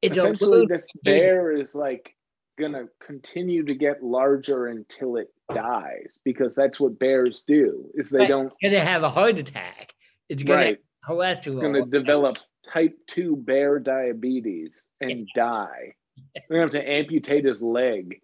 It's 0.00 0.16
Essentially, 0.16 0.66
this 0.66 0.86
bear 1.02 1.52
is 1.52 1.74
like 1.74 2.14
gonna 2.56 2.86
continue 3.00 3.64
to 3.64 3.74
get 3.74 4.02
larger 4.02 4.66
until 4.68 5.16
it 5.16 5.28
dies 5.52 6.18
because 6.24 6.54
that's 6.54 6.78
what 6.78 6.98
bears 6.98 7.42
do. 7.46 7.90
Is 7.94 8.10
they 8.10 8.20
Right. 8.20 8.28
don't 8.28 8.52
gonna 8.62 8.78
have 8.80 9.02
a 9.02 9.08
heart 9.10 9.38
attack. 9.38 9.92
It's 10.28 10.42
gonna 10.44 10.58
right. 10.58 10.66
have 10.68 11.16
cholesterol. 11.16 11.54
It's 11.54 11.62
gonna 11.62 11.86
develop 11.86 12.36
type 12.72 12.96
two 13.08 13.34
bear 13.36 13.78
diabetes 13.80 14.84
and 15.00 15.26
die. 15.34 15.94
They're 16.34 16.42
gonna 16.48 16.60
have 16.62 16.70
to 16.72 16.88
amputate 16.88 17.44
his 17.44 17.60
leg. 17.62 18.20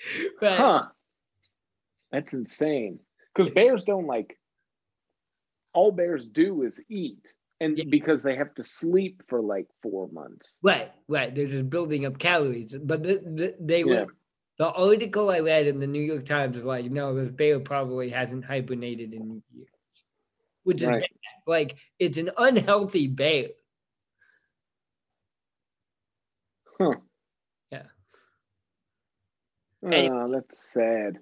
Right. 0.42 0.56
Huh. 0.58 0.86
That's 2.12 2.32
insane. 2.32 3.00
Because 3.34 3.52
bears 3.52 3.84
don't 3.84 4.06
like 4.06 4.38
all 5.72 5.92
bears 5.92 6.30
do 6.30 6.62
is 6.62 6.80
eat. 6.88 7.32
And 7.60 7.78
Yeah. 7.78 7.84
because 7.88 8.22
they 8.22 8.36
have 8.36 8.54
to 8.56 8.64
sleep 8.64 9.22
for 9.28 9.40
like 9.40 9.66
four 9.82 10.08
months. 10.08 10.54
Right, 10.62 10.92
right. 11.08 11.34
They're 11.34 11.46
just 11.46 11.70
building 11.70 12.04
up 12.04 12.18
calories. 12.18 12.74
But 12.78 13.02
the, 13.02 13.14
the, 13.18 13.56
they 13.60 13.80
Yeah. 13.80 14.04
were 14.04 14.06
the 14.58 14.70
article 14.72 15.30
I 15.30 15.40
read 15.40 15.66
in 15.66 15.80
the 15.80 15.86
New 15.86 16.00
York 16.02 16.24
Times 16.24 16.56
is 16.56 16.64
like, 16.64 16.90
no, 16.90 17.14
this 17.14 17.30
bear 17.30 17.60
probably 17.60 18.08
hasn't 18.10 18.44
hibernated 18.44 19.12
in 19.12 19.42
years. 19.54 19.68
Which 20.64 20.82
is 20.82 20.88
Right. 20.88 21.00
bad. 21.00 21.08
like 21.46 21.76
it's 21.98 22.18
an 22.18 22.30
unhealthy 22.36 23.06
bear. 23.06 23.48
Huh. 26.78 26.96
Oh, 29.92 30.30
that's 30.32 30.72
sad. 30.72 31.18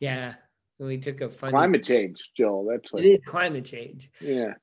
Yeah. 0.00 0.34
We 0.78 0.98
took 0.98 1.20
a 1.20 1.28
funny 1.28 1.52
Climate 1.52 1.84
change, 1.84 2.30
Joel. 2.36 2.66
That's 2.70 2.92
what 2.92 3.04
it 3.04 3.08
is 3.08 3.20
climate 3.26 3.66
change. 3.66 4.10
yeah. 4.20 4.54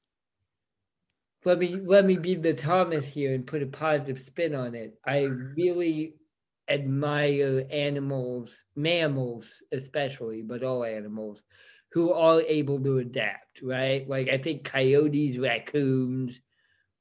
let 1.46 1.60
me 1.60 1.80
let 1.86 2.06
me 2.06 2.18
be 2.18 2.36
the 2.36 2.54
Thomas 2.54 3.06
here 3.06 3.34
and 3.34 3.46
put 3.46 3.62
a 3.62 3.68
positive 3.68 4.20
spin 4.20 4.56
on 4.56 4.74
it. 4.74 4.98
I 5.06 5.22
really 5.22 6.16
admire 6.68 7.66
animals, 7.70 8.66
mammals 8.76 9.62
especially, 9.72 10.42
but 10.42 10.64
all 10.64 10.84
animals 10.84 11.44
who 11.94 12.12
are 12.12 12.42
able 12.42 12.84
to 12.84 12.98
adapt, 12.98 13.62
right? 13.62 14.08
Like 14.10 14.28
I 14.28 14.40
think 14.40 14.66
coyotes, 14.66 15.38
raccoons, 15.38 16.42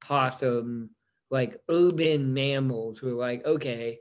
possum, 0.00 0.90
like 1.30 1.56
urban 1.68 2.35
mammals 2.35 3.02
were 3.02 3.12
like, 3.12 3.44
okay, 3.44 3.98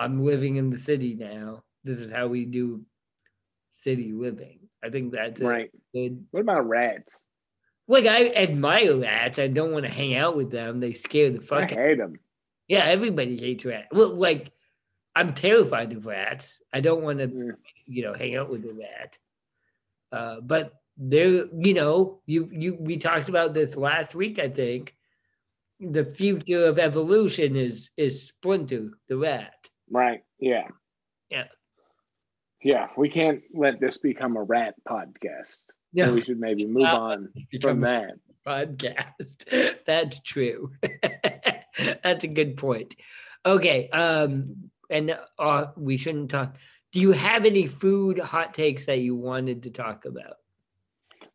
I'm 0.00 0.24
living 0.24 0.56
in 0.56 0.70
the 0.70 0.78
city 0.78 1.14
now. 1.14 1.62
This 1.84 1.98
is 2.00 2.10
how 2.10 2.26
we 2.26 2.46
do 2.46 2.84
city 3.82 4.12
living. 4.12 4.58
I 4.82 4.88
think 4.90 5.12
that's 5.12 5.40
a 5.40 5.46
Right. 5.46 5.70
good 5.94 6.26
What 6.30 6.40
about 6.40 6.68
rats? 6.68 7.20
like 7.86 8.06
I 8.06 8.28
admire 8.30 8.96
rats. 8.98 9.38
I 9.38 9.48
don't 9.48 9.72
want 9.72 9.84
to 9.84 9.90
hang 9.92 10.14
out 10.14 10.36
with 10.36 10.50
them. 10.50 10.78
They 10.78 10.92
scare 10.92 11.30
the 11.30 11.42
I 11.42 11.44
fuck. 11.44 11.62
out- 11.64 11.78
hate 11.78 11.98
them. 11.98 12.18
Yeah, 12.68 12.84
everybody 12.86 13.36
hates 13.36 13.64
rats. 13.64 13.88
Well, 13.92 14.14
like 14.14 14.52
I'm 15.16 15.34
terrified 15.34 15.92
of 15.92 16.06
rats. 16.06 16.62
I 16.72 16.80
don't 16.80 17.02
want 17.02 17.18
to, 17.18 17.26
Mm. 17.26 17.56
you 17.86 18.02
know, 18.04 18.14
hang 18.14 18.36
out 18.36 18.48
with 18.48 18.64
a 18.64 18.72
rat. 18.72 19.18
Uh, 20.12 20.40
but 20.40 20.74
there, 20.96 21.46
you 21.52 21.74
know, 21.74 22.22
you 22.26 22.48
you 22.52 22.74
we 22.74 22.96
talked 22.96 23.28
about 23.28 23.52
this 23.54 23.76
last 23.76 24.14
week. 24.14 24.38
I 24.38 24.48
think 24.48 24.94
the 25.80 26.04
future 26.04 26.64
of 26.66 26.78
evolution 26.78 27.56
is 27.56 27.90
is 27.96 28.28
Splinter 28.28 28.90
the 29.08 29.16
rat. 29.16 29.59
Right. 29.90 30.22
Yeah. 30.38 30.68
Yeah. 31.30 31.44
Yeah. 32.62 32.88
We 32.96 33.08
can't 33.08 33.42
let 33.52 33.80
this 33.80 33.98
become 33.98 34.36
a 34.36 34.42
rat 34.42 34.74
podcast. 34.88 35.62
Yeah, 35.92 36.06
So 36.06 36.14
we 36.14 36.22
should 36.22 36.38
maybe 36.40 36.66
move 36.66 36.84
Uh, 36.84 36.98
on 37.00 37.28
from 37.60 37.80
that. 37.80 38.12
podcast. 38.46 39.76
That's 39.86 40.20
true. 40.20 40.72
That's 42.04 42.24
a 42.24 42.28
good 42.28 42.56
point. 42.56 42.94
Okay. 43.44 43.88
Um, 43.90 44.70
and 44.88 45.18
uh, 45.38 45.66
we 45.76 45.96
shouldn't 45.96 46.30
talk. 46.30 46.56
Do 46.92 47.00
you 47.00 47.12
have 47.12 47.44
any 47.46 47.66
food 47.66 48.18
hot 48.18 48.52
takes 48.54 48.86
that 48.86 48.98
you 48.98 49.14
wanted 49.14 49.62
to 49.64 49.70
talk 49.70 50.04
about? 50.04 50.34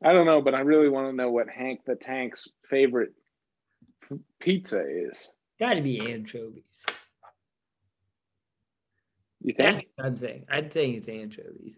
I 0.03 0.11
don't 0.11 0.25
know, 0.25 0.41
but 0.41 0.53
I 0.53 0.59
really 0.59 0.89
want 0.89 1.09
to 1.09 1.15
know 1.15 1.31
what 1.31 1.47
Hank 1.49 1.81
the 1.85 1.95
Tank's 1.95 2.47
favorite 2.69 3.13
f- 4.03 4.17
pizza 4.39 4.83
is. 4.85 5.31
Got 5.59 5.75
to 5.75 5.81
be 5.81 6.11
anchovies. 6.11 6.85
You 9.41 9.53
think? 9.53 9.87
what 9.95 10.05
I'm 10.05 10.17
saying. 10.17 10.45
I'm 10.49 10.69
saying 10.71 10.95
it's 10.95 11.07
anchovies. 11.09 11.77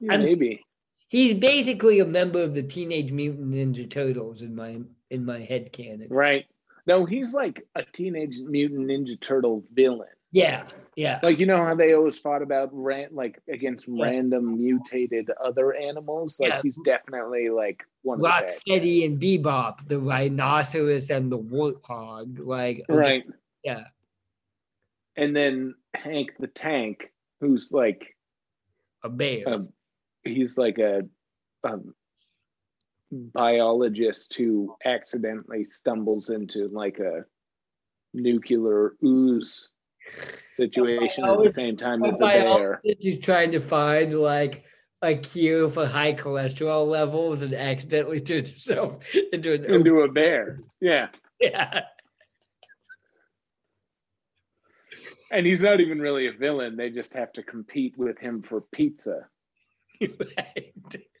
Yeah, 0.00 0.16
maybe. 0.16 0.64
He's 1.08 1.34
basically 1.34 2.00
a 2.00 2.04
member 2.04 2.42
of 2.42 2.54
the 2.54 2.62
Teenage 2.62 3.10
Mutant 3.10 3.50
Ninja 3.50 3.90
Turtles 3.90 4.42
in 4.42 4.54
my 4.54 4.80
in 5.10 5.24
my 5.24 5.40
head 5.40 5.72
canon. 5.72 6.08
Right. 6.10 6.44
No, 6.86 7.04
he's 7.04 7.34
like 7.34 7.66
a 7.74 7.82
teenage 7.92 8.38
mutant 8.38 8.88
ninja 8.88 9.20
turtle 9.20 9.62
villain. 9.74 10.08
Yeah, 10.32 10.64
yeah. 10.96 11.20
Like 11.22 11.38
you 11.38 11.44
know 11.46 11.62
how 11.64 11.74
they 11.74 11.94
always 11.94 12.18
fought 12.18 12.40
about 12.42 12.70
ran 12.72 13.08
like 13.12 13.40
against 13.48 13.86
Yeah. 13.88 14.04
random 14.04 14.56
mutated 14.56 15.30
other 15.42 15.74
animals. 15.74 16.38
Like 16.40 16.50
Yeah. 16.50 16.60
he's 16.62 16.78
definitely 16.84 17.50
like 17.50 17.82
one 18.02 18.18
of 18.18 18.22
the 18.22 18.28
bad 18.28 18.44
Rocksteady 18.54 19.04
and 19.06 19.20
Bebop, 19.20 19.86
the 19.88 19.98
rhinoceros 19.98 21.10
and 21.10 21.30
the 21.30 21.38
warthog. 21.38 22.38
Like 22.44 22.84
okay, 22.88 22.98
right. 22.98 23.24
yeah. 23.64 23.84
And 25.18 25.34
then 25.34 25.74
Hank 25.94 26.32
the 26.38 26.46
Tank, 26.46 27.12
who's 27.40 27.70
like 27.72 28.16
a 29.02 29.08
bear. 29.08 29.66
he's 30.22 30.56
like 30.56 30.78
a, 30.78 31.02
biologist 33.10 34.34
who 34.34 34.76
accidentally 34.84 35.66
stumbles 35.70 36.30
into 36.30 36.68
like 36.68 36.98
a 36.98 37.24
nuclear 38.14 38.94
ooze 39.04 39.68
situation 40.54 41.24
at 41.24 41.38
the 41.38 41.52
same 41.54 41.76
time 41.76 42.04
as 42.04 42.20
a 42.20 42.24
bear. 42.24 42.80
who's 43.02 43.18
trying 43.20 43.52
to 43.52 43.60
find 43.60 44.14
like 44.14 44.64
a 45.02 45.16
cure 45.16 45.68
for 45.68 45.86
high 45.86 46.12
cholesterol 46.12 46.86
levels 46.86 47.42
and 47.42 47.54
accidentally 47.54 48.20
turns 48.22 48.50
himself 48.50 49.02
into 49.32 49.54
an 49.54 49.64
Into 49.64 50.00
a 50.00 50.08
bear. 50.10 50.60
Yeah. 50.80 51.08
yeah. 51.40 51.82
And 55.30 55.46
he's 55.46 55.62
not 55.62 55.80
even 55.80 56.00
really 56.00 56.26
a 56.26 56.32
villain. 56.32 56.76
They 56.76 56.90
just 56.90 57.12
have 57.14 57.32
to 57.34 57.42
compete 57.42 57.96
with 57.96 58.18
him 58.18 58.42
for 58.42 58.62
pizza. 58.72 59.28
Right. 60.00 60.72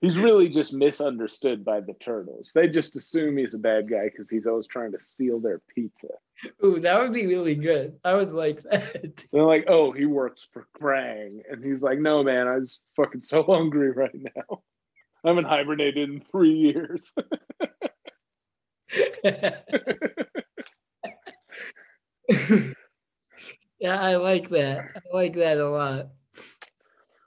He's 0.00 0.16
really 0.16 0.48
just 0.48 0.72
misunderstood 0.72 1.64
by 1.64 1.80
the 1.80 1.94
turtles. 1.94 2.50
They 2.54 2.68
just 2.68 2.96
assume 2.96 3.36
he's 3.36 3.54
a 3.54 3.58
bad 3.58 3.90
guy 3.90 4.04
because 4.04 4.30
he's 4.30 4.46
always 4.46 4.66
trying 4.66 4.92
to 4.92 5.00
steal 5.00 5.40
their 5.40 5.60
pizza. 5.74 6.08
Ooh, 6.64 6.80
that 6.80 6.98
would 6.98 7.12
be 7.12 7.26
really 7.26 7.54
good. 7.54 7.98
I 8.04 8.14
would 8.14 8.32
like 8.32 8.62
that. 8.62 9.24
They're 9.32 9.42
like, 9.42 9.66
oh, 9.68 9.92
he 9.92 10.06
works 10.06 10.48
for 10.52 10.66
Krang. 10.80 11.40
And 11.50 11.64
he's 11.64 11.82
like, 11.82 11.98
no, 11.98 12.22
man, 12.22 12.46
I'm 12.46 12.64
just 12.64 12.80
fucking 12.96 13.24
so 13.24 13.42
hungry 13.46 13.90
right 13.90 14.14
now. 14.14 14.62
I 15.24 15.28
haven't 15.28 15.44
hibernated 15.44 16.08
in 16.08 16.22
three 16.30 16.54
years. 16.54 17.12
Yeah, 23.86 24.00
I 24.00 24.16
like 24.16 24.50
that. 24.50 24.78
I 24.96 25.16
like 25.16 25.34
that 25.36 25.58
a 25.58 25.68
lot. 25.68 26.08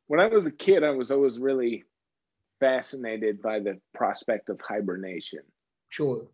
when 0.07 0.19
I 0.19 0.27
was 0.27 0.45
a 0.45 0.51
kid, 0.51 0.83
I 0.83 0.89
was 0.91 1.09
always 1.11 1.39
really 1.39 1.85
fascinated 2.59 3.41
by 3.41 3.59
the 3.59 3.79
prospect 3.93 4.49
of 4.49 4.59
hibernation 4.59 5.39
Sure. 5.87 6.27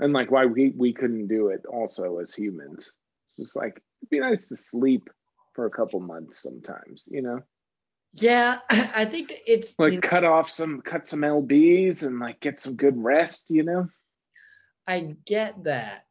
and 0.00 0.12
like 0.14 0.30
why 0.30 0.46
we, 0.46 0.72
we 0.76 0.92
couldn't 0.94 1.28
do 1.28 1.48
it 1.48 1.66
also 1.66 2.18
as 2.20 2.34
humans. 2.34 2.90
It's 3.28 3.36
just 3.36 3.56
like, 3.56 3.82
it'd 4.00 4.10
be 4.10 4.20
nice 4.20 4.48
to 4.48 4.56
sleep 4.56 5.10
for 5.52 5.66
a 5.66 5.70
couple 5.70 6.00
months 6.00 6.42
sometimes, 6.42 7.08
you 7.10 7.20
know? 7.20 7.40
Yeah, 8.14 8.60
I 8.70 9.04
think 9.04 9.32
it's 9.46 9.72
Like 9.78 9.92
you 9.92 9.96
know, 9.98 10.08
cut 10.08 10.24
off 10.24 10.48
some, 10.50 10.80
cut 10.80 11.06
some 11.06 11.20
LBs 11.20 12.02
and 12.02 12.18
like 12.18 12.40
get 12.40 12.58
some 12.60 12.76
good 12.76 12.96
rest, 12.96 13.50
you 13.50 13.62
know? 13.64 13.88
I 14.86 15.14
get 15.26 15.64
that. 15.64 16.04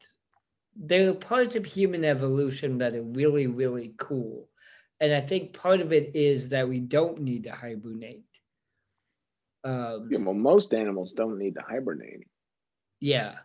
There 0.75 1.09
are 1.09 1.13
parts 1.13 1.55
of 1.55 1.65
human 1.65 2.03
evolution 2.03 2.79
that 2.79 2.95
are 2.95 3.03
really, 3.03 3.47
really 3.47 3.93
cool. 3.97 4.49
And 4.99 5.13
I 5.13 5.21
think 5.21 5.53
part 5.53 5.81
of 5.81 5.91
it 5.93 6.15
is 6.15 6.49
that 6.49 6.67
we 6.67 6.79
don't 6.79 7.21
need 7.21 7.43
to 7.43 7.51
hibernate. 7.51 8.23
Um, 9.63 10.09
Yeah, 10.11 10.19
well, 10.19 10.33
most 10.33 10.73
animals 10.73 11.13
don't 11.13 11.38
need 11.38 11.55
to 11.55 11.61
hibernate. 11.61 12.27
Yeah. 12.99 13.35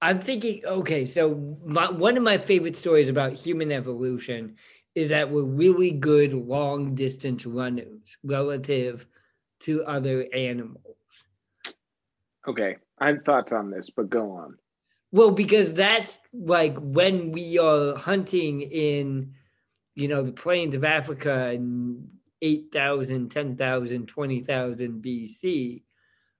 I'm 0.00 0.20
thinking, 0.20 0.62
okay, 0.64 1.06
so 1.06 1.58
my, 1.64 1.90
one 1.90 2.16
of 2.16 2.22
my 2.22 2.38
favorite 2.38 2.76
stories 2.76 3.08
about 3.08 3.32
human 3.32 3.72
evolution 3.72 4.56
is 4.94 5.08
that 5.08 5.30
we're 5.30 5.42
really 5.42 5.90
good 5.90 6.32
long 6.32 6.94
distance 6.94 7.46
runners 7.46 8.16
relative 8.22 9.06
to 9.60 9.84
other 9.84 10.26
animals. 10.32 10.96
Okay, 12.46 12.76
I 12.98 13.08
have 13.08 13.24
thoughts 13.24 13.52
on 13.52 13.70
this, 13.70 13.90
but 13.90 14.08
go 14.08 14.30
on. 14.32 14.56
Well, 15.10 15.30
because 15.30 15.72
that's 15.72 16.18
like 16.32 16.76
when 16.78 17.32
we 17.32 17.58
are 17.58 17.94
hunting 17.96 18.60
in, 18.60 19.34
you 19.94 20.08
know, 20.08 20.22
the 20.22 20.32
plains 20.32 20.74
of 20.74 20.84
Africa 20.84 21.52
in 21.52 22.08
8,000, 22.42 23.30
10,000, 23.30 24.06
20,000 24.06 25.02
BC, 25.02 25.82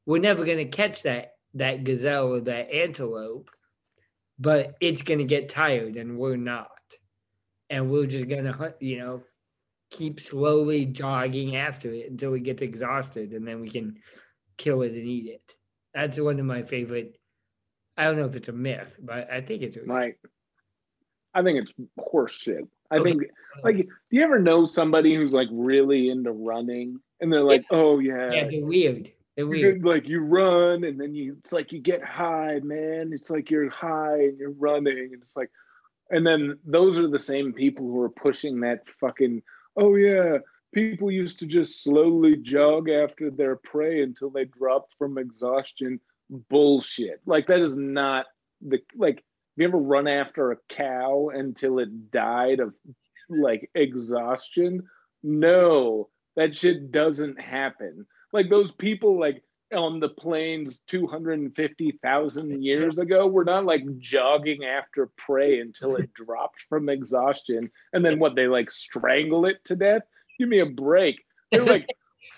we're 0.07 0.20
never 0.20 0.44
going 0.44 0.59
to 0.59 0.64
catch 0.64 1.02
that 1.02 1.33
that 1.54 1.85
gazelle 1.85 2.35
or 2.35 2.40
that 2.40 2.70
antelope, 2.70 3.50
but 4.38 4.74
it's 4.81 5.02
going 5.02 5.18
to 5.18 5.24
get 5.24 5.48
tired 5.48 5.96
and 5.96 6.18
we're 6.18 6.37
not. 6.37 6.68
And 7.70 7.90
we're 7.90 8.07
just 8.07 8.28
going 8.28 8.44
to 8.44 8.52
hunt, 8.52 8.74
you 8.81 8.98
know, 8.98 9.22
keep 9.90 10.20
slowly 10.20 10.85
jogging 10.85 11.57
after 11.57 11.90
it 11.92 12.11
until 12.11 12.35
it 12.35 12.42
gets 12.44 12.62
exhausted 12.62 13.33
and 13.33 13.46
then 13.46 13.61
we 13.61 13.70
can 13.70 13.96
kill 14.57 14.83
it 14.83 14.92
and 14.92 15.07
eat 15.07 15.26
it. 15.26 15.54
That's 15.94 16.20
one 16.20 16.38
of 16.38 16.46
my 16.46 16.62
favorite 16.62 17.18
I 17.98 18.04
don't 18.04 18.16
know 18.16 18.26
if 18.26 18.37
it's 18.37 18.48
a 18.48 18.52
myth, 18.52 18.88
but 19.00 19.30
I 19.30 19.40
think 19.40 19.62
it's 19.62 19.76
a 19.76 19.82
Right. 19.84 20.14
I 21.34 21.42
think 21.42 21.58
it's 21.58 21.72
horse 21.98 22.32
shit. 22.32 22.64
I 22.90 22.98
Okay. 22.98 23.11
think 23.11 23.24
like 23.62 23.76
do 23.76 23.87
you 24.11 24.22
ever 24.22 24.38
know 24.38 24.64
somebody 24.66 25.14
who's 25.14 25.34
like 25.34 25.48
really 25.50 26.08
into 26.08 26.32
running 26.32 27.00
and 27.20 27.30
they're 27.32 27.42
like, 27.42 27.64
oh 27.70 27.98
yeah, 27.98 28.32
Yeah, 28.32 28.48
they're 28.48 28.64
weird. 28.64 29.12
They're 29.37 29.46
weird. 29.46 29.84
like 29.84 30.08
you 30.08 30.20
run 30.20 30.84
and 30.84 30.98
then 30.98 31.14
you 31.14 31.37
it's 31.40 31.52
like 31.52 31.72
you 31.72 31.80
get 31.80 32.02
high, 32.02 32.61
man. 32.62 33.12
It's 33.12 33.30
like 33.30 33.50
you're 33.50 33.68
high 33.68 34.22
and 34.22 34.38
you're 34.38 34.52
running 34.52 35.11
and 35.12 35.22
it's 35.22 35.37
like 35.37 35.50
and 36.11 36.26
then 36.26 36.58
those 36.64 36.98
are 36.98 37.08
the 37.08 37.18
same 37.18 37.52
people 37.52 37.84
who 37.87 38.00
are 38.00 38.08
pushing 38.11 38.61
that 38.61 38.84
fucking 39.00 39.42
oh 39.76 39.96
yeah, 39.96 40.38
people 40.72 41.11
used 41.11 41.40
to 41.40 41.46
just 41.46 41.82
slowly 41.82 42.37
jog 42.37 42.88
after 42.88 43.30
their 43.30 43.56
prey 43.56 44.02
until 44.02 44.30
they 44.30 44.44
dropped 44.44 44.94
from 44.98 45.18
exhaustion. 45.18 46.00
Bullshit. 46.30 47.20
Like 47.26 47.46
that 47.48 47.60
is 47.60 47.76
not 47.76 48.26
the 48.60 48.78
like 48.96 49.16
have 49.16 49.62
you 49.62 49.68
ever 49.68 49.78
run 49.78 50.06
after 50.06 50.52
a 50.52 50.56
cow 50.68 51.30
until 51.34 51.78
it 51.80 52.10
died 52.10 52.60
of 52.60 52.74
like 53.28 53.70
exhaustion? 53.74 54.86
No, 55.22 56.10
that 56.36 56.56
shit 56.56 56.92
doesn't 56.92 57.40
happen. 57.40 58.06
Like 58.32 58.50
those 58.50 58.70
people 58.70 59.18
like 59.18 59.42
on 59.74 60.00
the 60.00 60.08
plains 60.08 60.80
250,000 60.86 62.62
years 62.62 62.98
ago 62.98 63.26
were 63.26 63.44
not 63.44 63.64
like 63.64 63.82
jogging 63.98 64.64
after 64.64 65.10
prey 65.18 65.60
until 65.60 65.96
it 65.96 66.12
dropped 66.14 66.64
from 66.68 66.88
exhaustion 66.88 67.70
and 67.92 68.04
then 68.04 68.18
what 68.18 68.34
they 68.34 68.46
like 68.46 68.70
strangle 68.70 69.44
it 69.46 69.58
to 69.64 69.76
death. 69.76 70.02
Give 70.38 70.48
me 70.48 70.60
a 70.60 70.66
break. 70.66 71.16
They're 71.50 71.64
like 71.64 71.88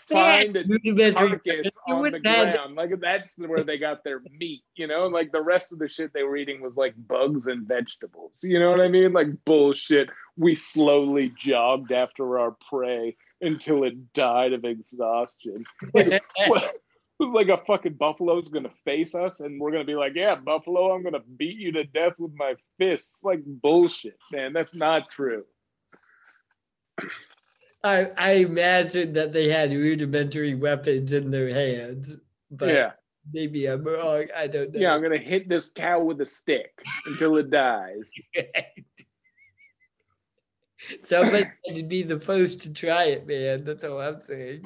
find 0.09 0.57
a 0.57 1.13
carcass 1.13 1.69
on 1.89 2.11
the 2.11 2.21
ground. 2.21 2.75
Like 2.75 2.91
that's 3.01 3.35
where 3.37 3.63
they 3.63 3.79
got 3.79 4.05
their 4.05 4.21
meat, 4.39 4.63
you 4.75 4.87
know. 4.87 5.07
Like 5.07 5.33
the 5.33 5.43
rest 5.43 5.73
of 5.73 5.79
the 5.79 5.89
shit 5.89 6.13
they 6.13 6.23
were 6.23 6.37
eating 6.37 6.61
was 6.61 6.77
like 6.77 6.95
bugs 7.07 7.47
and 7.47 7.67
vegetables. 7.67 8.39
You 8.43 8.59
know 8.59 8.71
what 8.71 8.81
I 8.81 8.89
mean? 8.89 9.13
Like 9.13 9.29
bullshit. 9.45 10.11
We 10.37 10.55
slowly 10.55 11.33
jogged 11.37 11.93
after 11.93 12.39
our 12.39 12.57
prey 12.69 13.17
until 13.41 13.85
it 13.85 14.13
died 14.13 14.53
of 14.53 14.65
exhaustion. 14.65 15.65
Like, 15.95 16.23
what? 16.47 16.77
Like 17.19 17.49
a 17.49 17.59
fucking 17.67 17.95
buffalo's 17.95 18.49
gonna 18.49 18.73
face 18.85 19.15
us, 19.15 19.41
and 19.41 19.61
we're 19.61 19.73
gonna 19.73 19.85
be 19.85 19.95
like, 19.95 20.15
"Yeah, 20.15 20.37
buffalo, 20.37 20.95
I'm 20.95 21.03
gonna 21.03 21.21
beat 21.37 21.59
you 21.59 21.71
to 21.73 21.85
death 21.85 22.15
with 22.19 22.33
my 22.35 22.55
fists." 22.79 23.21
Like 23.23 23.41
bullshit, 23.45 24.17
man. 24.33 24.55
That's 24.55 24.75
not 24.75 25.11
true. 25.11 25.45
I, 27.83 28.11
I 28.17 28.33
imagine 28.33 29.15
that 29.15 29.33
they 29.33 29.49
had 29.49 29.71
rudimentary 29.71 30.55
weapons 30.55 31.13
in 31.13 31.31
their 31.31 31.49
hands, 31.49 32.15
but 32.51 32.69
yeah, 32.69 32.93
maybe 33.33 33.67
I'm 33.67 33.85
wrong. 33.85 34.27
I 34.37 34.47
don't 34.49 34.73
know. 34.73 34.81
yeah. 34.81 34.93
I'm 34.93 35.03
gonna 35.03 35.17
hit 35.19 35.49
this 35.49 35.71
cow 35.75 36.01
with 36.01 36.21
a 36.21 36.27
stick 36.27 36.71
until 37.07 37.37
it 37.39 37.51
dies. 37.51 38.13
Somebody 41.05 41.45
had 41.67 41.77
to 41.77 41.83
be 41.83 42.03
the 42.03 42.21
first 42.21 42.61
to 42.61 42.73
try 42.73 43.05
it, 43.05 43.27
man. 43.27 43.65
That's 43.65 43.85
all 43.85 44.01
I'm 44.01 44.21
saying. 44.21 44.63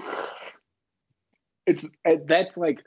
it's 1.66 1.84
uh, 2.06 2.16
that's 2.26 2.56
like 2.56 2.82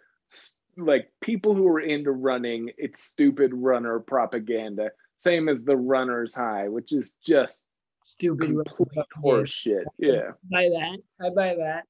like 0.77 1.09
people 1.21 1.53
who 1.55 1.67
are 1.67 1.79
into 1.79 2.11
running 2.11 2.69
it's 2.77 3.03
stupid 3.03 3.51
runner 3.53 3.99
propaganda 3.99 4.91
same 5.17 5.49
as 5.49 5.63
the 5.63 5.75
runner's 5.75 6.35
high 6.35 6.67
which 6.67 6.93
is 6.93 7.13
just 7.25 7.61
Stupid. 8.17 8.65
complete 8.65 9.05
horse 9.15 9.49
shit 9.49 9.85
yeah 9.99 10.31
buy 10.51 10.69
that. 10.69 10.97
I 11.21 11.29
buy 11.29 11.55
that. 11.55 11.83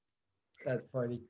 That's 0.65 0.85
funny. 0.91 1.21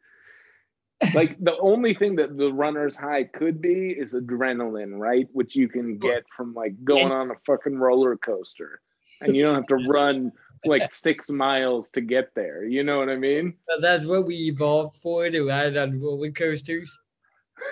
like 1.14 1.38
the 1.40 1.58
only 1.60 1.94
thing 1.94 2.16
that 2.16 2.36
the 2.38 2.52
runner's 2.52 2.96
high 2.96 3.24
could 3.24 3.62
be 3.62 3.90
is 3.92 4.14
adrenaline 4.14 4.98
right 4.98 5.28
which 5.34 5.56
you 5.56 5.68
can 5.68 5.98
get 6.00 6.24
from 6.36 6.54
like 6.56 6.74
going 6.84 7.12
on 7.12 7.30
a 7.30 7.36
fucking 7.46 7.78
roller 7.78 8.18
coaster 8.18 8.82
and 9.22 9.36
you 9.36 9.44
don't 9.44 9.56
have 9.56 9.68
to 9.68 9.76
run 9.88 10.32
like 10.66 10.90
six 10.92 11.30
miles 11.30 11.90
to 11.92 12.02
get 12.02 12.34
there. 12.36 12.66
You 12.66 12.84
know 12.84 12.98
what 12.98 13.10
I 13.10 13.16
mean? 13.16 13.54
So 13.70 13.80
that's 13.80 14.06
what 14.06 14.26
we 14.26 14.36
evolved 14.36 14.98
for 15.02 15.30
to 15.30 15.44
ride 15.44 15.78
on 15.78 16.00
roller 16.02 16.32
coasters. 16.32 16.98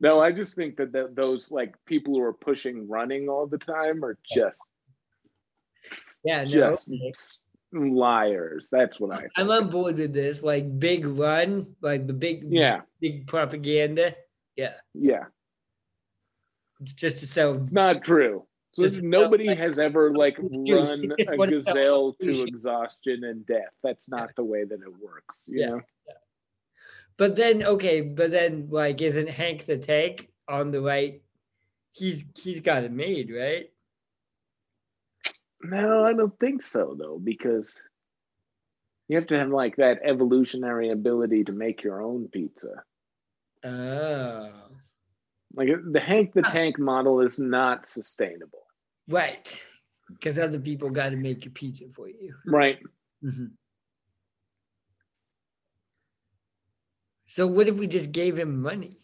No, 0.00 0.20
I 0.20 0.32
just 0.32 0.54
think 0.54 0.76
that 0.76 0.92
th- 0.92 1.14
those 1.14 1.50
like 1.50 1.76
people 1.86 2.14
who 2.14 2.20
are 2.20 2.32
pushing 2.32 2.86
running 2.88 3.28
all 3.28 3.46
the 3.46 3.56
time 3.56 4.04
are 4.04 4.18
just 4.34 4.60
Yeah, 6.24 6.44
no. 6.44 6.48
just 6.48 6.88
liars. 7.72 8.68
That's 8.70 8.98
what 9.00 9.16
I. 9.16 9.24
I'm 9.36 9.50
on 9.50 9.68
board 9.70 9.96
with 9.98 10.12
this. 10.12 10.42
Like 10.42 10.78
big 10.78 11.04
run, 11.06 11.74
like 11.80 12.06
the 12.06 12.12
big 12.12 12.44
Yeah, 12.48 12.82
big 13.00 13.26
propaganda. 13.26 14.14
Yeah. 14.56 14.74
yeah, 14.94 15.24
Just 16.82 17.18
to 17.18 17.26
sell 17.26 17.54
it's 17.62 17.72
not 17.72 18.02
true. 18.02 18.46
Just 18.78 19.02
nobody 19.02 19.48
like- 19.48 19.58
has 19.58 19.78
ever 19.78 20.12
like 20.12 20.36
run 20.40 21.12
a 21.28 21.36
what 21.36 21.52
it 21.52 21.64
felt 21.64 21.66
gazelle 21.66 22.12
to 22.22 22.42
exhaustion 22.42 23.24
and 23.24 23.44
death. 23.46 23.72
That's 23.82 24.08
not 24.08 24.30
the 24.36 24.44
way 24.44 24.64
that 24.64 24.80
it 24.80 24.96
works. 25.00 25.36
You 25.46 25.60
Yeah. 25.60 25.66
know? 25.70 25.80
But 27.16 27.36
then 27.36 27.62
okay, 27.64 28.00
but 28.00 28.30
then 28.30 28.68
like 28.70 29.00
isn't 29.00 29.28
Hank 29.28 29.66
the 29.66 29.78
Tank 29.78 30.28
on 30.48 30.70
the 30.70 30.80
right? 30.80 31.20
He's 31.92 32.24
he's 32.36 32.60
got 32.60 32.82
it 32.84 32.90
made, 32.92 33.30
right? 33.32 33.70
No, 35.64 36.04
I 36.04 36.12
don't 36.12 36.38
think 36.38 36.62
so 36.62 36.94
though, 36.98 37.18
because 37.18 37.76
you 39.08 39.16
have 39.16 39.26
to 39.28 39.38
have 39.38 39.48
like 39.48 39.76
that 39.76 40.00
evolutionary 40.04 40.90
ability 40.90 41.44
to 41.44 41.52
make 41.52 41.82
your 41.82 42.02
own 42.02 42.28
pizza. 42.28 42.82
Oh. 43.64 44.50
Like 45.54 45.68
the 45.92 46.00
Hank 46.00 46.34
the 46.34 46.42
Tank 46.42 46.78
model 46.78 47.20
is 47.20 47.38
not 47.38 47.88
sustainable. 47.88 48.66
Right. 49.08 49.48
Because 50.10 50.38
other 50.38 50.58
people 50.58 50.90
gotta 50.90 51.16
make 51.16 51.44
your 51.44 51.52
pizza 51.52 51.84
for 51.94 52.08
you. 52.08 52.34
Right. 52.46 52.78
Mhm. 53.22 53.52
So 57.26 57.46
what 57.46 57.68
if 57.68 57.74
we 57.76 57.86
just 57.86 58.12
gave 58.12 58.38
him 58.38 58.60
money? 58.60 59.00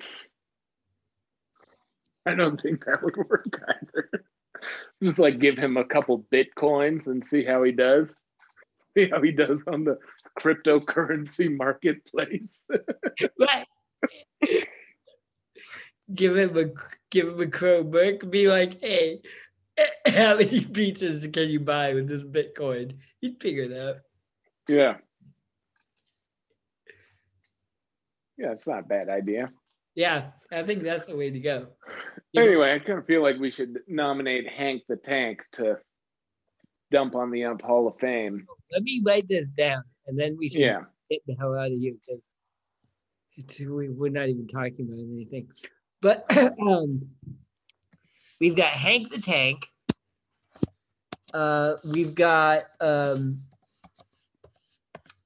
I 2.27 2.35
don't 2.35 2.61
think 2.61 2.85
that 2.85 3.03
would 3.03 3.17
work 3.17 3.47
either. 3.67 4.25
Just 5.03 5.19
like 5.19 5.39
give 5.39 5.57
him 5.57 5.77
a 5.77 5.85
couple 5.85 6.25
bitcoins 6.33 7.07
and 7.07 7.25
see 7.25 7.45
how 7.45 7.63
he 7.63 7.73
does. 7.73 8.13
See 8.99 9.09
how 9.09 9.23
he 9.23 9.31
does 9.31 9.61
on 9.69 9.85
the 9.85 9.99
cryptocurrency 10.39 11.55
marketplace. 11.57 12.61
Right. 13.39 13.67
give 16.15 16.37
him 16.37 16.57
a 16.57 16.65
give 17.11 17.29
him 17.29 17.41
a 17.41 17.47
Chromebook. 17.47 18.31
Be 18.31 18.49
like, 18.49 18.81
hey, 18.81 19.21
how 20.07 20.37
many 20.37 20.63
pizzas 20.65 21.33
can 21.33 21.49
you 21.51 21.61
buy 21.61 21.95
with 21.95 22.09
this 22.09 22.23
Bitcoin? 22.23 22.97
He'd 23.21 23.41
figure 23.41 23.65
it 23.65 23.73
out. 23.79 23.97
yeah. 24.69 24.97
Yeah, 28.39 28.53
it's 28.53 28.67
not 28.67 28.81
a 28.81 28.83
bad 28.83 29.11
idea. 29.11 29.51
Yeah, 29.95 30.31
I 30.53 30.63
think 30.63 30.83
that's 30.83 31.07
the 31.07 31.17
way 31.17 31.31
to 31.31 31.41
go. 31.41 31.67
You 32.33 32.41
know- 32.43 32.47
Anyway, 32.49 32.73
I 32.75 32.79
kind 32.79 32.99
of 32.99 33.07
feel 33.07 33.23
like 33.23 33.39
we 33.39 33.51
should 33.51 33.81
nominate 33.89 34.49
Hank 34.49 34.83
the 34.89 34.97
Tank 34.97 35.43
to 35.55 35.79
dump 36.91 37.15
on 37.15 37.31
the 37.31 37.45
Ump 37.45 37.63
Hall 37.63 37.89
of 37.89 37.99
Fame. 38.01 38.47
Let 38.73 38.83
me 38.83 39.03
write 39.05 39.29
this 39.29 39.49
down, 39.51 39.83
and 40.07 40.19
then 40.19 40.37
we 40.39 40.49
should 40.49 40.61
Yeah. 40.61 40.83
get 41.11 41.21
the 41.27 41.35
hell 41.35 41.55
out 41.59 41.73
of 41.73 41.79
here 41.79 41.95
because 42.07 42.23
we, 43.69 43.89
we're 43.89 44.11
not 44.11 44.29
even 44.29 44.47
talking 44.47 44.87
about 44.89 44.99
anything. 45.01 45.49
But 46.03 46.25
um, 46.61 47.09
we've 48.41 48.57
got 48.57 48.73
Hank 48.73 49.11
the 49.11 49.21
Tank. 49.21 49.67
Uh, 51.33 51.77
we've 51.85 52.15
got 52.15 52.65
um, 52.81 53.43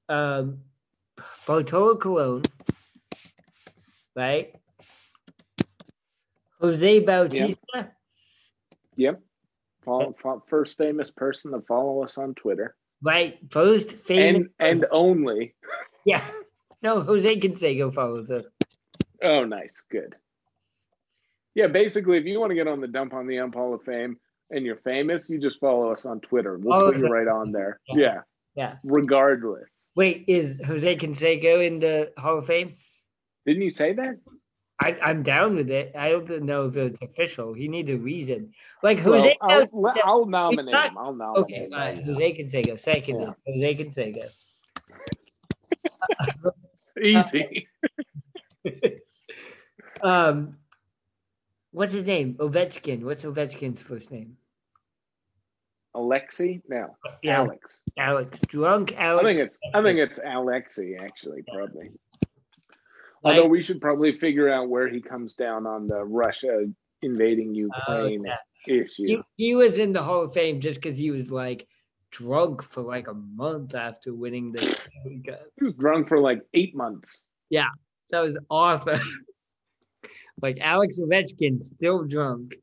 um, 0.09 0.59
Bartolo 1.47 1.95
Colon, 1.97 2.43
right? 4.15 4.53
Jose 6.61 6.99
Bautista. 7.01 7.91
Yep. 8.95 9.21
Follow, 9.83 10.15
fo- 10.21 10.43
first 10.47 10.77
famous 10.77 11.11
person 11.11 11.51
to 11.51 11.61
follow 11.61 12.03
us 12.03 12.17
on 12.17 12.33
Twitter. 12.33 12.75
Right, 13.03 13.37
first 13.51 13.91
famous. 13.91 14.47
And 14.59 14.71
and 14.73 14.85
only. 14.91 15.53
yeah, 16.05 16.25
no, 16.81 17.01
Jose 17.01 17.39
Canseco 17.39 17.93
follows 17.93 18.31
us. 18.31 18.47
Oh, 19.21 19.43
nice. 19.45 19.83
Good. 19.91 20.15
Yeah, 21.53 21.67
basically, 21.67 22.17
if 22.17 22.25
you 22.25 22.39
want 22.39 22.49
to 22.51 22.55
get 22.55 22.67
on 22.67 22.81
the 22.81 22.87
Dump 22.87 23.13
on 23.13 23.27
the 23.27 23.39
Ump 23.39 23.53
Hall 23.55 23.73
of 23.73 23.83
Fame 23.83 24.17
and 24.49 24.65
you're 24.65 24.75
famous, 24.77 25.29
you 25.29 25.39
just 25.39 25.59
follow 25.59 25.91
us 25.91 26.05
on 26.05 26.19
Twitter. 26.21 26.57
We'll 26.57 26.73
Oh, 26.73 26.91
put 26.91 26.99
you 26.99 27.07
right 27.07 27.27
on 27.27 27.51
there. 27.51 27.79
Yeah. 27.87 27.95
Yeah. 27.97 28.19
Yeah. 28.55 28.75
Regardless. 28.83 29.69
Wait, 29.95 30.25
is 30.27 30.59
Jose 30.65 30.95
Canseco 30.97 31.65
in 31.65 31.79
the 31.79 32.11
Hall 32.17 32.39
of 32.39 32.47
Fame? 32.47 32.75
Didn't 33.45 33.61
you 33.61 33.71
say 33.71 33.93
that? 33.93 34.17
I, 34.83 34.97
I'm 35.01 35.23
down 35.23 35.55
with 35.55 35.69
it. 35.69 35.93
I 35.97 36.09
don't 36.09 36.43
know 36.43 36.65
if 36.65 36.75
it's 36.75 37.01
official. 37.01 37.53
He 37.53 37.67
needs 37.69 37.89
a 37.89 37.97
reason. 37.97 38.51
Like 38.83 39.05
Well, 39.05 39.31
I'll, 39.41 39.67
I'll 40.03 40.25
nominate 40.25 40.73
not- 40.73 40.89
him. 40.91 40.97
I'll 40.97 41.13
nominate 41.15 41.43
okay, 41.43 41.55
him. 41.65 41.73
all 41.73 41.79
right. 41.79 41.95
right 41.95 42.05
now. 42.05 42.13
Jose 42.13 42.43
Canseco. 42.43 42.79
Second, 42.79 43.21
Yeah. 43.21 43.33
Jose 43.47 43.75
Canseco. 43.83 44.29
Easy. 47.01 47.67
Um, 50.01 50.57
what's 51.71 51.93
his 51.93 52.03
name? 52.03 52.35
Ovechkin. 52.35 53.03
What's 53.03 53.23
Ovechkin's 53.23 53.81
first 53.81 54.11
name? 54.11 54.37
Alexi? 55.95 56.61
No. 56.67 56.95
Yeah, 57.23 57.37
Alex. 57.39 57.79
Alex. 57.97 58.39
Drunk 58.47 58.93
Alex. 58.97 59.25
I 59.25 59.29
think 59.29 59.39
it's 59.39 59.59
I 59.73 59.81
think 59.81 59.99
it's 59.99 60.19
Alexi 60.19 61.01
actually, 61.01 61.43
probably. 61.43 61.91
Like- 63.25 63.37
Although 63.37 63.49
we 63.49 63.63
should 63.63 63.81
probably 63.81 64.19
figure 64.19 64.49
out 64.49 64.69
where 64.69 64.87
he 64.87 65.01
comes 65.01 65.33
down 65.33 65.65
on 65.65 65.87
the 65.87 66.03
Russia 66.05 66.67
invading 67.01 67.55
Ukraine 67.55 68.23
yeah. 68.23 68.37
issue. 68.67 69.07
he, 69.07 69.21
he 69.35 69.55
was 69.55 69.79
in 69.79 69.93
the 69.93 70.03
Hall 70.03 70.25
of 70.25 70.33
Fame 70.33 70.61
just 70.61 70.79
because 70.79 70.95
he 70.95 71.09
was 71.09 71.31
like 71.31 71.67
drunk 72.11 72.61
for 72.61 72.81
like 72.83 73.07
a 73.07 73.15
month 73.15 73.73
after 73.73 74.13
winning 74.13 74.51
the 74.51 74.61
He 75.03 75.63
was 75.63 75.73
drunk 75.73 76.07
for 76.07 76.19
like 76.19 76.43
eight 76.53 76.75
months. 76.75 77.23
Yeah, 77.49 77.69
that 78.11 78.19
was 78.19 78.37
awesome. 78.51 79.01
like 80.43 80.59
Alex 80.61 80.99
Ovechkin 80.99 81.63
still 81.63 82.03
drunk. 82.05 82.55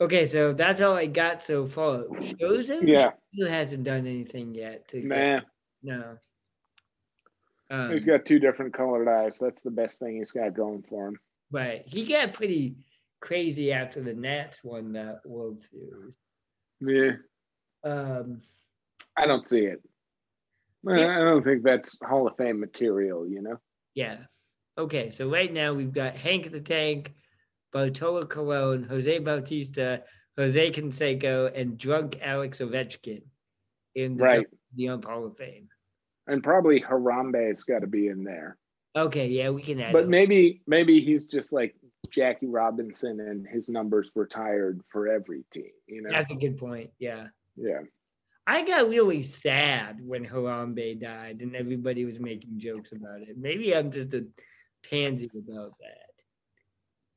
Okay, 0.00 0.26
so 0.26 0.52
that's 0.52 0.80
all 0.80 0.96
I 0.96 1.06
got 1.06 1.46
so 1.46 1.68
far. 1.68 2.02
Shows 2.40 2.68
Yeah, 2.82 3.12
still 3.32 3.48
hasn't 3.48 3.84
done 3.84 4.08
anything 4.08 4.56
yet. 4.56 4.88
To 4.88 4.96
get- 4.98 5.06
man. 5.08 5.42
no. 5.84 6.16
Um, 7.70 7.90
He's 7.92 8.04
got 8.06 8.24
two 8.24 8.38
different 8.38 8.74
colored 8.74 9.08
eyes. 9.08 9.38
That's 9.40 9.62
the 9.62 9.70
best 9.70 9.98
thing 9.98 10.16
he's 10.16 10.32
got 10.32 10.54
going 10.54 10.84
for 10.88 11.08
him. 11.08 11.18
But 11.50 11.82
He 11.86 12.06
got 12.06 12.34
pretty 12.34 12.76
crazy 13.20 13.72
after 13.72 14.00
the 14.02 14.14
Nats 14.14 14.58
won 14.62 14.92
that 14.92 15.20
World 15.24 15.64
Series. 15.70 16.16
Yeah, 16.80 17.16
Um, 17.90 18.42
I 19.16 19.26
don't 19.26 19.48
see 19.48 19.64
it. 19.64 19.82
I 20.88 20.98
Yeah. 20.98 21.16
I 21.20 21.24
don't 21.24 21.42
think 21.42 21.62
that's 21.64 21.98
Hall 22.02 22.26
of 22.28 22.36
Fame 22.36 22.60
material, 22.60 23.26
you 23.28 23.42
know? 23.42 23.58
yeah. 23.94 24.18
Okay, 24.78 25.10
so 25.10 25.26
right 25.30 25.50
now 25.50 25.72
we've 25.72 25.92
got 25.94 26.14
Hank 26.16 26.50
the 26.52 26.60
Tank, 26.60 27.14
Bartolo 27.72 28.26
Colon, 28.26 28.82
Jose 28.84 29.18
Bautista, 29.20 30.02
Jose 30.36 30.70
Canseco, 30.72 31.50
and 31.58 31.78
drunk 31.78 32.18
Alex 32.20 32.58
Ovechkin 32.58 33.22
in 33.94 34.18
the, 34.18 34.22
Right. 34.22 34.46
the 34.74 34.88
Ump 34.90 35.06
Hall 35.06 35.24
of 35.24 35.36
Fame. 35.38 35.68
And 36.26 36.42
probably 36.42 36.80
Harambe's 36.80 37.62
got 37.64 37.80
to 37.80 37.86
be 37.86 38.08
in 38.08 38.24
there. 38.24 38.56
Okay, 38.96 39.28
yeah, 39.28 39.50
we 39.50 39.62
can 39.62 39.80
add 39.80 39.92
But 39.92 40.04
him. 40.04 40.10
maybe 40.10 40.62
maybe 40.66 41.00
he's 41.00 41.26
just 41.26 41.52
like 41.52 41.76
Jackie 42.10 42.46
Robinson 42.46 43.20
and 43.20 43.46
his 43.46 43.68
numbers 43.68 44.10
retired 44.14 44.80
for 44.88 45.06
every 45.08 45.44
team, 45.52 45.70
you 45.86 46.02
know? 46.02 46.10
That's 46.10 46.30
a 46.32 46.36
good 46.36 46.56
point. 46.58 46.90
Yeah. 46.98 47.26
Yeah. 47.56 47.80
I 48.46 48.64
got 48.64 48.88
really 48.88 49.22
sad 49.24 49.98
when 50.00 50.24
Harambe 50.24 51.00
died 51.00 51.40
and 51.42 51.54
everybody 51.56 52.04
was 52.04 52.18
making 52.20 52.58
jokes 52.58 52.92
about 52.92 53.20
it. 53.22 53.36
Maybe 53.36 53.74
I'm 53.74 53.90
just 53.90 54.14
a 54.14 54.24
pansy 54.88 55.30
about 55.36 55.72
that. 55.80 56.12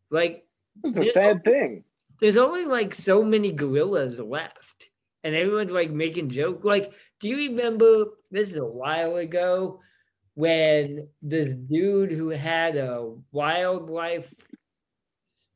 Like, 0.10 0.46
It's 0.84 0.98
a 0.98 1.06
sad 1.06 1.44
thing. 1.44 1.84
there's 2.20 2.38
only 2.38 2.66
like 2.66 2.94
so 2.96 3.24
many 3.24 3.52
gorillas 3.52 4.20
left, 4.20 4.90
and 5.24 5.36
everyone's 5.36 5.72
like 5.72 5.92
making 5.92 6.30
jokes. 6.32 6.66
Like, 6.66 6.92
do 7.20 7.28
you 7.28 7.38
remember 7.38 8.06
this 8.32 8.52
is 8.52 8.58
a 8.58 8.66
while 8.66 9.16
ago 9.18 9.82
when 10.36 11.10
this 11.22 11.54
dude 11.56 12.12
who 12.12 12.30
had 12.30 12.78
a 12.78 13.16
wildlife 13.32 14.34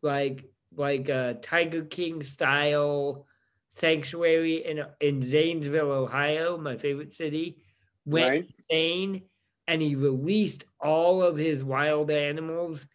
like 0.01 0.45
like 0.75 1.09
a 1.09 1.37
Tiger 1.41 1.85
King 1.85 2.23
style 2.23 3.25
sanctuary 3.73 4.65
in 4.65 4.83
in 5.01 5.23
Zanesville, 5.23 5.91
Ohio, 5.91 6.57
my 6.57 6.77
favorite 6.77 7.13
city, 7.13 7.57
went 8.05 8.25
Right. 8.29 8.47
insane 8.69 9.23
and 9.67 9.81
he 9.81 9.95
released 9.95 10.65
all 10.81 11.21
of 11.23 11.37
his 11.37 11.63
wild 11.63 12.11
animals 12.11 12.85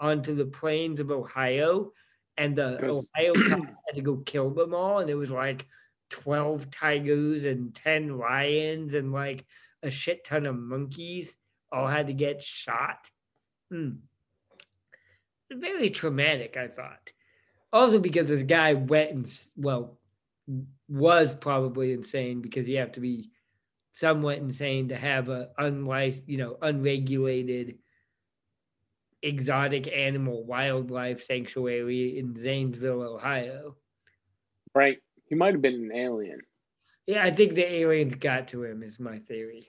onto 0.00 0.34
the 0.34 0.46
plains 0.46 1.00
of 1.00 1.10
Ohio 1.10 1.92
and 2.36 2.56
the 2.56 2.82
Ohio 2.86 3.40
cops 3.42 3.72
had 3.86 3.96
to 3.96 4.02
go 4.02 4.18
kill 4.18 4.50
them 4.50 4.74
all 4.74 4.98
and 5.00 5.10
it 5.10 5.14
was 5.14 5.30
like 5.30 5.66
12 6.10 6.70
tigers 6.70 7.44
and 7.44 7.74
10 7.74 8.18
lions 8.18 8.94
and 8.94 9.12
like 9.12 9.46
a 9.82 9.90
shit 9.90 10.24
ton 10.24 10.46
of 10.46 10.56
monkeys 10.56 11.32
all 11.72 11.86
had 11.86 12.08
to 12.08 12.12
get 12.12 12.42
shot. 12.42 13.10
Hmm. 13.70 13.90
Very 15.52 15.90
traumatic, 15.90 16.56
I 16.56 16.68
thought. 16.68 17.10
Also, 17.72 17.98
because 17.98 18.28
this 18.28 18.42
guy 18.42 18.74
went 18.74 19.10
and, 19.10 19.40
well, 19.56 19.98
was 20.88 21.34
probably 21.34 21.92
insane 21.92 22.40
because 22.40 22.68
you 22.68 22.78
have 22.78 22.92
to 22.92 23.00
be 23.00 23.30
somewhat 23.92 24.38
insane 24.38 24.88
to 24.88 24.96
have 24.96 25.28
a 25.28 25.50
unlicensed, 25.58 26.28
you 26.28 26.38
know, 26.38 26.56
unregulated 26.60 27.78
exotic 29.22 29.86
animal 29.88 30.44
wildlife 30.44 31.22
sanctuary 31.24 32.18
in 32.18 32.40
Zanesville, 32.40 33.02
Ohio. 33.02 33.76
Right. 34.74 34.98
He 35.30 35.36
might 35.36 35.54
have 35.54 35.62
been 35.62 35.90
an 35.90 35.92
alien. 35.94 36.40
Yeah, 37.06 37.24
I 37.24 37.30
think 37.30 37.54
the 37.54 37.72
aliens 37.72 38.16
got 38.16 38.48
to 38.48 38.64
him, 38.64 38.82
is 38.82 39.00
my 39.00 39.20
theory. 39.20 39.68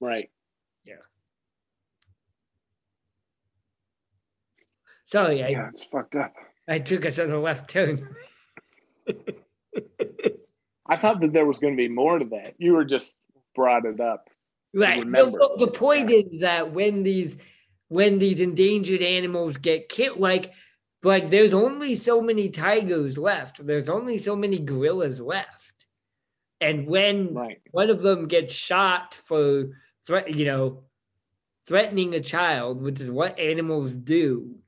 Right. 0.00 0.30
Yeah. 0.84 0.94
Sorry, 5.06 5.44
I, 5.44 5.48
Yeah, 5.48 5.68
it's 5.68 5.84
fucked 5.84 6.16
up. 6.16 6.34
I 6.66 6.78
took 6.78 7.04
us 7.04 7.18
on 7.18 7.30
a 7.30 7.38
left 7.38 7.68
turn. 7.70 8.08
I 10.86 10.96
thought 10.96 11.20
that 11.20 11.32
there 11.32 11.46
was 11.46 11.58
going 11.58 11.74
to 11.74 11.76
be 11.76 11.88
more 11.88 12.18
to 12.18 12.24
that. 12.26 12.54
You 12.58 12.72
were 12.72 12.84
just 12.84 13.14
brought 13.54 13.84
it 13.84 14.00
up. 14.00 14.28
Right. 14.74 15.04
The, 15.04 15.56
the 15.58 15.68
point 15.68 16.10
is 16.10 16.40
that 16.40 16.72
when 16.72 17.02
these 17.02 17.36
when 17.88 18.18
these 18.18 18.40
endangered 18.40 19.02
animals 19.02 19.56
get 19.58 19.88
killed, 19.88 20.18
like 20.18 20.52
like 21.04 21.30
there's 21.30 21.54
only 21.54 21.94
so 21.94 22.20
many 22.20 22.48
tigers 22.50 23.18
left. 23.18 23.64
There's 23.66 23.88
only 23.88 24.18
so 24.18 24.36
many 24.36 24.58
gorillas 24.58 25.20
left. 25.20 25.86
And 26.60 26.86
when 26.86 27.34
Right. 27.34 27.60
one 27.72 27.90
of 27.90 28.02
them 28.02 28.28
gets 28.28 28.54
shot 28.54 29.14
for 29.14 29.70
threat, 30.06 30.34
you 30.34 30.44
know, 30.46 30.84
threatening 31.66 32.14
a 32.14 32.20
child, 32.20 32.82
which 32.82 33.00
is 33.00 33.10
what 33.10 33.38
animals 33.38 33.92
do. 33.92 34.58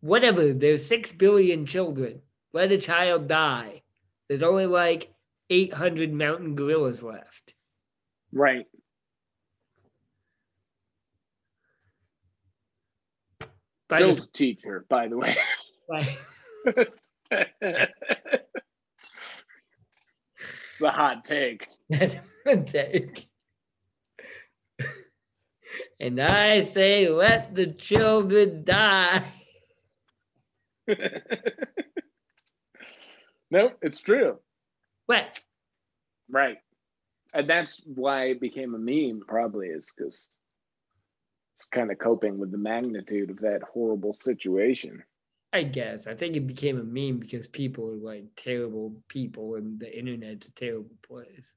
Whatever, 0.00 0.52
there's 0.52 0.86
six 0.86 1.12
billion 1.12 1.66
children. 1.66 2.22
Let 2.52 2.72
a 2.72 2.78
child 2.78 3.28
die. 3.28 3.82
There's 4.28 4.42
only 4.42 4.66
like 4.66 5.14
800 5.50 6.12
mountain 6.12 6.54
gorillas 6.56 7.02
left. 7.02 7.54
Right. 8.32 8.66
Bill's 13.98 14.28
teacher, 14.32 14.86
by 14.88 15.08
the 15.08 15.16
way. 15.16 15.34
Like, 15.88 16.18
the 20.80 20.90
hot 20.90 21.24
take. 21.24 21.66
that's 21.90 22.16
one 22.44 22.64
take. 22.64 23.26
And 26.00 26.20
I 26.20 26.64
say, 26.64 27.08
let 27.08 27.54
the 27.54 27.66
children 27.66 28.64
die. 28.64 29.22
no, 33.50 33.72
it's 33.82 34.00
true. 34.00 34.38
What? 35.06 35.38
Right. 36.28 36.58
And 37.34 37.48
that's 37.48 37.82
why 37.84 38.26
it 38.26 38.40
became 38.40 38.74
a 38.74 38.78
meme, 38.78 39.22
probably, 39.26 39.68
is 39.68 39.92
because 39.96 40.26
kind 41.66 41.90
of 41.90 41.98
coping 41.98 42.38
with 42.38 42.50
the 42.50 42.58
magnitude 42.58 43.30
of 43.30 43.40
that 43.40 43.62
horrible 43.62 44.16
situation. 44.20 45.02
I 45.52 45.64
guess. 45.64 46.06
I 46.06 46.14
think 46.14 46.36
it 46.36 46.46
became 46.46 46.78
a 46.78 46.84
meme 46.84 47.18
because 47.18 47.46
people 47.48 47.90
are 47.90 47.96
like 47.96 48.24
terrible 48.36 48.94
people 49.08 49.56
and 49.56 49.80
the 49.80 49.98
internet's 49.98 50.48
a 50.48 50.52
terrible 50.52 50.96
place. 51.02 51.52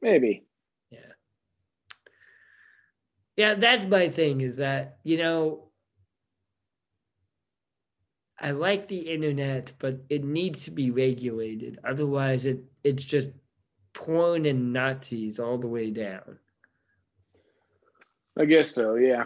Maybe. 0.00 0.44
Yeah. 0.90 0.98
Yeah, 3.36 3.54
that's 3.54 3.86
my 3.86 4.08
thing 4.08 4.40
is 4.40 4.56
that, 4.56 4.98
you 5.02 5.18
know, 5.18 5.68
I 8.38 8.50
like 8.50 8.88
the 8.88 8.98
internet, 8.98 9.72
but 9.78 10.00
it 10.08 10.24
needs 10.24 10.64
to 10.64 10.70
be 10.70 10.90
regulated. 10.90 11.78
Otherwise 11.84 12.44
it 12.44 12.60
it's 12.84 13.04
just 13.04 13.30
porn 13.94 14.46
and 14.46 14.72
Nazis 14.72 15.38
all 15.38 15.58
the 15.58 15.68
way 15.68 15.90
down. 15.90 16.38
I 18.38 18.44
guess 18.46 18.70
so, 18.70 18.94
yeah. 18.94 19.24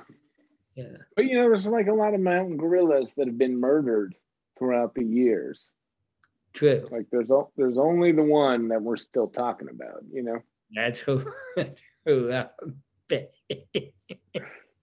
Yeah. 0.74 0.96
But 1.14 1.26
you 1.26 1.36
know, 1.36 1.48
there's 1.48 1.66
like 1.66 1.86
a 1.86 1.94
lot 1.94 2.14
of 2.14 2.20
mountain 2.20 2.56
gorillas 2.56 3.14
that 3.14 3.26
have 3.26 3.38
been 3.38 3.58
murdered 3.58 4.14
throughout 4.58 4.94
the 4.94 5.04
years. 5.04 5.70
True. 6.52 6.88
Like 6.90 7.06
there's 7.10 7.30
o- 7.30 7.50
there's 7.56 7.78
only 7.78 8.12
the 8.12 8.22
one 8.22 8.68
that 8.68 8.82
we're 8.82 8.96
still 8.96 9.28
talking 9.28 9.68
about, 9.68 10.02
you 10.12 10.22
know? 10.22 10.38
That's 10.74 10.98
who 10.98 11.24
that's 11.56 11.80
who 12.04 12.44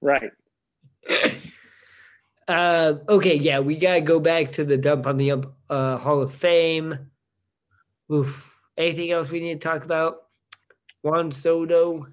Right. 0.02 0.32
uh, 2.48 2.94
okay, 3.10 3.36
yeah, 3.36 3.60
we 3.60 3.78
gotta 3.78 4.02
go 4.02 4.20
back 4.20 4.52
to 4.54 4.66
the 4.66 4.78
dump 4.78 5.08
on 5.08 5.18
the 5.18 5.32
ump, 5.32 5.54
uh, 5.70 5.98
Hall 5.98 6.22
of 6.22 6.34
Fame. 6.36 6.98
Oof. 8.12 8.50
Anything 8.78 9.12
else 9.12 9.30
we 9.30 9.40
need 9.40 9.62
to 9.62 9.68
talk 9.68 9.84
about? 9.84 10.24
Juan 11.02 11.32
Soto. 11.32 12.08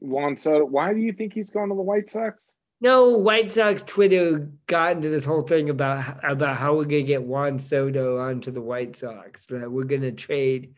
Juan 0.00 0.36
Soto. 0.36 0.64
Why 0.64 0.92
do 0.92 1.00
you 1.00 1.12
think 1.12 1.32
he's 1.32 1.50
going 1.50 1.68
to 1.68 1.74
the 1.74 1.82
White 1.82 2.10
Sox? 2.10 2.54
No, 2.80 3.10
White 3.10 3.52
Sox 3.52 3.82
Twitter 3.82 4.50
got 4.66 4.96
into 4.96 5.10
this 5.10 5.24
whole 5.24 5.42
thing 5.42 5.68
about 5.68 6.18
about 6.24 6.56
how 6.56 6.76
we're 6.76 6.84
gonna 6.84 7.02
get 7.02 7.22
Juan 7.22 7.58
Soto 7.58 8.18
onto 8.18 8.50
the 8.50 8.62
White 8.62 8.96
Sox. 8.96 9.46
That 9.46 9.70
we're 9.70 9.84
gonna 9.84 10.12
trade 10.12 10.74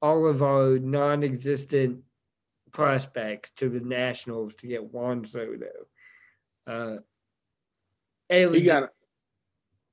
all 0.00 0.26
of 0.26 0.42
our 0.42 0.78
non-existent 0.78 2.02
prospects 2.72 3.50
to 3.56 3.68
the 3.68 3.80
Nationals 3.80 4.54
to 4.56 4.66
get 4.66 4.92
Juan 4.92 5.24
Soto. 5.24 5.66
Uh, 6.66 6.96
and 8.30 8.40
it 8.40 8.50
was 8.50 8.60
He 8.60 8.66
got 8.66 8.90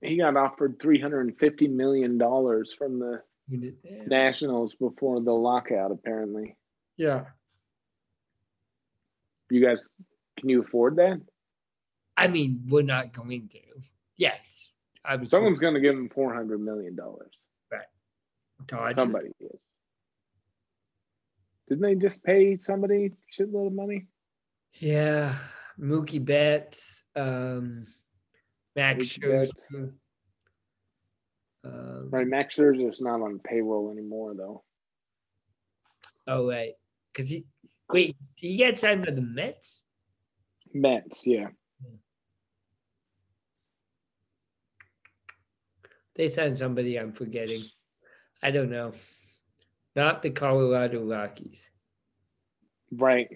he 0.02 0.18
got 0.18 0.38
offered 0.38 0.80
three 0.82 1.00
hundred 1.00 1.28
and 1.28 1.38
fifty 1.38 1.68
million 1.68 2.18
dollars 2.18 2.74
from 2.74 3.00
the 3.00 3.22
Nationals 4.08 4.76
before 4.76 5.22
the 5.22 5.34
lockout. 5.34 5.92
Apparently, 5.92 6.56
yeah. 6.96 7.26
You 9.54 9.66
guys, 9.66 9.86
can 10.38 10.50
you 10.50 10.62
afford 10.62 10.98
that? 10.98 11.22
I 12.18 12.28
mean, 12.28 12.66
we're 12.68 12.84
not 12.84 13.14
going 13.14 13.50
to. 13.50 13.60
Yes, 14.18 14.72
I 15.04 15.16
was. 15.16 15.30
Someone's 15.30 15.60
going 15.60 15.74
to 15.74 15.80
give 15.80 15.96
him 15.96 16.10
four 16.10 16.34
hundred 16.34 16.60
million 16.62 16.96
dollars. 16.96 17.32
Dodgers. 18.68 18.96
Somebody 18.96 19.30
is. 19.40 19.60
Didn't 21.68 21.82
they 21.82 21.96
just 21.96 22.24
pay 22.24 22.58
somebody 22.58 23.06
a 23.06 23.42
shitload 23.42 23.68
of 23.68 23.74
money? 23.74 24.08
Yeah, 24.76 25.36
Mookie 25.80 26.24
Betts, 26.24 26.82
um, 27.16 27.88
Max 28.76 29.00
Mookie 29.00 29.20
Scherzer. 29.20 29.92
Um, 31.66 32.10
Right, 32.10 32.28
Max 32.28 32.56
Scherzer's 32.58 33.02
not 33.02 33.22
on 33.22 33.40
payroll 33.40 33.92
anymore, 33.92 34.34
though. 34.36 34.64
Oh 36.28 36.50
right, 36.50 36.74
because 37.12 37.30
he 37.30 37.46
wait, 37.92 38.16
he 38.36 38.58
get 38.58 38.80
signed 38.80 39.06
by 39.06 39.12
the 39.12 39.22
Mets? 39.22 39.82
Mets, 40.74 41.26
yeah. 41.26 41.50
They 46.16 46.30
signed 46.30 46.58
somebody 46.58 47.00
I'm 47.00 47.14
forgetting. 47.14 47.66
I 48.42 48.52
don't 48.52 48.70
know. 48.70 48.94
Not 49.96 50.22
the 50.22 50.30
Colorado 50.30 51.04
Rockies. 51.04 51.68
Right. 52.92 53.30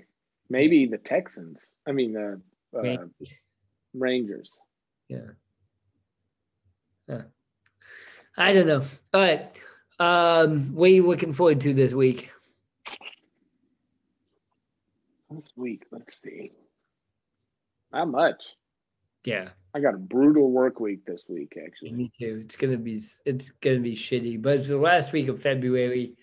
Maybe 0.50 0.86
the 0.86 0.98
Texans. 0.98 1.60
I 1.88 1.92
mean, 1.92 2.14
the 2.14 2.42
uh, 2.78 2.82
Maybe. 2.82 3.08
Rangers. 3.94 4.60
Yeah. 5.08 5.32
Huh. 7.10 7.22
I 8.38 8.54
don't 8.54 8.68
know. 8.68 8.84
All 9.14 9.22
right. 9.22 9.52
Um, 10.00 10.76
what 10.76 10.90
are 10.90 10.94
you 10.94 11.08
looking 11.08 11.34
forward 11.34 11.62
to 11.62 11.74
this 11.74 11.94
week? 11.94 12.30
This 15.30 15.52
week, 15.56 15.84
let's 15.92 16.22
see. 16.22 16.52
Not 17.92 18.10
much. 18.10 18.42
Yeah, 19.26 19.50
I 19.74 19.80
got 19.82 19.94
a 19.94 19.98
brutal 19.98 20.52
work 20.52 20.80
week 20.80 21.06
this 21.06 21.24
week, 21.28 21.58
actually. 21.64 21.92
me 21.92 22.12
too. 22.18 22.40
It's 22.44 22.56
gonna 22.56 22.78
be 22.78 23.02
it's 23.26 23.50
gonna 23.62 23.80
be 23.80 23.96
shitty, 23.96 24.42
but 24.42 24.56
it's 24.58 24.68
the 24.68 24.78
last 24.78 25.12
week 25.12 25.28
of 25.28 25.42
February. 25.42 26.16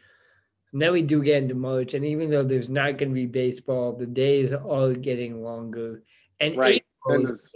And 0.72 0.80
then 0.82 0.92
we 0.92 1.02
do 1.02 1.22
get 1.22 1.42
into 1.42 1.54
March, 1.54 1.94
and 1.94 2.04
even 2.04 2.30
though 2.30 2.42
there's 2.42 2.70
not 2.70 2.96
gonna 2.98 3.12
be 3.12 3.26
baseball, 3.26 3.92
the 3.92 4.06
days 4.06 4.52
are 4.52 4.94
getting 4.94 5.42
longer. 5.42 6.02
And 6.40 6.56
Right. 6.56 6.84
April 7.06 7.30
is 7.30 7.52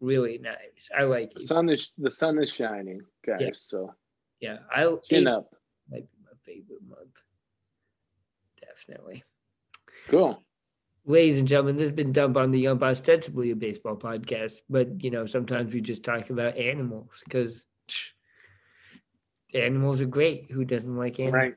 really 0.00 0.38
nice. 0.38 0.88
I 0.96 1.02
like 1.04 1.34
The 1.34 1.40
it. 1.40 1.46
sun 1.46 1.68
is 1.68 1.92
the 1.98 2.10
sun 2.10 2.38
is 2.42 2.52
shining, 2.52 3.00
guys. 3.26 3.40
Yeah. 3.40 3.50
So 3.52 3.94
Yeah, 4.40 4.58
I 4.70 4.96
chin 5.04 5.26
up. 5.26 5.54
might 5.90 6.08
be 6.10 6.18
my 6.24 6.32
favorite 6.44 6.82
month. 6.88 7.16
Definitely. 8.60 9.24
Cool. 10.08 10.42
Ladies 11.04 11.40
and 11.40 11.48
gentlemen, 11.48 11.76
this 11.76 11.88
has 11.88 11.96
been 11.96 12.12
Dump 12.12 12.36
on 12.36 12.52
the 12.52 12.68
Ump, 12.68 12.82
ostensibly 12.82 13.50
a 13.50 13.56
baseball 13.56 13.96
podcast, 13.96 14.54
but 14.70 15.02
you 15.02 15.10
know, 15.10 15.26
sometimes 15.26 15.74
we 15.74 15.80
just 15.80 16.04
talk 16.04 16.30
about 16.30 16.56
animals 16.56 17.10
because 17.24 17.64
animals 19.52 20.00
are 20.00 20.06
great. 20.06 20.50
Who 20.52 20.64
doesn't 20.64 20.96
like 20.96 21.18
animals? 21.18 21.34
Right. 21.34 21.54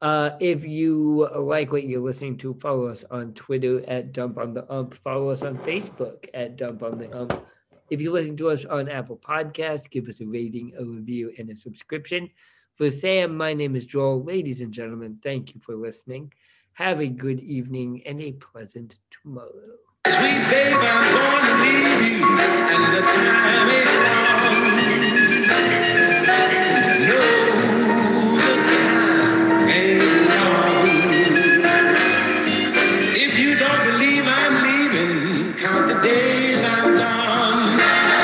Uh, 0.00 0.36
if 0.38 0.64
you 0.64 1.28
like 1.36 1.72
what 1.72 1.84
you're 1.84 2.00
listening 2.00 2.36
to, 2.38 2.54
follow 2.54 2.86
us 2.86 3.04
on 3.10 3.32
Twitter 3.34 3.84
at 3.88 4.12
Dump 4.12 4.38
on 4.38 4.54
the 4.54 4.70
Ump. 4.72 4.94
Follow 5.02 5.30
us 5.30 5.42
on 5.42 5.58
Facebook 5.58 6.26
at 6.32 6.56
Dump 6.56 6.84
on 6.84 6.98
the 6.98 7.10
Ump. 7.16 7.44
If 7.90 8.00
you 8.00 8.12
listen 8.12 8.36
to 8.38 8.50
us 8.50 8.64
on 8.64 8.88
Apple 8.88 9.16
Podcasts, 9.16 9.90
give 9.90 10.08
us 10.08 10.20
a 10.20 10.26
rating, 10.26 10.72
a 10.78 10.84
review, 10.84 11.32
and 11.36 11.50
a 11.50 11.56
subscription. 11.56 12.30
For 12.76 12.90
Sam, 12.90 13.36
my 13.36 13.54
name 13.54 13.76
is 13.76 13.86
Joel. 13.86 14.24
Ladies 14.24 14.60
and 14.60 14.72
gentlemen, 14.72 15.18
thank 15.22 15.54
you 15.54 15.60
for 15.60 15.76
listening. 15.76 16.32
Have 16.74 17.00
a 17.00 17.06
good 17.06 17.40
evening 17.40 18.02
and 18.06 18.22
a 18.22 18.32
pleasant 18.32 18.98
tomorrow. 19.10 19.76
Sweet 20.06 20.48
babe, 20.48 20.74
I'm 20.78 21.12
going 21.12 21.44
to 21.44 21.54
leave 21.62 22.18
you, 22.18 22.38
and 22.38 22.96
the 22.96 23.02
time 23.02 23.68
is 23.68 23.86
wrong. 23.86 24.22